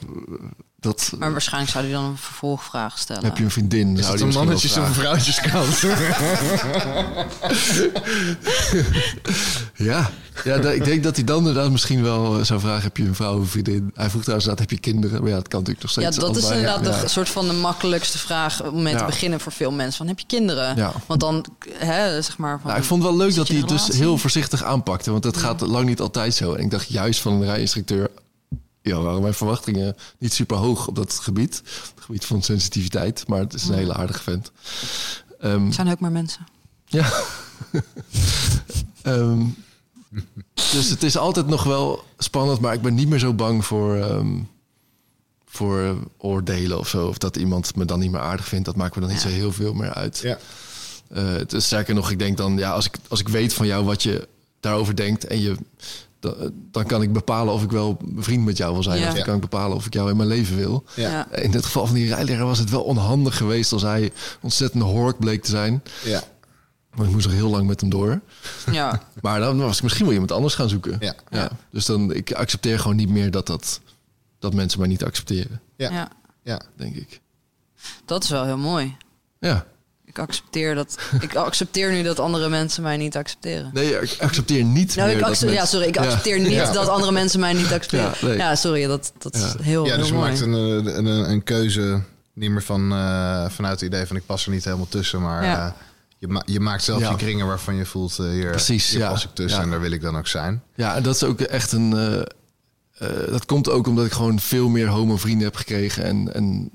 [0.80, 3.24] Dat Maar waarschijnlijk zou hij dan een vervolgvraag stellen.
[3.24, 3.98] heb je een vriendin.
[3.98, 5.82] Is die een mannetjes- of vrouwtjeskant?
[9.74, 10.10] Ja,
[10.44, 13.02] ja da- ik denk dat hij dan inderdaad misschien wel eh, zou vragen: heb je
[13.04, 13.90] een vrouw of een vriendin?
[13.94, 15.20] Hij vroeg trouwens: inderdaad, heb je kinderen?
[15.20, 16.26] Maar ja, dat kan natuurlijk nog Ja, steeds.
[16.26, 16.60] dat is allebei.
[16.66, 17.02] inderdaad Ja.
[17.02, 19.06] de soort van de makkelijkste vraag om mee te Ja.
[19.06, 19.96] beginnen voor veel mensen.
[19.96, 20.76] Van, heb je kinderen?
[20.76, 20.92] Ja.
[21.06, 21.44] Want dan,
[21.74, 22.58] hè, zeg maar...
[22.60, 25.10] Van, Nou, ik vond het wel leuk dat hij het dus heel voorzichtig aanpakte.
[25.10, 26.52] Want dat gaat lang niet altijd zo.
[26.54, 28.10] En ik dacht juist van een rijinstructeur...
[28.82, 31.56] Ja, waren mijn verwachtingen niet super hoog op dat gebied.
[31.94, 33.24] Het gebied van sensitiviteit.
[33.28, 34.52] Maar het is een hele aardige vent.
[35.40, 36.46] Ehm, Het zijn ook maar mensen.
[36.86, 37.12] ja.
[39.02, 39.42] Ehm,
[40.72, 42.60] dus het is altijd nog wel spannend.
[42.60, 43.96] Maar ik ben niet meer zo bang voor...
[43.96, 44.38] ehm,
[45.46, 47.06] voor oordelen of zo.
[47.06, 48.64] Of dat iemand me dan niet meer aardig vindt.
[48.64, 49.28] Dat maakt me dan niet Ja.
[49.28, 50.18] zo heel veel meer uit.
[50.18, 50.38] Ja.
[51.08, 53.66] Eh, het is sterker nog, ik denk dan, ja, als ik, als ik weet van
[53.66, 54.28] jou wat je
[54.60, 55.56] daarover denkt en je,
[56.20, 59.00] dan, dan kan ik bepalen of ik wel bevriend met jou wil zijn.
[59.00, 59.08] Ja.
[59.08, 60.84] Of dan kan ik bepalen of ik jou in mijn leven wil.
[60.96, 61.32] Ja.
[61.32, 65.18] In het geval van die rijleraar was het wel onhandig geweest als hij ontzettend hork
[65.18, 65.82] bleek te zijn.
[66.04, 66.22] Ja.
[66.94, 68.20] Want ik moest er heel lang met hem door.
[68.70, 69.02] Ja.
[69.22, 70.96] Maar dan was ik misschien wel iemand anders gaan zoeken.
[71.00, 71.14] Ja.
[71.30, 71.50] Ja.
[71.70, 73.80] Dus dan, ik accepteer gewoon niet meer dat, dat,
[74.38, 75.90] dat mensen mij niet accepteren, Ja.
[75.90, 76.08] ja.
[76.42, 76.60] Ja.
[76.76, 77.20] denk ik.
[78.04, 78.96] Dat is wel heel mooi.
[79.38, 79.66] Ja.
[80.10, 83.70] Ik accepteer, dat, ik accepteer nu dat andere mensen mij niet accepteren.
[83.74, 86.02] Nee, ik accepteer niet Nou, meer ik accepteer, ja, sorry, ik Ja.
[86.02, 86.72] accepteer niet Ja.
[86.72, 88.36] dat andere mensen mij niet accepteren.
[88.36, 88.56] Ja, nee.
[88.56, 90.28] sorry, dat, dat is heel, Ja, dus heel je mooi.
[90.30, 94.26] maakt een, een, een, een keuze niet meer van, eh, vanuit het idee van ik
[94.26, 95.66] pas er niet helemaal tussen, maar Ja.
[95.66, 95.72] eh,
[96.18, 97.10] je, ma- je maakt zelf Ja.
[97.10, 99.10] je kringen waarvan je voelt eh, hier, Precies, hier ja.
[99.10, 99.64] pas ik tussen Ja.
[99.64, 100.62] en daar wil ik dan ook zijn.
[100.74, 101.92] Ja, en dat is ook echt een.
[101.96, 102.18] eh,
[103.08, 106.04] eh, dat komt ook omdat ik gewoon veel meer homo-vrienden heb gekregen.
[106.04, 106.70] En, en,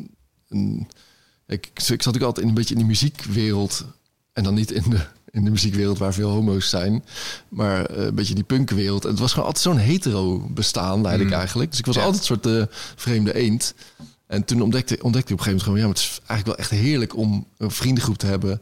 [0.50, 0.88] en
[1.48, 3.86] ik, ik zat ook altijd in een beetje in de muziekwereld.
[4.34, 5.00] En dan niet in de,
[5.32, 7.04] in de muziekwereld waar veel homo's zijn.
[7.50, 9.04] Maar eh, een beetje die punkwereld.
[9.04, 11.34] En het was gewoon altijd zo'n hetero bestaan, leid ik Mm.
[11.34, 11.70] eigenlijk.
[11.70, 12.02] Dus ik was Ja.
[12.04, 13.74] altijd een soort eh, vreemde eend.
[14.28, 15.78] En toen ontdekte, ontdekte ik op een gegeven moment gewoon...
[15.80, 18.62] ja, maar het is eigenlijk wel echt heerlijk om een vriendengroep te hebben...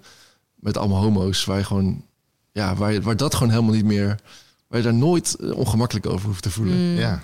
[0.56, 2.06] met allemaal homo's, waar je gewoon...
[2.52, 4.20] ja, waar, je, waar dat gewoon helemaal niet meer...
[4.68, 6.76] waar je daar nooit eh, ongemakkelijk over hoeft te voelen.
[6.92, 6.98] Mm.
[6.98, 7.24] Ja.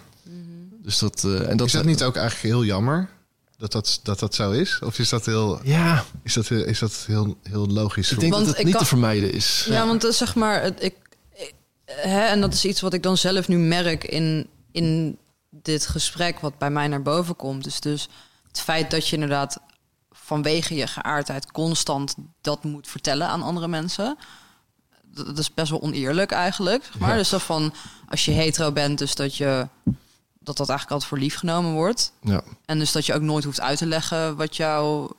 [0.83, 1.23] Dus dat...
[1.23, 3.09] en dat Is dat niet ook eigenlijk heel jammer
[3.59, 4.79] dat dat, dat, dat zo is?
[4.83, 8.11] Of is dat heel, Ja, is dat heel, is dat heel, heel logisch?
[8.11, 9.65] ik denk Want dat het niet kan- te vermijden is.
[9.69, 10.95] Ja, want dat is zeg maar, het, ik,
[11.33, 11.53] ik-
[11.85, 15.17] hè, en dat is iets wat ik dan zelf nu merk in, in
[15.49, 17.65] dit gesprek, wat bij mij naar boven komt.
[17.67, 18.07] Is dus
[18.47, 19.57] het feit dat je inderdaad
[20.11, 24.17] vanwege je geaardheid constant dat moet vertellen aan andere mensen.
[25.13, 26.83] Dat dat is best wel oneerlijk eigenlijk.
[26.83, 27.09] Zeg maar.
[27.09, 27.15] Ja.
[27.17, 27.73] Dus dat van
[28.09, 29.67] als je hetero bent, dus dat je
[30.39, 32.11] dat dat eigenlijk altijd voor lief genomen wordt.
[32.21, 32.41] Ja.
[32.65, 35.09] En dus dat je ook nooit hoeft uit te leggen wat jouw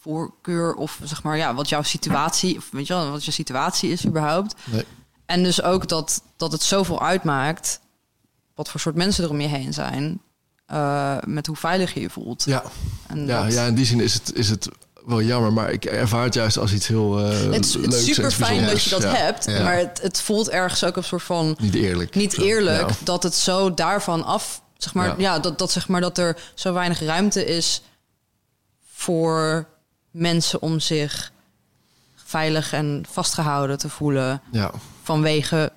[0.00, 3.90] voorkeur of zeg maar ja, wat jouw situatie, of weet je wel, wat je situatie
[3.90, 4.54] is überhaupt.
[4.64, 4.84] Nee.
[5.26, 7.80] En dus ook dat, dat het zoveel uitmaakt
[8.54, 10.20] wat voor soort mensen er om je heen zijn.
[10.66, 12.44] eh, met hoe veilig je je voelt.
[12.44, 12.62] Ja,
[13.06, 14.68] En ja, dat- ja, in die zin is het, is het
[15.06, 18.04] wel jammer, maar ik ervaar het juist als iets heel eh het is, het leuks
[18.04, 19.02] super fijn dat je dat.
[19.02, 19.14] Ja.
[19.14, 19.62] hebt, Ja.
[19.62, 22.14] maar het, het voelt ergens ook een soort van Niet eerlijk.
[22.14, 25.14] niet Zo, eerlijk dat het zo daarvan af, zeg maar, Ja.
[25.18, 27.82] ja, dat, dat zeg maar dat er zo weinig ruimte is
[28.92, 29.66] voor
[30.10, 31.32] mensen om zich
[32.24, 34.42] veilig en vastgehouden te voelen
[35.02, 35.72] vanwege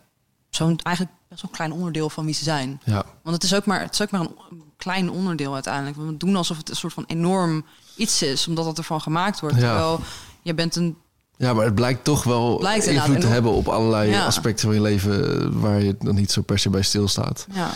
[0.49, 2.81] zo'n eigenlijk best wel een klein onderdeel van wie ze zijn.
[2.83, 5.95] ja, Want het is ook maar, het is ook maar een klein onderdeel uiteindelijk.
[5.97, 7.65] We doen alsof het een soort van enorm
[8.01, 9.55] iets is, omdat het ervan gemaakt wordt.
[9.55, 9.61] Ja.
[9.61, 9.99] Terwijl
[10.41, 10.97] je bent een
[11.37, 14.25] Ja, maar het blijkt toch wel Blijkt invloed te hebben op allerlei Ja.
[14.25, 15.59] aspecten van je leven...
[15.59, 17.45] waar je dan niet zo per se bij stilstaat.
[17.53, 17.69] ja,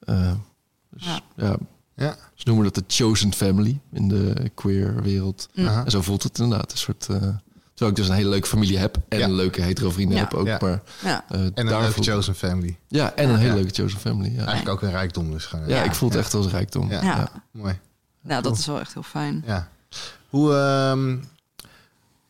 [0.00, 0.32] Eh,
[0.90, 1.20] dus, Ja.
[1.36, 1.56] ja.
[1.96, 2.16] Ja.
[2.34, 5.48] Ze noemen dat de chosen family in de queer wereld.
[5.54, 5.66] Mm.
[5.66, 6.72] En zo voelt het inderdaad.
[6.72, 9.24] Een soort, eh, terwijl ik dus een hele leuke familie heb en Ja.
[9.24, 10.22] een leuke hetero vrienden Ja.
[10.22, 10.46] heb ook.
[10.46, 10.58] Ja.
[10.60, 11.24] Maar, ja.
[11.28, 12.78] eh, En een daar leuke chosen family.
[12.88, 13.54] Ja, en een hele Ja.
[13.54, 14.30] leuke chosen family.
[14.30, 15.48] Ja, Eigenlijk ook een rijkdom dus.
[15.52, 15.82] Ja, Ja.
[15.82, 16.90] ik voel het echt als rijkdom.
[16.90, 17.02] Ja.
[17.02, 17.28] Ja.
[17.50, 17.78] Mooi.
[18.26, 19.42] Nou, dat is wel echt heel fijn.
[19.46, 19.68] Ja.
[20.28, 21.18] Hoe, ehm,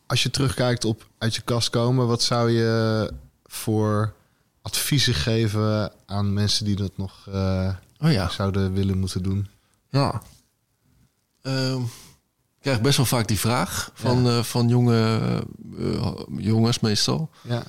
[0.05, 3.11] als je terugkijkt op uit je kast komen, wat zou je
[3.45, 4.13] voor
[4.61, 8.29] adviezen geven aan mensen die dat nog eh, Oh ja.
[8.29, 9.47] zouden willen moeten doen?
[9.89, 10.21] Ja.
[11.41, 15.19] Ehm, ik krijg best wel vaak die vraag van, eh, van jonge
[15.79, 17.29] eh, jongens meestal.
[17.41, 17.63] Ja.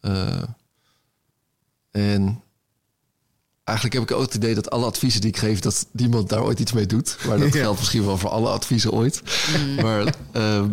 [0.00, 0.42] Eh,
[1.90, 2.42] en
[3.70, 6.42] eigenlijk heb ik ook het idee dat alle adviezen die ik geef, dat niemand daar
[6.42, 7.16] ooit iets mee doet.
[7.26, 7.60] Maar dat Ja.
[7.64, 9.22] geldt misschien wel voor alle adviezen ooit.
[9.82, 10.68] Maar ehm,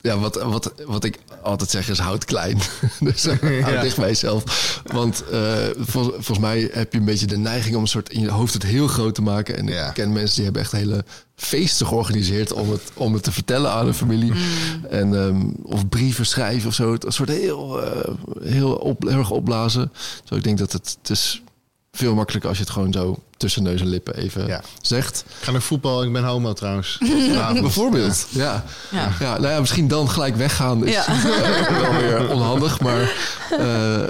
[0.00, 2.58] ja, wat, wat, wat ik altijd zeg is houd klein.
[3.00, 3.80] dus eh, houd Ja.
[3.82, 4.80] dicht bij jezelf.
[4.84, 8.20] Want eh, vol- volgens mij heb je een beetje de neiging om een soort in
[8.20, 9.56] je hoofd het heel groot te maken.
[9.56, 9.88] En Ja.
[9.88, 11.04] ik ken mensen die hebben echt hele
[11.36, 14.32] feesten georganiseerd om het, om het te vertellen aan hun familie.
[14.90, 16.96] En, ehm, of brieven schrijven of zo.
[16.98, 19.92] Een soort heel, eh, heel, op, heel erg opblazen.
[20.24, 21.42] Dus ik denk dat het, het is
[21.96, 24.60] veel makkelijker als je het gewoon zo tussen neus en lippen even Ja.
[24.80, 25.24] zegt.
[25.38, 26.98] Ik ga naar voetbal, ik ben homo trouwens.
[27.60, 28.26] Bijvoorbeeld.
[28.30, 28.64] Ja.
[28.90, 29.08] Ja.
[29.20, 29.38] Ja.
[29.38, 31.04] nou ja, misschien dan gelijk weggaan is Ja.
[31.82, 32.80] wel weer onhandig.
[32.80, 33.12] Maar
[33.58, 34.02] eh,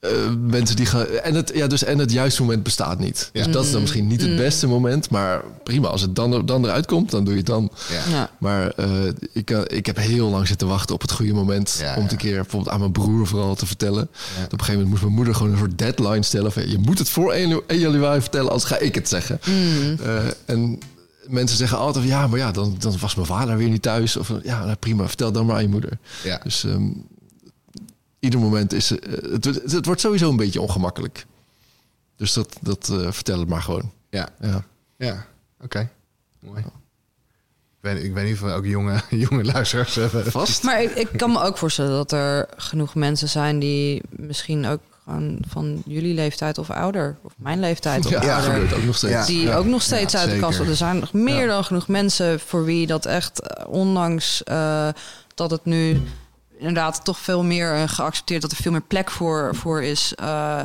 [0.00, 0.10] eh,
[0.40, 1.06] mensen die gaan...
[1.06, 3.30] En het, ja, dus, en het juiste moment bestaat niet.
[3.32, 3.44] Ja.
[3.44, 5.10] Dus dat is dan misschien niet het beste moment.
[5.10, 7.70] Maar prima, als het dan, dan eruit komt, dan doe je het dan.
[7.90, 8.12] Ja.
[8.16, 8.30] Ja.
[8.38, 8.88] Maar eh,
[9.32, 11.76] ik, eh, ik heb heel lang zitten wachten op het goede moment.
[11.80, 12.16] Ja, om het ja.
[12.16, 14.02] een keer bijvoorbeeld aan mijn broer vooral te vertellen.
[14.02, 14.08] Op
[14.38, 16.52] een gegeven moment moest mijn moeder gewoon een soort deadline stellen.
[16.52, 19.40] Van, je moet het voor 1 janu- 1 januari vertellen, anders ga ik het zeggen.
[20.02, 20.78] Eh, en
[21.26, 24.16] mensen zeggen altijd, ja, maar ja, dan, dan was mijn vader weer niet thuis.
[24.16, 25.98] Of ja, nou, prima, vertel dan maar aan je moeder.
[26.24, 26.40] Ja.
[26.42, 26.88] Dus ehm,
[28.20, 28.90] ieder moment is...
[28.98, 31.26] eh, het, het, het wordt sowieso een beetje ongemakkelijk.
[32.16, 33.90] Dus dat, dat eh, vertel het maar gewoon.
[34.10, 34.28] Ja.
[34.40, 34.64] Ja.
[34.96, 35.26] Ja.
[35.60, 35.88] Oké.
[36.40, 36.60] Mooi.
[36.60, 36.66] Ik
[37.92, 40.30] weet, ik weet niet of we ook jonge, jonge luisteraars hebben.
[40.30, 40.62] Vast?
[40.62, 44.80] Maar ik, ik kan me ook voorstellen dat er genoeg mensen zijn die misschien ook
[45.04, 48.96] gewoon van jullie leeftijd of ouder, of mijn leeftijd of Ja, ouder, gebeurt ook nog
[48.96, 49.12] steeds.
[49.12, 49.24] Ja.
[49.26, 50.58] die ook nog steeds Ja, uit de kast.
[50.58, 51.46] Er zijn nog meer Ja.
[51.46, 54.88] dan genoeg mensen voor wie dat echt, eh, ondanks eh,
[55.34, 56.00] dat het nu
[56.60, 60.64] inderdaad toch veel meer eh, geaccepteerd, dat er veel meer plek voor, voor is, eh,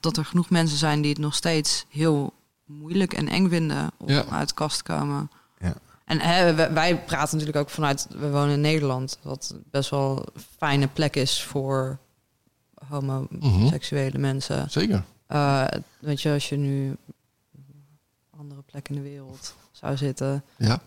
[0.00, 2.32] dat er genoeg mensen zijn die het nog steeds heel
[2.64, 4.24] moeilijk en eng vinden om Ja.
[4.30, 5.30] uit de kast te komen.
[5.58, 5.74] Ja.
[6.04, 10.26] En hè, wij, wij praten natuurlijk ook vanuit, we wonen in Nederland, wat best wel
[10.34, 11.98] een fijne plek is voor
[12.88, 14.70] homoseksuele mensen.
[14.70, 15.04] Zeker.
[15.26, 15.64] Eh,
[15.98, 16.96] weet je, als je nu
[18.38, 20.80] andere plek in de wereld zou zitten, Ja,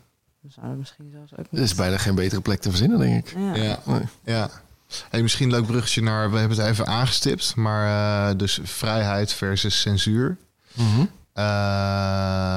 [0.54, 3.36] het misschien zelfs ook er is bijna geen betere plek te verzinnen, denk ik.
[3.38, 3.56] Ja.
[3.56, 3.80] Ja.
[3.86, 4.02] Nee.
[4.24, 4.50] Ja.
[5.10, 9.34] Hey, misschien een leuk bruggetje naar, we hebben het even aangestipt, maar eh, dus vrijheid
[9.34, 10.38] versus censuur.
[10.74, 11.06] Mhm.
[11.34, 12.54] Ehm,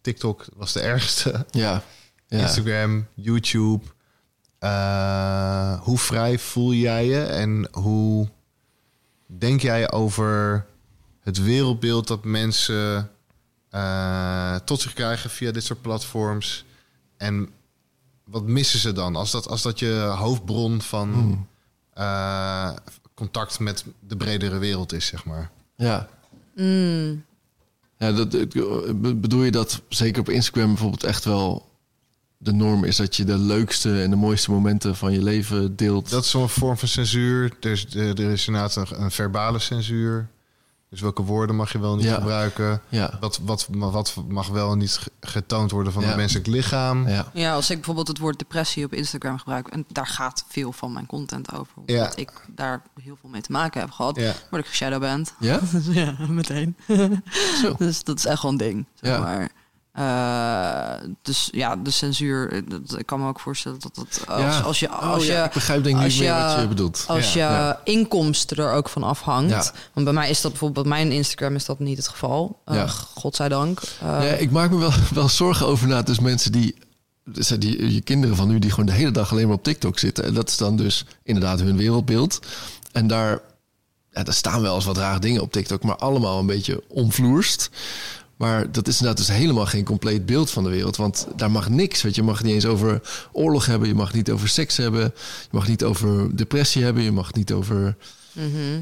[0.00, 1.46] TikTok was de ergste.
[1.50, 1.82] Ja.
[2.26, 2.38] ja.
[2.38, 3.84] Instagram, YouTube.
[4.58, 8.28] Eh, hoe vrij voel jij je en hoe
[9.26, 10.66] denk jij over
[11.20, 13.10] het wereldbeeld dat mensen
[13.70, 16.64] eh, tot zich krijgen via dit soort platforms?
[17.16, 17.48] En
[18.24, 21.46] wat missen ze dan als dat, als dat je hoofdbron van Hmm.
[21.92, 22.70] eh,
[23.14, 25.50] contact met de bredere wereld is, zeg maar?
[25.76, 26.08] Ja.
[26.56, 27.24] Mm,
[27.98, 31.66] Ja, dat, be- bedoel je dat zeker op Instagram bijvoorbeeld echt wel
[32.36, 36.10] de norm is dat je de leukste en de mooiste momenten van je leven deelt?
[36.10, 37.56] Dat is zo'n vorm van censuur.
[37.60, 40.28] Er is, er is inderdaad een, een verbale censuur.
[40.90, 42.14] Dus welke woorden mag je wel niet Ja.
[42.14, 42.80] gebruiken?
[42.88, 43.16] Ja.
[43.20, 46.08] Wat, wat, wat mag wel en niet ge- getoond worden van Ja.
[46.08, 47.08] het menselijk lichaam?
[47.08, 47.26] Ja.
[47.32, 50.92] ja, als ik bijvoorbeeld het woord depressie op Instagram gebruik, en daar gaat veel van
[50.92, 52.10] mijn content over, omdat Ja.
[52.16, 54.32] ik daar heel veel mee te maken heb gehad, Ja.
[54.50, 55.34] word ik geshadowband.
[55.40, 55.60] Ja?
[55.90, 56.76] ja, meteen.
[57.62, 57.74] Zo.
[57.78, 58.86] Dus dat is echt wel een ding.
[58.94, 59.18] Zeg Ja.
[59.20, 59.50] maar.
[59.98, 62.52] Eh, dus ja, de censuur.
[62.52, 64.60] eh, Dat, ik kan me ook voorstellen dat dat als, Ja.
[64.60, 66.68] als je Oh, als ja, je ik begrijp denk ik als meer je- wat je
[66.68, 67.04] bedoelt.
[67.08, 69.50] als Ja, je inkomsten er ook van afhangt.
[69.50, 69.64] Ja.
[69.92, 72.60] Want bij mij is dat bijvoorbeeld bij mijn Instagram is dat niet het geval.
[72.64, 72.86] Eh, Ja.
[72.88, 73.80] Godzijdank.
[74.02, 76.02] Eh, ik maak me wel, wel zorgen over na.
[76.02, 76.74] Dus mensen die,
[77.24, 79.98] dus die, je kinderen van nu, die gewoon de hele dag alleen maar op TikTok
[79.98, 80.24] zitten.
[80.24, 82.38] En dat is dan dus inderdaad hun wereldbeeld.
[82.92, 83.40] En daar,
[84.10, 87.70] ja, daar staan wel eens wat rare dingen op TikTok, maar allemaal een beetje omvloerst.
[88.38, 90.96] Maar dat is inderdaad dus helemaal geen compleet beeld van de wereld.
[90.96, 92.02] Want daar mag niks.
[92.02, 93.00] Weet je, je mag niet eens over
[93.32, 93.88] oorlog hebben.
[93.88, 95.02] Je mag niet over seks hebben.
[95.40, 97.02] Je mag niet over depressie hebben.
[97.02, 97.96] Je mag het niet over
[98.32, 98.80] mhm.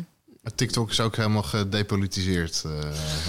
[0.55, 2.63] TikTok is ook helemaal gedepolitiseerd.
[2.65, 2.71] eh,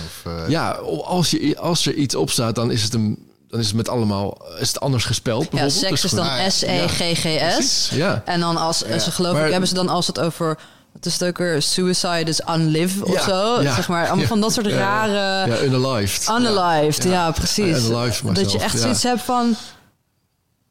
[0.06, 0.72] of, eh, Ja,
[1.06, 3.90] als, je, als er iets op staat, dan is het, een, dan is het met
[3.90, 5.44] allemaal is het anders gespeld.
[5.44, 5.80] Ja, bijvoorbeeld.
[5.80, 6.50] seks Dus is dan Ah.
[6.50, 7.56] S-E-G-G-S.
[7.56, 8.22] precies, Ja.
[8.26, 10.58] En dan als ze geloof Maar- ik hebben ze dan als het over
[10.98, 14.22] het is het ook weer suicide is unlive of Ja, zo, ja, zeg maar, allemaal
[14.22, 14.28] ja.
[14.28, 16.28] van dat soort rare Ja, unalived.
[16.40, 17.32] unalived, ja, Ja.
[17.32, 17.88] precies.
[17.88, 18.80] Unalived dat je echt ja.
[18.80, 19.56] zoiets hebt van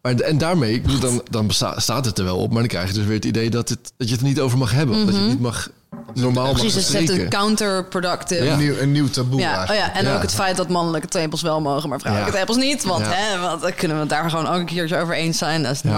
[0.03, 2.89] Maar, en daarmee, ik bedoel, dan, dan staat het er wel op, maar dan krijg
[2.89, 5.07] je dus weer het idee dat, het, dat je het er niet over mag hebben.
[5.07, 5.69] Dat je het niet mag
[6.15, 6.61] normaal mag Mhm.
[6.61, 8.49] precies, het zet een counterproductive.
[8.49, 9.87] een, nieuw, een nieuw taboe Ja, oh eigenlijk.
[9.87, 10.15] ja, en Ja.
[10.15, 12.45] ook het feit dat mannelijke tepels wel mogen, maar vrouwelijke Ja.
[12.45, 12.85] tepels niet.
[12.85, 13.13] Want, Ja.
[13.13, 15.63] hè, want dan kunnen we het daar gewoon ook een keertje over eens zijn.
[15.63, 15.91] There's Ja.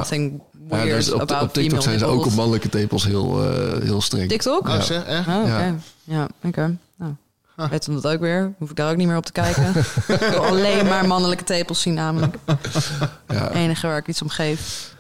[0.71, 4.01] Ja, dus op, about op TikTok zijn ze ook op mannelijke tepels heel, eh, heel
[4.01, 4.29] streng.
[4.29, 4.69] TikTok?
[4.69, 5.29] Oh, zeg, echt?
[5.29, 5.49] Oh, oké.
[5.49, 5.77] Ja.
[6.05, 6.77] Ja, oké.
[7.57, 8.55] Nou, weet hem dat ook weer.
[8.59, 9.69] Hoef ik daar ook niet meer op te kijken.
[10.19, 12.37] ik wil alleen maar mannelijke tepels zien namelijk.
[13.29, 13.51] Ja.
[13.53, 14.95] enige waar ik iets om geef.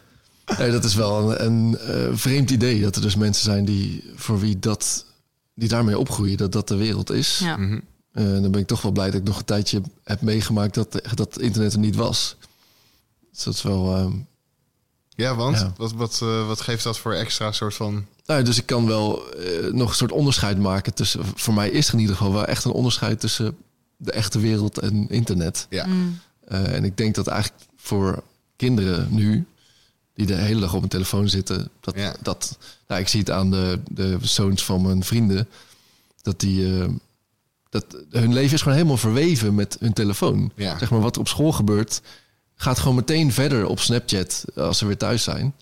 [0.59, 2.81] Nee, dat is wel een, een eh, vreemd idee.
[2.81, 5.05] Dat er dus mensen zijn die, voor wie dat,
[5.55, 7.39] die daarmee opgroeien, dat dat de wereld is.
[7.39, 7.57] Ja.
[7.57, 7.78] Mhm.
[8.12, 11.01] Eh, dan ben ik toch wel blij dat ik nog een tijdje heb meegemaakt dat,
[11.15, 12.36] dat internet er niet was.
[13.32, 13.97] Dus dat is wel.
[13.97, 14.12] ehm,
[15.19, 15.59] Ja, want?
[15.59, 15.73] Ja.
[15.77, 18.07] Wat, wat, eh, wat geeft dat voor extra soort van...
[18.27, 21.20] nou, dus ik kan wel eh, nog een soort onderscheid maken tussen.
[21.35, 23.57] Voor mij is er in ieder geval wel echt een onderscheid tussen
[23.97, 25.66] de echte wereld en internet.
[25.70, 25.86] Ja.
[25.86, 26.19] Mm.
[26.45, 28.23] Eh, en ik denk dat eigenlijk voor
[28.57, 29.47] kinderen nu,
[30.15, 32.15] die de hele dag op een telefoon zitten, dat, Ja.
[32.23, 35.49] dat nou, ik zie het aan de, de zoons van mijn vrienden,
[36.23, 36.89] dat die, eh,
[37.70, 40.53] dat hun leven is gewoon helemaal verweven met hun telefoon.
[40.55, 40.78] Ja.
[40.78, 42.01] Zeg maar wat er op school gebeurt,
[42.60, 45.55] gaat gewoon meteen verder op Snapchat als ze weer thuis zijn.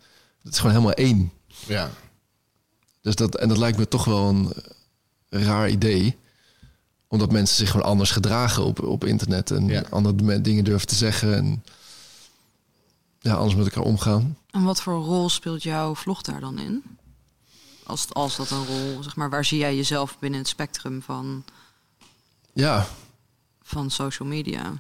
[0.43, 1.32] Het is gewoon helemaal één.
[1.66, 1.90] Ja.
[3.01, 4.52] Dus dat, en dat lijkt me toch wel een
[5.28, 6.16] eh, raar idee.
[7.09, 9.51] Omdat mensen zich gewoon anders gedragen op, op internet.
[9.51, 9.82] En Ja.
[9.90, 11.35] andere dingen durven te zeggen.
[11.36, 11.64] En
[13.20, 14.39] ja, anders met elkaar omgaan.
[14.51, 16.82] En wat voor rol speelt jouw vlog daar dan in?
[17.85, 21.44] Als, als dat een rol, zeg maar, waar zie jij jezelf binnen het spectrum van,
[22.52, 22.86] Ja,
[23.62, 24.73] van social media?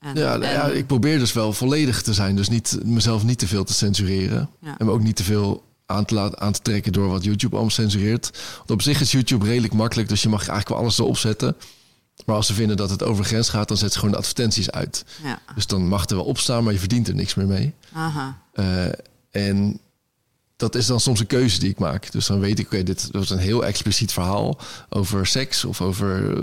[0.00, 2.36] En, ja, nou ja, ik probeer dus wel volledig te zijn.
[2.36, 4.50] Dus niet, mezelf niet te veel te censureren.
[4.60, 4.74] Ja.
[4.78, 7.54] En me ook niet te veel aan te, laten, aan te trekken door wat YouTube
[7.54, 8.30] allemaal censureert.
[8.56, 10.08] Want op zich is YouTube redelijk makkelijk.
[10.08, 11.56] Dus je mag eigenlijk wel alles erop zetten.
[12.26, 14.70] Maar als ze vinden dat het over grens gaat, dan zetten ze gewoon de advertenties
[14.70, 15.04] uit.
[15.22, 17.74] ja, Dus dan mag er wel op staan, maar je verdient er niks meer mee.
[17.92, 18.38] aha.
[18.52, 18.86] Eh,
[19.30, 19.80] en
[20.56, 22.12] dat is dan soms een keuze die ik maak.
[22.12, 24.58] Dus dan weet ik, oké, dit was een heel expliciet verhaal
[24.88, 26.42] over seks of over eh,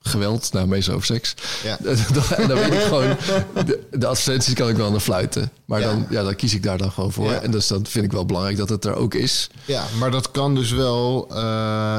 [0.00, 0.52] geweld.
[0.52, 1.34] Nou, meestal over seks.
[1.64, 1.76] Ja.
[1.82, 3.16] dan, dan weet ik gewoon,
[3.66, 5.50] de, de advertenties kan ik wel naar fluiten.
[5.64, 5.86] Maar Ja.
[5.86, 7.30] dan, ja, dan kies ik daar dan gewoon voor.
[7.30, 7.40] Ja.
[7.40, 9.50] En dus dan vind ik wel belangrijk dat het er ook is.
[9.64, 11.26] Ja, maar dat kan dus wel.
[11.30, 11.98] eh,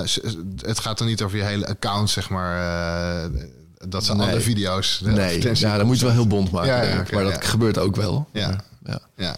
[0.62, 2.58] het gaat dan niet over je hele account, zeg maar.
[3.24, 3.30] eh,
[3.88, 4.30] dat zijn Nee.
[4.30, 5.00] alle video's.
[5.04, 6.88] de nee, ja, dan moet je wel heel bond maken.
[6.88, 8.28] Ja, maar dat gebeurt ook wel.
[8.34, 8.64] Ja.
[8.86, 9.00] Ja.
[9.16, 9.36] Ja,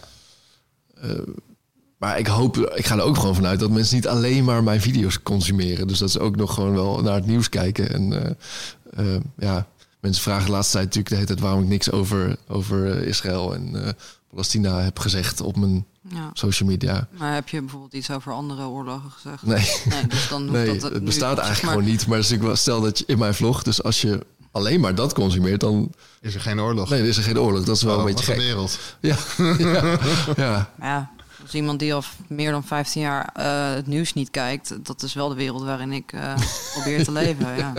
[2.02, 4.80] Maar ik hoop, ik ga er ook gewoon vanuit dat mensen niet alleen maar mijn
[4.80, 5.86] video's consumeren.
[5.88, 7.92] Dus dat ze ook nog gewoon wel naar het nieuws kijken.
[7.92, 8.12] En
[8.94, 9.66] eh, eh, ja,
[10.00, 13.54] mensen vragen de laatste tijd natuurlijk de hele tijd waarom ik niks over, over Israël
[13.54, 13.92] en eh,
[14.30, 16.30] Palestina heb gezegd op mijn Ja.
[16.32, 17.08] social media.
[17.18, 19.42] Maar heb je bijvoorbeeld iets over andere oorlogen gezegd?
[19.42, 22.06] Nee, Nee, dus dan nee dat het bestaat eigenlijk maar- gewoon niet.
[22.06, 24.94] Maar dus ik wel- stel dat je in mijn vlog, dus als je alleen maar
[24.94, 26.88] dat consumeert, dan is er geen oorlog.
[26.90, 27.64] nee, er is er geen oorlog.
[27.64, 28.44] Dat is wel Oh, een beetje wat gek.
[28.44, 28.78] wereld.
[29.00, 29.16] Ja,
[29.58, 29.98] ja,
[30.36, 30.70] ja.
[30.80, 31.10] Ja,
[31.42, 35.14] als iemand die al meer dan 15 jaar eh, het nieuws niet kijkt, dat is
[35.14, 36.34] wel de wereld waarin ik eh,
[36.74, 37.56] probeer te leven.
[37.56, 37.72] Ja.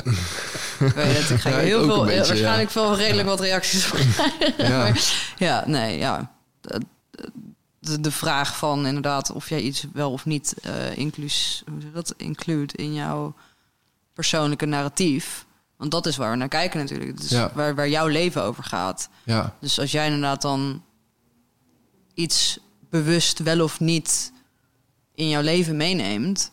[0.80, 4.00] Ik weet het, ik ga Ja, heel veel, beetje, waarschijnlijk veel redelijk wat reacties op
[4.18, 4.96] krijgen.
[5.48, 5.64] ja.
[5.68, 6.32] Nee, ja.
[7.80, 12.74] De, vraag van inderdaad of jij iets wel of niet eh inclus, hoe dat, include
[12.76, 13.36] in jouw
[14.14, 15.46] persoonlijke narratief.
[15.78, 17.18] Want dat is waar we naar kijken natuurlijk.
[17.22, 17.52] Dus Ja.
[17.54, 19.10] waar, waar jouw leven over gaat.
[19.24, 19.56] ja.
[19.60, 20.84] Dus als jij inderdaad dan
[22.14, 22.60] iets
[22.94, 24.32] bewust wel of niet
[25.16, 26.52] in jouw leven meeneemt,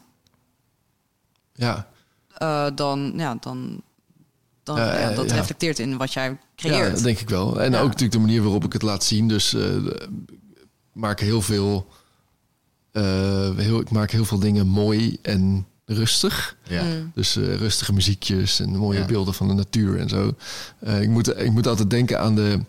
[1.53, 1.89] ja.
[2.37, 3.83] eh, dan, ja, dan,
[4.63, 5.37] dan Ja, ja, ja, dat ja.
[5.37, 6.95] reflecteert in wat jij Ja, creëert.
[6.95, 7.61] dat denk ik wel.
[7.63, 7.79] En Ja.
[7.79, 9.29] ook natuurlijk de manier waarop ik het laat zien.
[9.29, 10.09] Dus eh, ik
[10.93, 11.87] maak heel veel,
[12.93, 16.57] eh, heel, ik maak heel veel dingen mooi en rustig.
[16.65, 16.83] Ja.
[16.83, 17.11] Mm.
[17.15, 19.05] Dus eh, rustige muziekjes en mooie Ja.
[19.07, 20.35] beelden van de natuur en zo.
[20.79, 22.61] Eh, ik, moet, ik moet altijd denken aan de,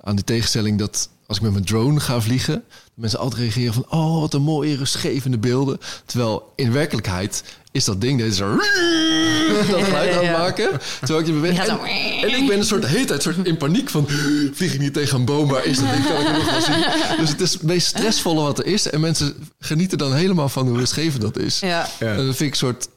[0.00, 3.86] aan de tegenstelling dat als ik met mijn drone ga vliegen, mensen altijd reageren van
[3.90, 5.78] oh wat een mooie rustgevende beelden.
[6.04, 7.42] Terwijl in werkelijkheid
[7.72, 8.50] is dat ding deze zo
[9.70, 10.80] dat geluid aan het maken.
[10.98, 11.66] Terwijl ik je beweeg.
[11.66, 14.08] En, ik ben een soort hele tijd soort in paniek van
[14.52, 16.84] vlieg ik niet tegen een boom, maar is dat ding kan ik nog wel zien.
[17.18, 18.90] Dus het is het meest stressvolle wat er is.
[18.90, 21.60] En mensen genieten dan helemaal van hoe rustgevend dat is.
[21.60, 21.88] Ja.
[21.98, 22.06] Ja.
[22.06, 22.88] En dat vind ik een soort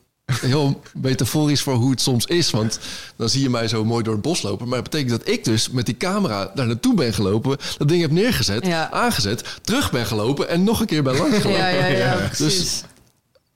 [0.42, 2.52] heel metaforisch voor hoe het soms is.
[2.52, 2.80] Want
[3.16, 4.68] dan zie je mij zo mooi door het bos lopen.
[4.68, 7.58] Maar dat betekent dat ik dus met die camera daar naartoe ben gelopen.
[7.78, 8.92] Dat ding heb neergezet, Ja.
[8.92, 11.62] aangezet, terug ben gelopen en nog een keer ben langs gelopen.
[11.62, 12.84] Ja, ja, ja, Dus precies.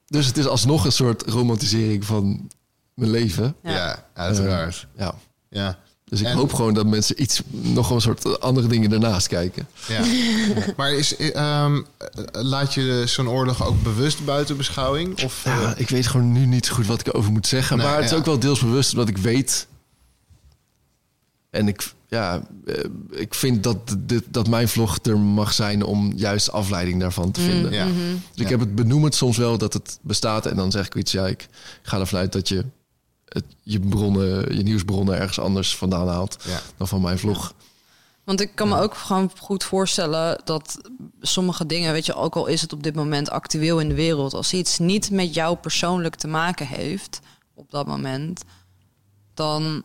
[0.08, 2.48] dus het is alsnog een soort romantisering van
[2.94, 3.56] mijn leven.
[3.64, 3.72] Ja.
[3.72, 4.88] Ja, uiteraard.
[4.98, 5.14] Ja.
[5.50, 5.80] ja.
[6.14, 9.68] Dus ik En- hoop gewoon dat mensen iets, nog een soort andere dingen daarnaast kijken.
[9.88, 10.02] Ja.
[10.78, 15.24] maar is, eh, ehm, eh, laat je zo'n oorlog ook bewust buiten beschouwing?
[15.24, 17.78] Of, eh, ik weet gewoon nu niet zo goed wat ik erover moet zeggen.
[17.78, 19.68] Nee, maar het is ook wel deels bewust omdat ik weet.
[21.50, 22.76] En ik, ja, eh,
[23.10, 27.42] ik vind dat, dit, dat mijn vlog er mag zijn om juist afleiding daarvan te
[27.42, 27.72] vinden.
[27.72, 27.86] ja.
[28.34, 30.46] Dus ik heb het benoemend soms wel dat het bestaat.
[30.46, 31.48] En dan zeg ik iets, ja, ik
[31.82, 32.66] ga ervan uit dat je
[33.34, 36.60] het, je bronnen, je nieuwsbronnen ergens anders vandaan haalt Ja.
[36.78, 37.54] dan van mijn vlog.
[38.24, 40.78] Want ik kan me ook gewoon goed voorstellen dat
[41.22, 44.34] sommige dingen, weet je, ook al is het op dit moment actueel in de wereld,
[44.34, 47.20] als iets niet met jou persoonlijk te maken heeft
[47.54, 48.44] op dat moment,
[49.34, 49.84] dan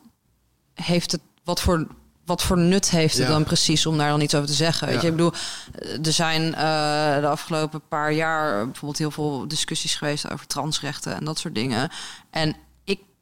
[0.74, 1.86] heeft het wat voor
[2.24, 3.32] wat voor nut heeft het Ja.
[3.32, 4.86] dan precies om daar dan iets over te zeggen?
[4.86, 5.02] Weet Ja.
[5.02, 5.32] je, ik bedoel,
[6.02, 11.24] er zijn eh, de afgelopen paar jaar bijvoorbeeld heel veel discussies geweest over transrechten en
[11.24, 11.90] dat soort dingen.
[12.30, 12.56] En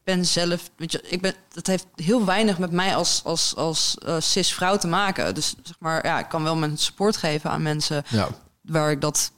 [0.07, 3.97] ben zelf, weet je, ik ben, dat heeft heel weinig met mij als, als, als
[4.07, 5.35] eh, cis vrouw te maken.
[5.35, 8.29] Dus zeg maar, ja, ik kan wel mijn support geven aan mensen Ja,
[8.63, 9.33] waar ik dat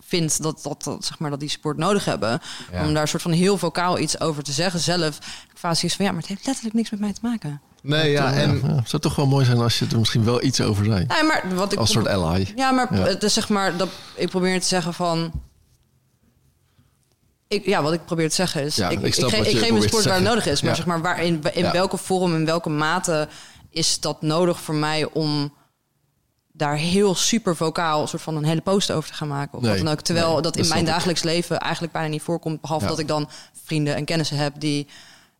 [0.00, 2.40] vind dat, dat, dat, zeg maar, dat die support nodig hebben.
[2.72, 2.86] Ja.
[2.86, 5.16] Om daar soort van heel vocaal iets over te zeggen zelf.
[5.50, 7.60] Ik vaak zoiets van, ja, maar het heeft letterlijk niks met mij te maken.
[7.82, 10.42] Nee, ja, en ja, het zou toch wel mooi zijn als je er misschien wel
[10.42, 11.04] iets over zei.
[11.06, 12.52] Nee, maar wat ik Als soort ally.
[12.56, 13.00] Ja, maar Ja.
[13.06, 15.32] het is zeg maar dat ik probeer te zeggen van.
[17.50, 19.28] Ik, ja, wat ik probeer te zeggen is, Ja, ik, ik geef
[19.80, 20.76] te sport waar het nodig is, maar Ja.
[20.76, 21.72] zeg maar waar in, in Ja.
[21.72, 23.28] welke vorm, in welke mate
[23.70, 25.52] is dat nodig voor mij om
[26.52, 29.64] daar heel super vocaal een soort van een hele post over te gaan maken of
[29.64, 30.00] Nee, wat dan ook.
[30.00, 33.08] Terwijl nee, dat in dat mijn dagelijks leven eigenlijk bijna niet voorkomt, behalve dat ik
[33.08, 33.28] dan
[33.64, 34.86] vrienden en kennissen heb die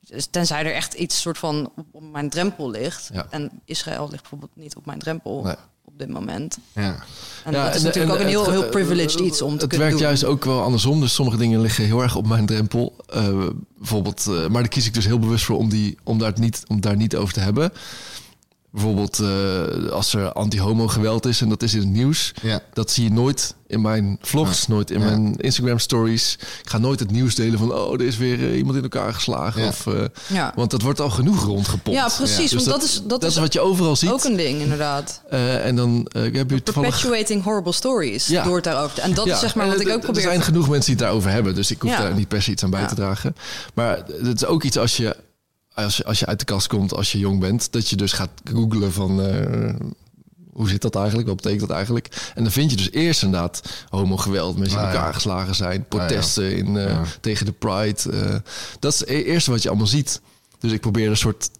[0.00, 3.10] dus tenzij er echt iets soort van op, op mijn drempel ligt.
[3.30, 5.54] En Israël ligt bijvoorbeeld niet op mijn drempel Nee.
[6.00, 6.58] Op dit moment.
[6.72, 7.02] ja.
[7.44, 9.42] En Ja, dat is en- natuurlijk en ook een heel, het- heel eh, privileged iets
[9.42, 10.00] om te Het werkt doen.
[10.02, 11.00] juist ook wel andersom.
[11.00, 12.96] Dus sommige dingen liggen heel erg op mijn drempel.
[13.08, 13.28] Eh,
[13.78, 16.62] bijvoorbeeld, eh, maar daar kies ik dus heel bewust voor om, die, om, daar, niet,
[16.68, 17.72] om daar niet over te hebben.
[18.72, 22.32] Bijvoorbeeld eh, als er anti-homo geweld is en dat is in het nieuws.
[22.42, 22.60] Ja.
[22.72, 25.04] Dat zie je nooit in mijn vlogs, nooit in Ja.
[25.04, 26.36] mijn Instagram stories.
[26.62, 27.72] Ik ga nooit het nieuws delen van...
[27.74, 29.62] oh, er is weer eh, iemand in elkaar geslagen.
[29.62, 29.68] Ja.
[29.68, 30.52] Of, eh, Ja.
[30.54, 31.98] Want dat wordt al genoeg rondgepompt.
[32.00, 32.50] ja, precies.
[32.50, 34.10] Dus want dat, is, dat, is wat je overal ziet.
[34.10, 35.22] ook een ding, inderdaad.
[35.30, 36.90] Eh, en dan heb je toevallig...
[37.00, 38.26] Perpetuating horrible stories.
[38.26, 38.42] Ja.
[38.44, 39.00] Door het daarover te...
[39.00, 40.22] En dat Ja, is zeg maar wat ik ook probeer...
[40.22, 42.00] Er zijn genoeg mensen die het daarover hebben, dus ik hoef Ja.
[42.00, 42.86] daar niet per se iets aan bij Ja.
[42.86, 43.34] te dragen.
[43.74, 45.16] Maar het is ook iets als je,
[45.84, 48.12] als je, als je uit de kast komt, als je jong bent, dat je dus
[48.12, 49.74] gaat googlen van eh,
[50.52, 52.30] hoe zit dat eigenlijk, wat betekent dat eigenlijk?
[52.34, 55.12] En dan vind je dus eerst inderdaad homogeweld, mensen die Ah, elkaar ja.
[55.14, 55.82] geslagen zijn, Ah, ja.
[56.06, 57.02] protesten in, eh, Ja.
[57.20, 58.10] tegen de Pride.
[58.12, 58.34] eh.
[58.78, 60.20] dat is het eerste wat je allemaal ziet.
[60.58, 61.50] Dus ik probeer een soort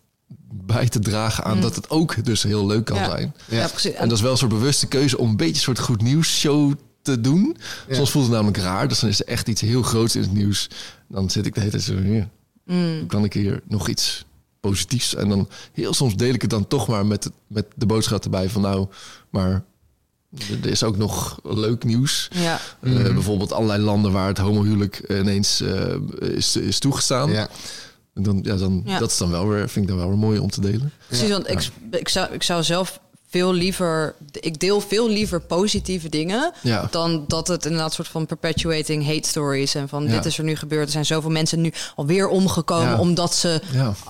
[0.53, 3.03] bij te dragen aan dat het ook dus heel leuk kan Mm.
[3.03, 3.11] Ja.
[3.11, 3.35] zijn.
[3.49, 3.69] ja.
[3.69, 3.93] precies.
[3.93, 6.39] En dat is wel een soort bewuste keuze om een beetje een soort goed nieuws
[6.39, 6.73] show
[7.03, 7.57] te doen.
[7.89, 7.95] Ja.
[7.95, 8.89] Soms voelt het namelijk raar.
[8.89, 10.69] Dus dan is er echt iets heel groots in het nieuws.
[11.09, 12.29] Dan zit ik de hele tijd zo hier.
[12.65, 13.07] Mm.
[13.07, 14.25] Kan ik hier nog iets
[14.61, 15.15] positiefs?
[15.15, 18.49] En dan heel soms deel ik het dan toch maar met, met de boodschap erbij
[18.49, 18.87] van nou,
[19.31, 19.65] maar
[20.63, 22.29] er is ook nog leuk nieuws.
[22.33, 22.61] Ja.
[22.81, 27.31] Eh, bijvoorbeeld allerlei landen waar het homohuwelijk ineens eh, is, is toegestaan.
[27.31, 27.49] Ja.
[28.15, 28.99] En dan, ja, dan, Ja.
[28.99, 30.93] Dat is dan wel weer, vind ik dan wel weer mooi om te delen.
[31.07, 33.01] Precies, want ik, ik, zou, ik zou zelf
[33.31, 34.15] veel liever...
[34.33, 36.53] Ik deel veel liever positieve dingen...
[36.63, 36.89] Ja.
[36.91, 39.75] dan dat het inderdaad soort van perpetuating hate stories...
[39.75, 40.11] en van Ja.
[40.11, 40.85] dit is er nu gebeurd.
[40.87, 42.89] Er zijn zoveel mensen nu alweer omgekomen...
[42.91, 42.99] Ja.
[42.99, 43.61] omdat ze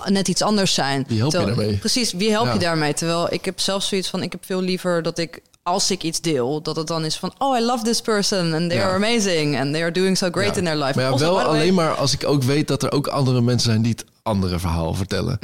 [0.05, 1.05] net iets anders zijn.
[1.07, 1.77] Wie help je daarmee?
[1.77, 2.93] Precies, wie help je daarmee?
[2.93, 4.23] Terwijl ik heb zelf zoiets van...
[4.23, 5.41] ik heb veel liever dat ik...
[5.63, 7.33] Als ik iets deel, dat het dan is van...
[7.37, 8.85] Oh, I love this person and they Ja.
[8.85, 9.59] are amazing...
[9.59, 10.57] and they are doing so great Ja.
[10.57, 10.93] in their life.
[10.95, 13.41] Maar ja, Also, wel way- alleen maar als ik ook weet dat er ook andere
[13.41, 15.39] mensen zijn die het andere verhaal vertellen.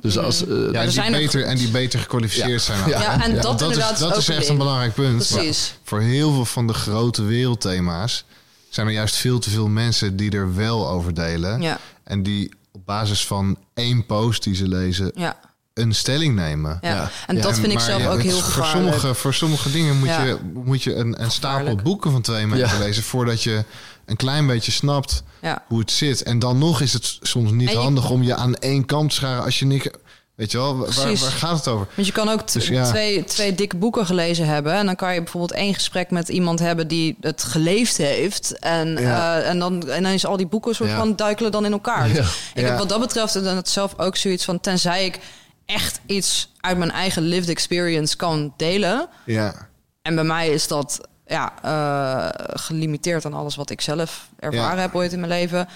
[0.00, 2.58] dus als, eh, Ja, er die er- beter, en die beter gekwalificeerd Ja.
[2.58, 2.88] zijn.
[2.88, 3.00] Ja.
[3.00, 3.40] Ja, en Ja.
[3.40, 5.16] dat, is, dat ook is echt een belangrijk punt.
[5.28, 5.68] Precies.
[5.68, 8.24] Maar Voor heel veel van de grote wereldthema's
[8.68, 11.60] zijn er juist veel te veel mensen die er wel over delen.
[11.62, 15.36] Ja, En die op basis van één post die ze lezen ja,
[15.74, 16.78] een stelling nemen.
[16.80, 16.88] ja.
[16.90, 17.10] Ja.
[17.26, 18.92] En Ja, dat vind ik zelf ja, ook heel is voor gevaarlijk.
[18.94, 20.24] sommige, voor sommige dingen moet Ja.
[20.24, 21.82] je, moet je een, een stapel Gevaarlijk.
[21.82, 22.84] boeken van twee mensen Ja.
[22.84, 23.64] lezen voordat je
[24.10, 25.64] een klein beetje snapt Ja.
[25.68, 26.22] hoe het zit.
[26.22, 29.14] En dan nog is het soms niet je- handig om je aan één kant te
[29.14, 29.90] scharen als je niet.
[30.34, 31.86] Weet je wel, waar, waar gaat het over?
[31.94, 32.84] Want je kan ook Dus ja.
[32.84, 34.72] twee, twee dikke boeken gelezen hebben.
[34.72, 38.58] En dan kan je bijvoorbeeld één gesprek met iemand hebben die het geleefd heeft.
[38.58, 39.38] En, Ja.
[39.40, 42.12] eh, en, dan, en dan is al die boeken soort van duikelen dan in elkaar.
[42.12, 42.50] Dus.
[42.54, 44.60] Ik heb wat dat betreft dan het zelf ook zoiets van...
[44.60, 45.18] tenzij ik
[45.66, 49.08] echt iets uit mijn eigen lived experience kan delen...
[49.24, 49.68] Ja,
[50.02, 54.82] En bij mij is dat ja, eh, gelimiteerd aan alles wat ik zelf ervaren Ja.
[54.82, 55.68] heb ooit in mijn leven.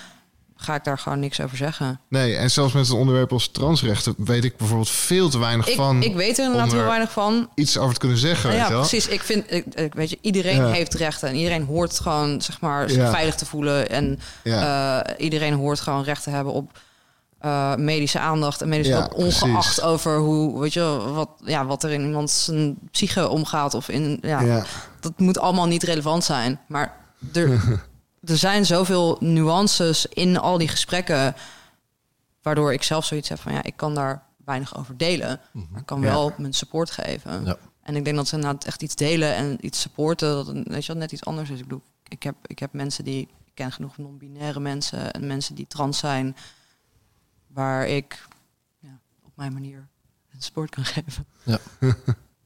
[0.56, 2.00] ga ik daar gewoon niks over zeggen.
[2.08, 5.74] Nee, en zelfs met een onderwerp als transrechten weet ik bijvoorbeeld veel te weinig Ik,
[5.76, 7.48] van ik weet er inderdaad heel er weinig van.
[7.54, 8.48] iets over te kunnen zeggen.
[8.50, 9.08] Nou weet ja, precies.
[9.08, 10.66] Ik vind, ik, weet je, iedereen Ja.
[10.66, 13.10] heeft rechten en iedereen hoort gewoon, zeg maar, zich Ja.
[13.10, 13.88] veilig te voelen.
[13.90, 16.78] En eh, iedereen hoort gewoon recht te hebben op
[17.44, 19.80] eh, medische aandacht en medische Ja, ongeacht precies.
[19.80, 24.18] over hoe, weet je, wat, ja, wat er in iemand zijn psyche omgaat of in,
[24.22, 24.64] ja, ja.
[25.00, 26.60] dat moet allemaal niet relevant zijn.
[26.68, 26.96] Maar
[27.32, 27.50] er,
[28.30, 31.34] er zijn zoveel nuances in al die gesprekken,
[32.42, 35.86] waardoor ik zelf zoiets heb van, ja, ik kan daar weinig over delen, maar ik
[35.86, 36.10] kan Ja.
[36.10, 37.58] wel mijn support geven.
[37.82, 40.92] En ik denk dat ze inderdaad echt iets delen en iets supporten, dat weet je
[40.92, 41.56] wel, net iets anders is.
[41.58, 45.54] Ik bedoel, ik heb, ik heb mensen die, ik ken genoeg non-binaire mensen en mensen
[45.54, 46.36] die trans zijn,
[47.54, 48.26] waar ik
[48.80, 49.88] ja, op mijn manier
[50.34, 51.26] een support kan geven.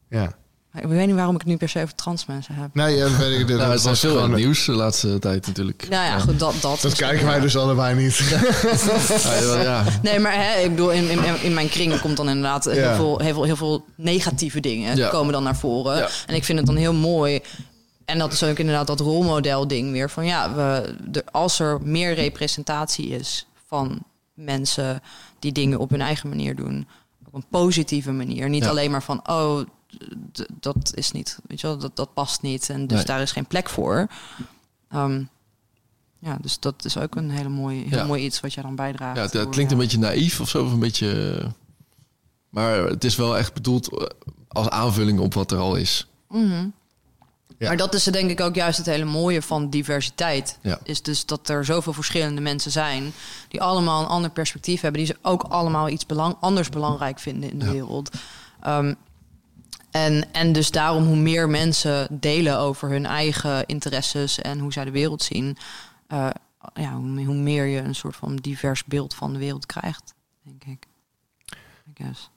[0.08, 0.36] ja.
[0.72, 2.74] Maar ik weet niet waarom ik het nu per se over trans mensen heb.
[2.74, 3.48] Nee, ja, dat weet ik.
[3.48, 5.86] Dat, Nou, het was veel in gewoon- het nieuws de laatste tijd natuurlijk.
[5.88, 8.16] Nou ja, goed, dat, dat, Dat kijken wij dus allebei niet.
[9.22, 12.64] Ja, ja, Nee, maar hè, ik bedoel, in, in, in mijn kring komt dan inderdaad
[12.64, 12.94] heel, Ja.
[12.96, 15.08] veel, heel, veel, heel veel negatieve dingen Ja.
[15.08, 15.96] komen dan naar voren.
[15.96, 16.08] Ja.
[16.26, 17.40] En ik vind het dan heel mooi.
[18.04, 20.10] En dat is ook inderdaad dat rolmodel ding weer.
[20.10, 24.02] Van ja, we, de, als er meer representatie is van
[24.38, 25.00] mensen
[25.38, 26.86] die dingen op hun eigen manier doen.
[27.26, 28.48] Op een positieve manier.
[28.48, 28.68] Niet Ja.
[28.70, 29.60] alleen maar van, oh,
[30.60, 32.70] dat is niet, weet je wel, dat, dat past niet.
[32.70, 33.06] En dus Nee.
[33.06, 34.06] daar is geen plek voor.
[34.88, 35.22] Ehm,
[36.18, 38.04] ja, dus dat is ook een hele mooi, heel Ja.
[38.04, 39.32] mooi iets wat jij dan bijdraagt.
[39.32, 41.40] ja, het, klinkt een beetje naïef of zo, of een beetje...
[42.48, 44.06] Maar het is wel echt bedoeld eh,
[44.48, 46.06] als aanvulling op wat er al is.
[46.28, 46.66] Mhm.
[47.58, 50.58] Maar dat is denk ik ook juist het hele mooie van diversiteit.
[50.62, 50.78] Ja.
[50.82, 53.12] Is dus dat er zoveel verschillende mensen zijn...
[53.48, 55.00] die allemaal een ander perspectief hebben...
[55.04, 57.70] die ze ook allemaal iets belang anders belangrijk vinden in de Ja.
[57.72, 58.10] wereld.
[58.60, 58.94] Ehm,
[59.90, 64.38] en, en dus daarom hoe meer mensen delen over hun eigen interesses...
[64.40, 65.56] en hoe zij de wereld zien...
[66.06, 66.28] eh,
[66.74, 70.64] ja, hoe, hoe meer je een soort van divers beeld van de wereld krijgt, denk
[70.64, 70.86] ik.
[71.98, 72.30] I guess.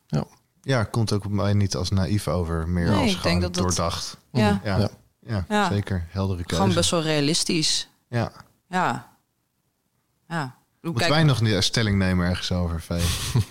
[0.64, 3.40] Ja, komt ook op mij niet als naïef over, meer Nee, als ik denk gewoon
[3.40, 4.18] dat dat- doordacht.
[4.32, 4.90] Ja, Ja, Ja.
[5.28, 5.46] Ja.
[5.50, 5.70] Ja.
[5.70, 6.06] zeker.
[6.10, 6.56] Heldere keuze.
[6.62, 7.88] gewoon best wel realistisch.
[8.10, 8.32] Ja.
[8.70, 9.10] Ja.
[10.28, 10.56] Ja.
[10.82, 13.02] Hoe Moeten wij nog een stelling nemen ergens over, Vee?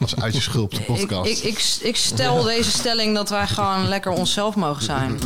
[0.01, 1.31] Als uit je schulp de podcast.
[1.31, 5.19] Ik, ik, ik, ik stel deze stelling dat wij gewoon lekker onszelf mogen zijn.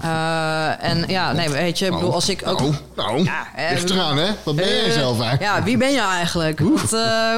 [0.00, 2.60] Eh, en ja, nee, weet je, ik bedoel, als ik ook...
[2.60, 4.30] Nou, nou Ja, ligt eraan, hè?
[4.44, 5.42] Wat ben jij Eh, zelf eigenlijk?
[5.56, 6.60] Ja, wie ben je eigenlijk?
[6.60, 6.66] Eh,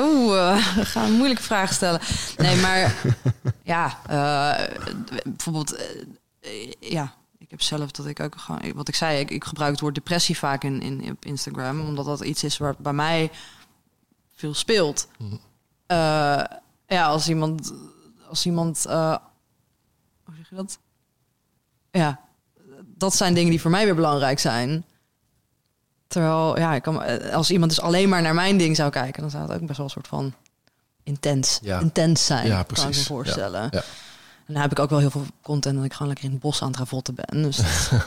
[0.03, 2.01] Oeh, eh, we gaan moeilijke vragen stellen.
[2.36, 2.94] Nee, maar
[3.62, 4.66] ja, eh,
[5.24, 7.15] bijvoorbeeld, eh, ja,
[7.52, 10.38] heb zelf dat ik ook gewoon, wat ik zei, ik, ik gebruik het woord depressie
[10.38, 13.30] vaak in, in op Instagram, omdat dat iets is waar bij mij
[14.34, 15.08] veel speelt.
[15.86, 16.44] Eh,
[16.86, 17.72] ja, als iemand,
[18.28, 19.16] als iemand, eh,
[20.24, 20.78] hoe zeg je dat?
[21.90, 22.20] Ja,
[22.84, 24.84] dat zijn dingen die voor mij weer belangrijk zijn.
[26.06, 29.20] Terwijl, ja, ik kan, eh, als iemand dus alleen maar naar mijn ding zou kijken,
[29.22, 30.34] dan zou het ook best wel een soort van
[31.02, 31.80] intens, Ja.
[31.80, 32.46] intens zijn.
[32.46, 33.62] Ja, Kan ik me voorstellen.
[33.62, 33.82] Ja, ja.
[34.52, 36.40] En dan heb ik ook wel heel veel content dat ik gewoon lekker in het
[36.40, 37.42] bos aan het ravotten ben.
[37.42, 37.58] Dus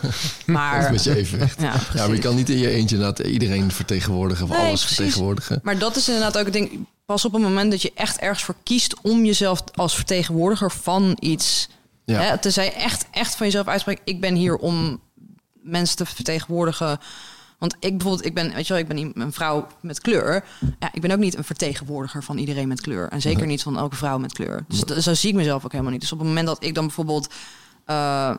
[0.45, 1.61] maar, met je evenwicht.
[1.61, 4.80] ja, Ja, maar je kan niet in je eentje inderdaad iedereen vertegenwoordigen of Nee, alles
[4.80, 4.95] precies.
[4.95, 5.59] vertegenwoordigen.
[5.63, 6.88] Maar dat is inderdaad ook het ding.
[7.05, 11.17] Pas op het moment dat je echt ergens voor kiest om jezelf als vertegenwoordiger van
[11.19, 11.67] iets.
[12.05, 12.22] Ja.
[12.22, 14.01] Hè, tenzij je echt, echt van jezelf uitspreekt.
[14.03, 14.99] Ik ben hier om
[15.61, 16.99] mensen te vertegenwoordigen.
[17.60, 20.44] Want ik bijvoorbeeld, ik ben, weet je wel, ik ben een vrouw met kleur.
[20.80, 23.10] Ja, ik ben ook niet een vertegenwoordiger van iedereen met kleur.
[23.10, 24.65] En zeker niet van elke vrouw met kleur.
[24.68, 26.02] Dus dat- zo zie ik mezelf ook helemaal niet.
[26.02, 27.34] Dus op het moment dat ik dan bijvoorbeeld.
[27.86, 28.36] eh,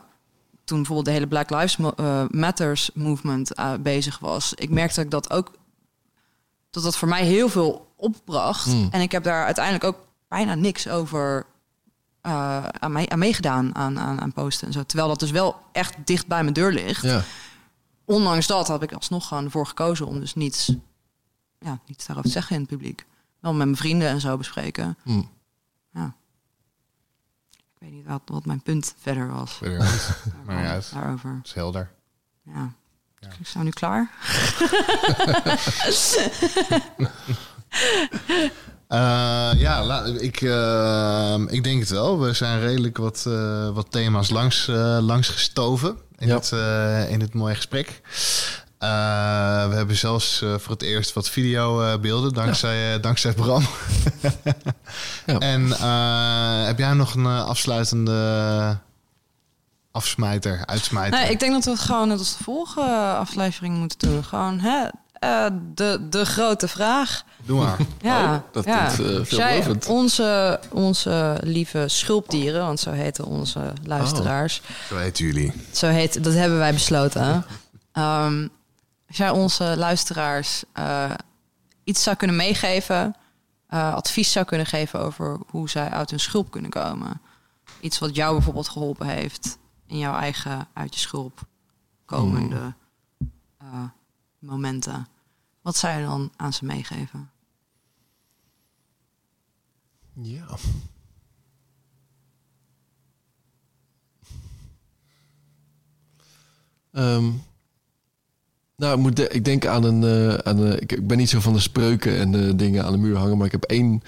[0.65, 4.55] toen bijvoorbeeld de hele Black Lives eh, Matters movement eh, bezig was.
[4.55, 5.51] Ik merkte dat ik dat ook
[6.71, 8.67] dat dat voor mij heel veel opbracht.
[8.67, 8.89] Mm.
[8.91, 9.97] En ik heb daar uiteindelijk ook
[10.29, 11.47] bijna niks over
[12.21, 14.83] aan, mee, aan meegedaan aan, aan, aan posten en zo.
[14.83, 17.03] Terwijl dat dus wel echt dicht bij mijn deur ligt.
[17.03, 17.23] Ja.
[18.07, 20.73] Ondanks dat heb ik alsnog gewoon ervoor gekozen om dus niets,
[21.59, 23.07] ja, niets daarover te zeggen in het publiek.
[23.41, 24.97] Wel met mijn vrienden en zo bespreken.
[25.03, 25.23] Hm.
[25.93, 26.15] Ja.
[27.53, 29.53] Ik weet niet wat, wat mijn punt verder was.
[29.53, 29.79] Verder.
[30.45, 30.91] Maar niet uit.
[30.93, 31.35] Daarover.
[31.37, 31.91] Dat is helder.
[32.43, 32.73] Ja.
[33.39, 34.11] Ik sta nu klaar.
[38.87, 42.21] Eh, ja, la- ik, eh, ik denk het wel.
[42.21, 44.67] We zijn redelijk wat, eh, wat thema's langs,
[45.01, 46.35] langs gestoven in, Ja.
[46.35, 48.01] het, eh, in dit mooie gesprek.
[48.79, 48.89] Eh,
[49.69, 53.63] we hebben zelfs eh, voor het eerst wat videobeelden, dankzij, eh, dankzij Bram.
[55.27, 55.39] Ja.
[55.39, 58.79] En eh, heb jij nog een afsluitende
[59.91, 61.21] afsmijter, uitsmijter?
[61.21, 62.81] Nee, ik denk dat we het gewoon net als de vorige
[63.19, 64.25] aflevering moeten doen.
[64.25, 64.87] Gewoon hè,
[65.19, 67.23] eh, de, de grote vraag.
[67.45, 67.79] Doe maar.
[68.01, 68.85] Ja, Oh, dat ja.
[68.85, 69.87] Als jij veelbelovend.
[69.87, 74.63] onze, onze lieve schulpdieren, want zo heten onze luisteraars.
[74.89, 75.53] Zo heet jullie.
[75.73, 77.45] Zo heet, dat hebben wij besloten.
[77.93, 78.49] Ehm,
[79.09, 81.11] als jij onze luisteraars eh,
[81.85, 83.15] iets zou kunnen meegeven,
[83.69, 87.21] advies zou kunnen geven over hoe zij uit hun schulp kunnen komen.
[87.81, 91.41] Iets wat jou bijvoorbeeld geholpen heeft in jouw eigen uit je schulp
[92.05, 92.67] komende eh,
[94.47, 95.07] momenten.
[95.63, 97.31] Wat zou je dan aan ze meegeven?
[100.23, 100.47] Ja.
[106.93, 107.31] Ehm,
[108.77, 110.03] nou, ik, moet ik denk aan een.
[110.05, 113.17] eh, aan een ik, ben niet zo van de spreuken en dingen aan de muur
[113.17, 114.03] hangen, maar ik heb één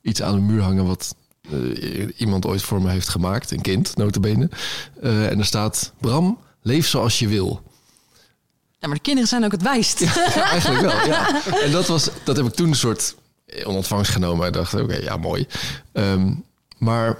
[0.00, 3.96] iets aan de muur hangen wat eh, iemand ooit voor me heeft gemaakt, een kind,
[3.96, 4.50] notabene.
[5.00, 7.62] Eh en er staat: Bram, leef zoals je wil.
[8.84, 9.98] Ja, maar de kinderen zijn ook het wijst.
[10.00, 11.42] Ja, eigenlijk wel, ja.
[11.62, 13.14] En dat, was, dat heb ik toen een soort
[13.46, 14.46] in ontvangst genomen.
[14.46, 15.46] Ik dacht, oké, ja, mooi.
[15.92, 16.32] Ehm,
[16.78, 17.16] maar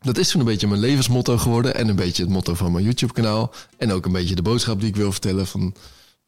[0.00, 1.74] dat is toen een beetje mijn levensmotto geworden.
[1.74, 3.52] En een beetje het motto van mijn YouTube-kanaal.
[3.78, 5.74] En ook een beetje de boodschap die ik wil vertellen van...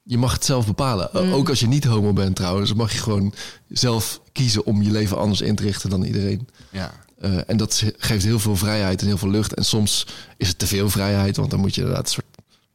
[0.02, 1.14] Je mag het zelf bepalen.
[1.14, 3.34] O- Ook als je niet homo bent trouwens, mag je gewoon
[3.68, 6.48] zelf kiezen om je leven anders in te richten dan iedereen.
[6.70, 6.92] Ja.
[7.20, 9.54] Eh, en dat geeft heel veel vrijheid en heel veel lucht.
[9.54, 10.06] En soms
[10.36, 12.26] is het te veel vrijheid, want dan moet je inderdaad een soort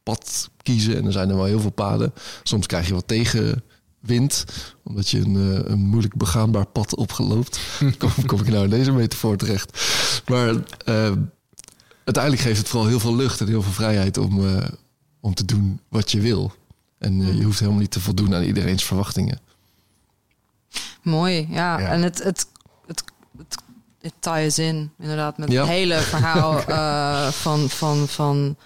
[0.02, 0.96] pad kiezen.
[0.96, 2.12] En er zijn er wel heel veel paden.
[2.42, 4.44] Soms krijg je wat tegenwind,
[4.84, 7.60] omdat je een, eh, een moeilijk begaanbaar pad opgeloopt.
[7.98, 9.80] kom, kom ik nou in deze metafoor terecht.
[10.26, 10.54] Maar
[10.84, 11.12] eh,
[12.04, 14.68] uiteindelijk geeft het vooral heel veel lucht en heel veel vrijheid om, eh,
[15.20, 16.52] om te doen wat je wil.
[16.98, 19.40] En je hoeft helemaal niet te voldoen aan iedereen's verwachtingen.
[21.02, 21.78] Mooi, ja.
[21.80, 21.88] Ja.
[21.88, 22.46] En het, het,
[22.86, 23.04] het,
[23.38, 23.56] het,
[24.00, 25.60] het ties in, inderdaad, met Ja.
[25.60, 28.56] het hele verhaal eh, van, van, van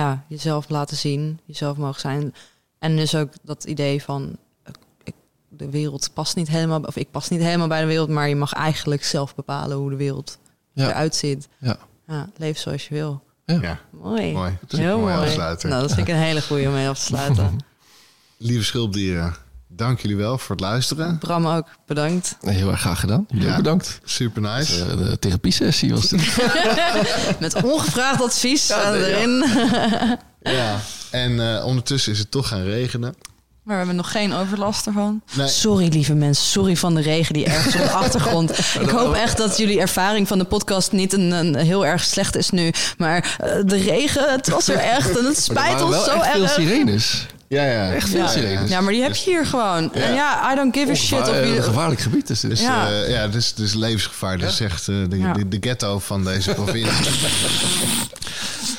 [0.00, 2.34] ja, jezelf laten zien, jezelf mogen zijn.
[2.78, 4.72] En dus ook dat idee van eh,
[5.04, 5.14] ik,
[5.48, 8.36] de wereld past niet helemaal, of ik pas niet helemaal bij de wereld, maar je
[8.36, 10.38] mag eigenlijk zelf bepalen hoe de wereld
[10.72, 10.88] Ja.
[10.88, 11.48] eruit ziet.
[11.58, 11.76] Ja.
[12.06, 13.22] Ja, leef zoals je wil.
[13.44, 13.78] ja.
[13.90, 14.32] Mooi.
[14.32, 14.56] Mooi.
[14.60, 15.36] Dat is een Heel mooi.
[15.36, 17.58] Nou, dat vind ik een hele goede om mee af te sluiten.
[18.36, 19.34] Lieve schulpdieren,
[19.80, 21.18] dank jullie wel voor het luisteren.
[21.18, 22.36] Bram ook, bedankt.
[22.40, 23.24] Heel erg graag gedaan.
[23.28, 23.50] Jullie Ja.
[23.50, 24.00] ook bedankt.
[24.04, 24.84] Super nice.
[24.84, 26.36] Eh, de therapiesessie was dit.
[27.40, 28.94] Met ongevraagd advies nee, ja.
[28.94, 29.44] erin.
[30.42, 30.80] Ja.
[31.10, 33.14] En eh, ondertussen is het toch gaan regenen.
[33.62, 35.22] Maar we hebben nog geen overlast ervan.
[35.32, 35.48] Nee.
[35.48, 36.44] Sorry, lieve mensen.
[36.44, 38.58] Sorry van de regen die ergens op de achtergrond.
[38.80, 42.36] Ik hoop echt dat jullie ervaring van de podcast niet een, een heel erg slecht
[42.36, 42.72] is nu.
[42.98, 45.18] Maar eh, de regen, het was er echt.
[45.18, 46.52] En het er spijt waren ons wel zo echt veel erg.
[46.52, 47.26] sirenes.
[47.50, 47.92] Ja, ja.
[47.92, 48.26] Echt veel Ja.
[48.28, 48.70] sirenes.
[48.70, 49.94] Ja, maar die heb je hier gewoon.
[49.94, 51.28] En ja, I don't give a shit.
[51.28, 52.50] Eh, je, Een gevaarlijk gebied is dit.
[52.50, 52.88] Dus Ja.
[52.88, 54.38] ja, ja dus, dus levensgevaar.
[54.38, 55.32] Dat is echt eh, de, Ja.
[55.32, 57.10] de, de ghetto van deze provincie.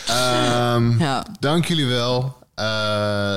[0.07, 1.25] Ehm, ja.
[1.39, 2.37] Dank jullie wel.
[2.55, 2.65] Eh,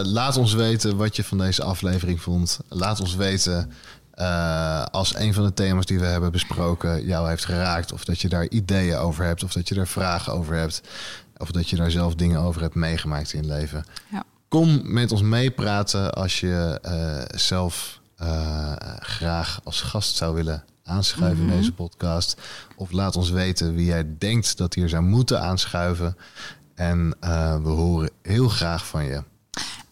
[0.03, 2.59] laat ons weten wat je van deze aflevering vond.
[2.69, 3.73] Laat ons weten
[4.15, 7.93] eh, als een van de thema's die we hebben besproken jou heeft geraakt.
[7.93, 9.43] Of dat je daar ideeën over hebt.
[9.45, 10.81] Of dat je daar vragen over hebt.
[11.37, 13.85] Of dat je daar zelf dingen over hebt meegemaakt in je leven.
[14.11, 14.23] Ja.
[14.55, 21.45] Kom met ons meepraten als je eh, zelf eh, graag als gast zou willen aanschuiven
[21.45, 22.37] in deze podcast.
[22.77, 26.17] Of laat ons weten wie jij denkt dat hier zou moeten aanschuiven.
[26.75, 29.23] En eh, we horen heel graag van je.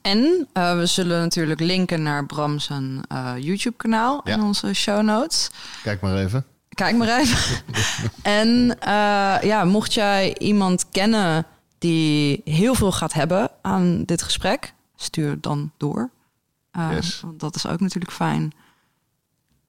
[0.02, 4.44] En we zullen natuurlijk linken naar Bram zijn eh, YouTube-kanaal in Ja.
[4.44, 5.51] onze show notes.
[5.82, 6.44] Kijk maar even.
[6.68, 7.62] Kijk maar even.
[8.22, 8.76] en
[9.43, 11.47] ja, mocht jij iemand kennen
[11.83, 16.11] die heel veel gaat hebben aan dit gesprek, stuur dan door.
[16.71, 17.21] Eh, Yes.
[17.21, 18.53] Want dat is ook natuurlijk fijn.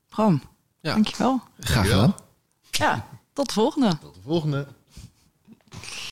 [0.10, 0.42] Bram,
[0.82, 0.94] Ja.
[0.94, 1.42] dankjewel.
[1.60, 2.16] Graag gedaan.
[2.72, 3.98] Ja, tot de volgende.
[4.02, 4.68] Tot de volgende.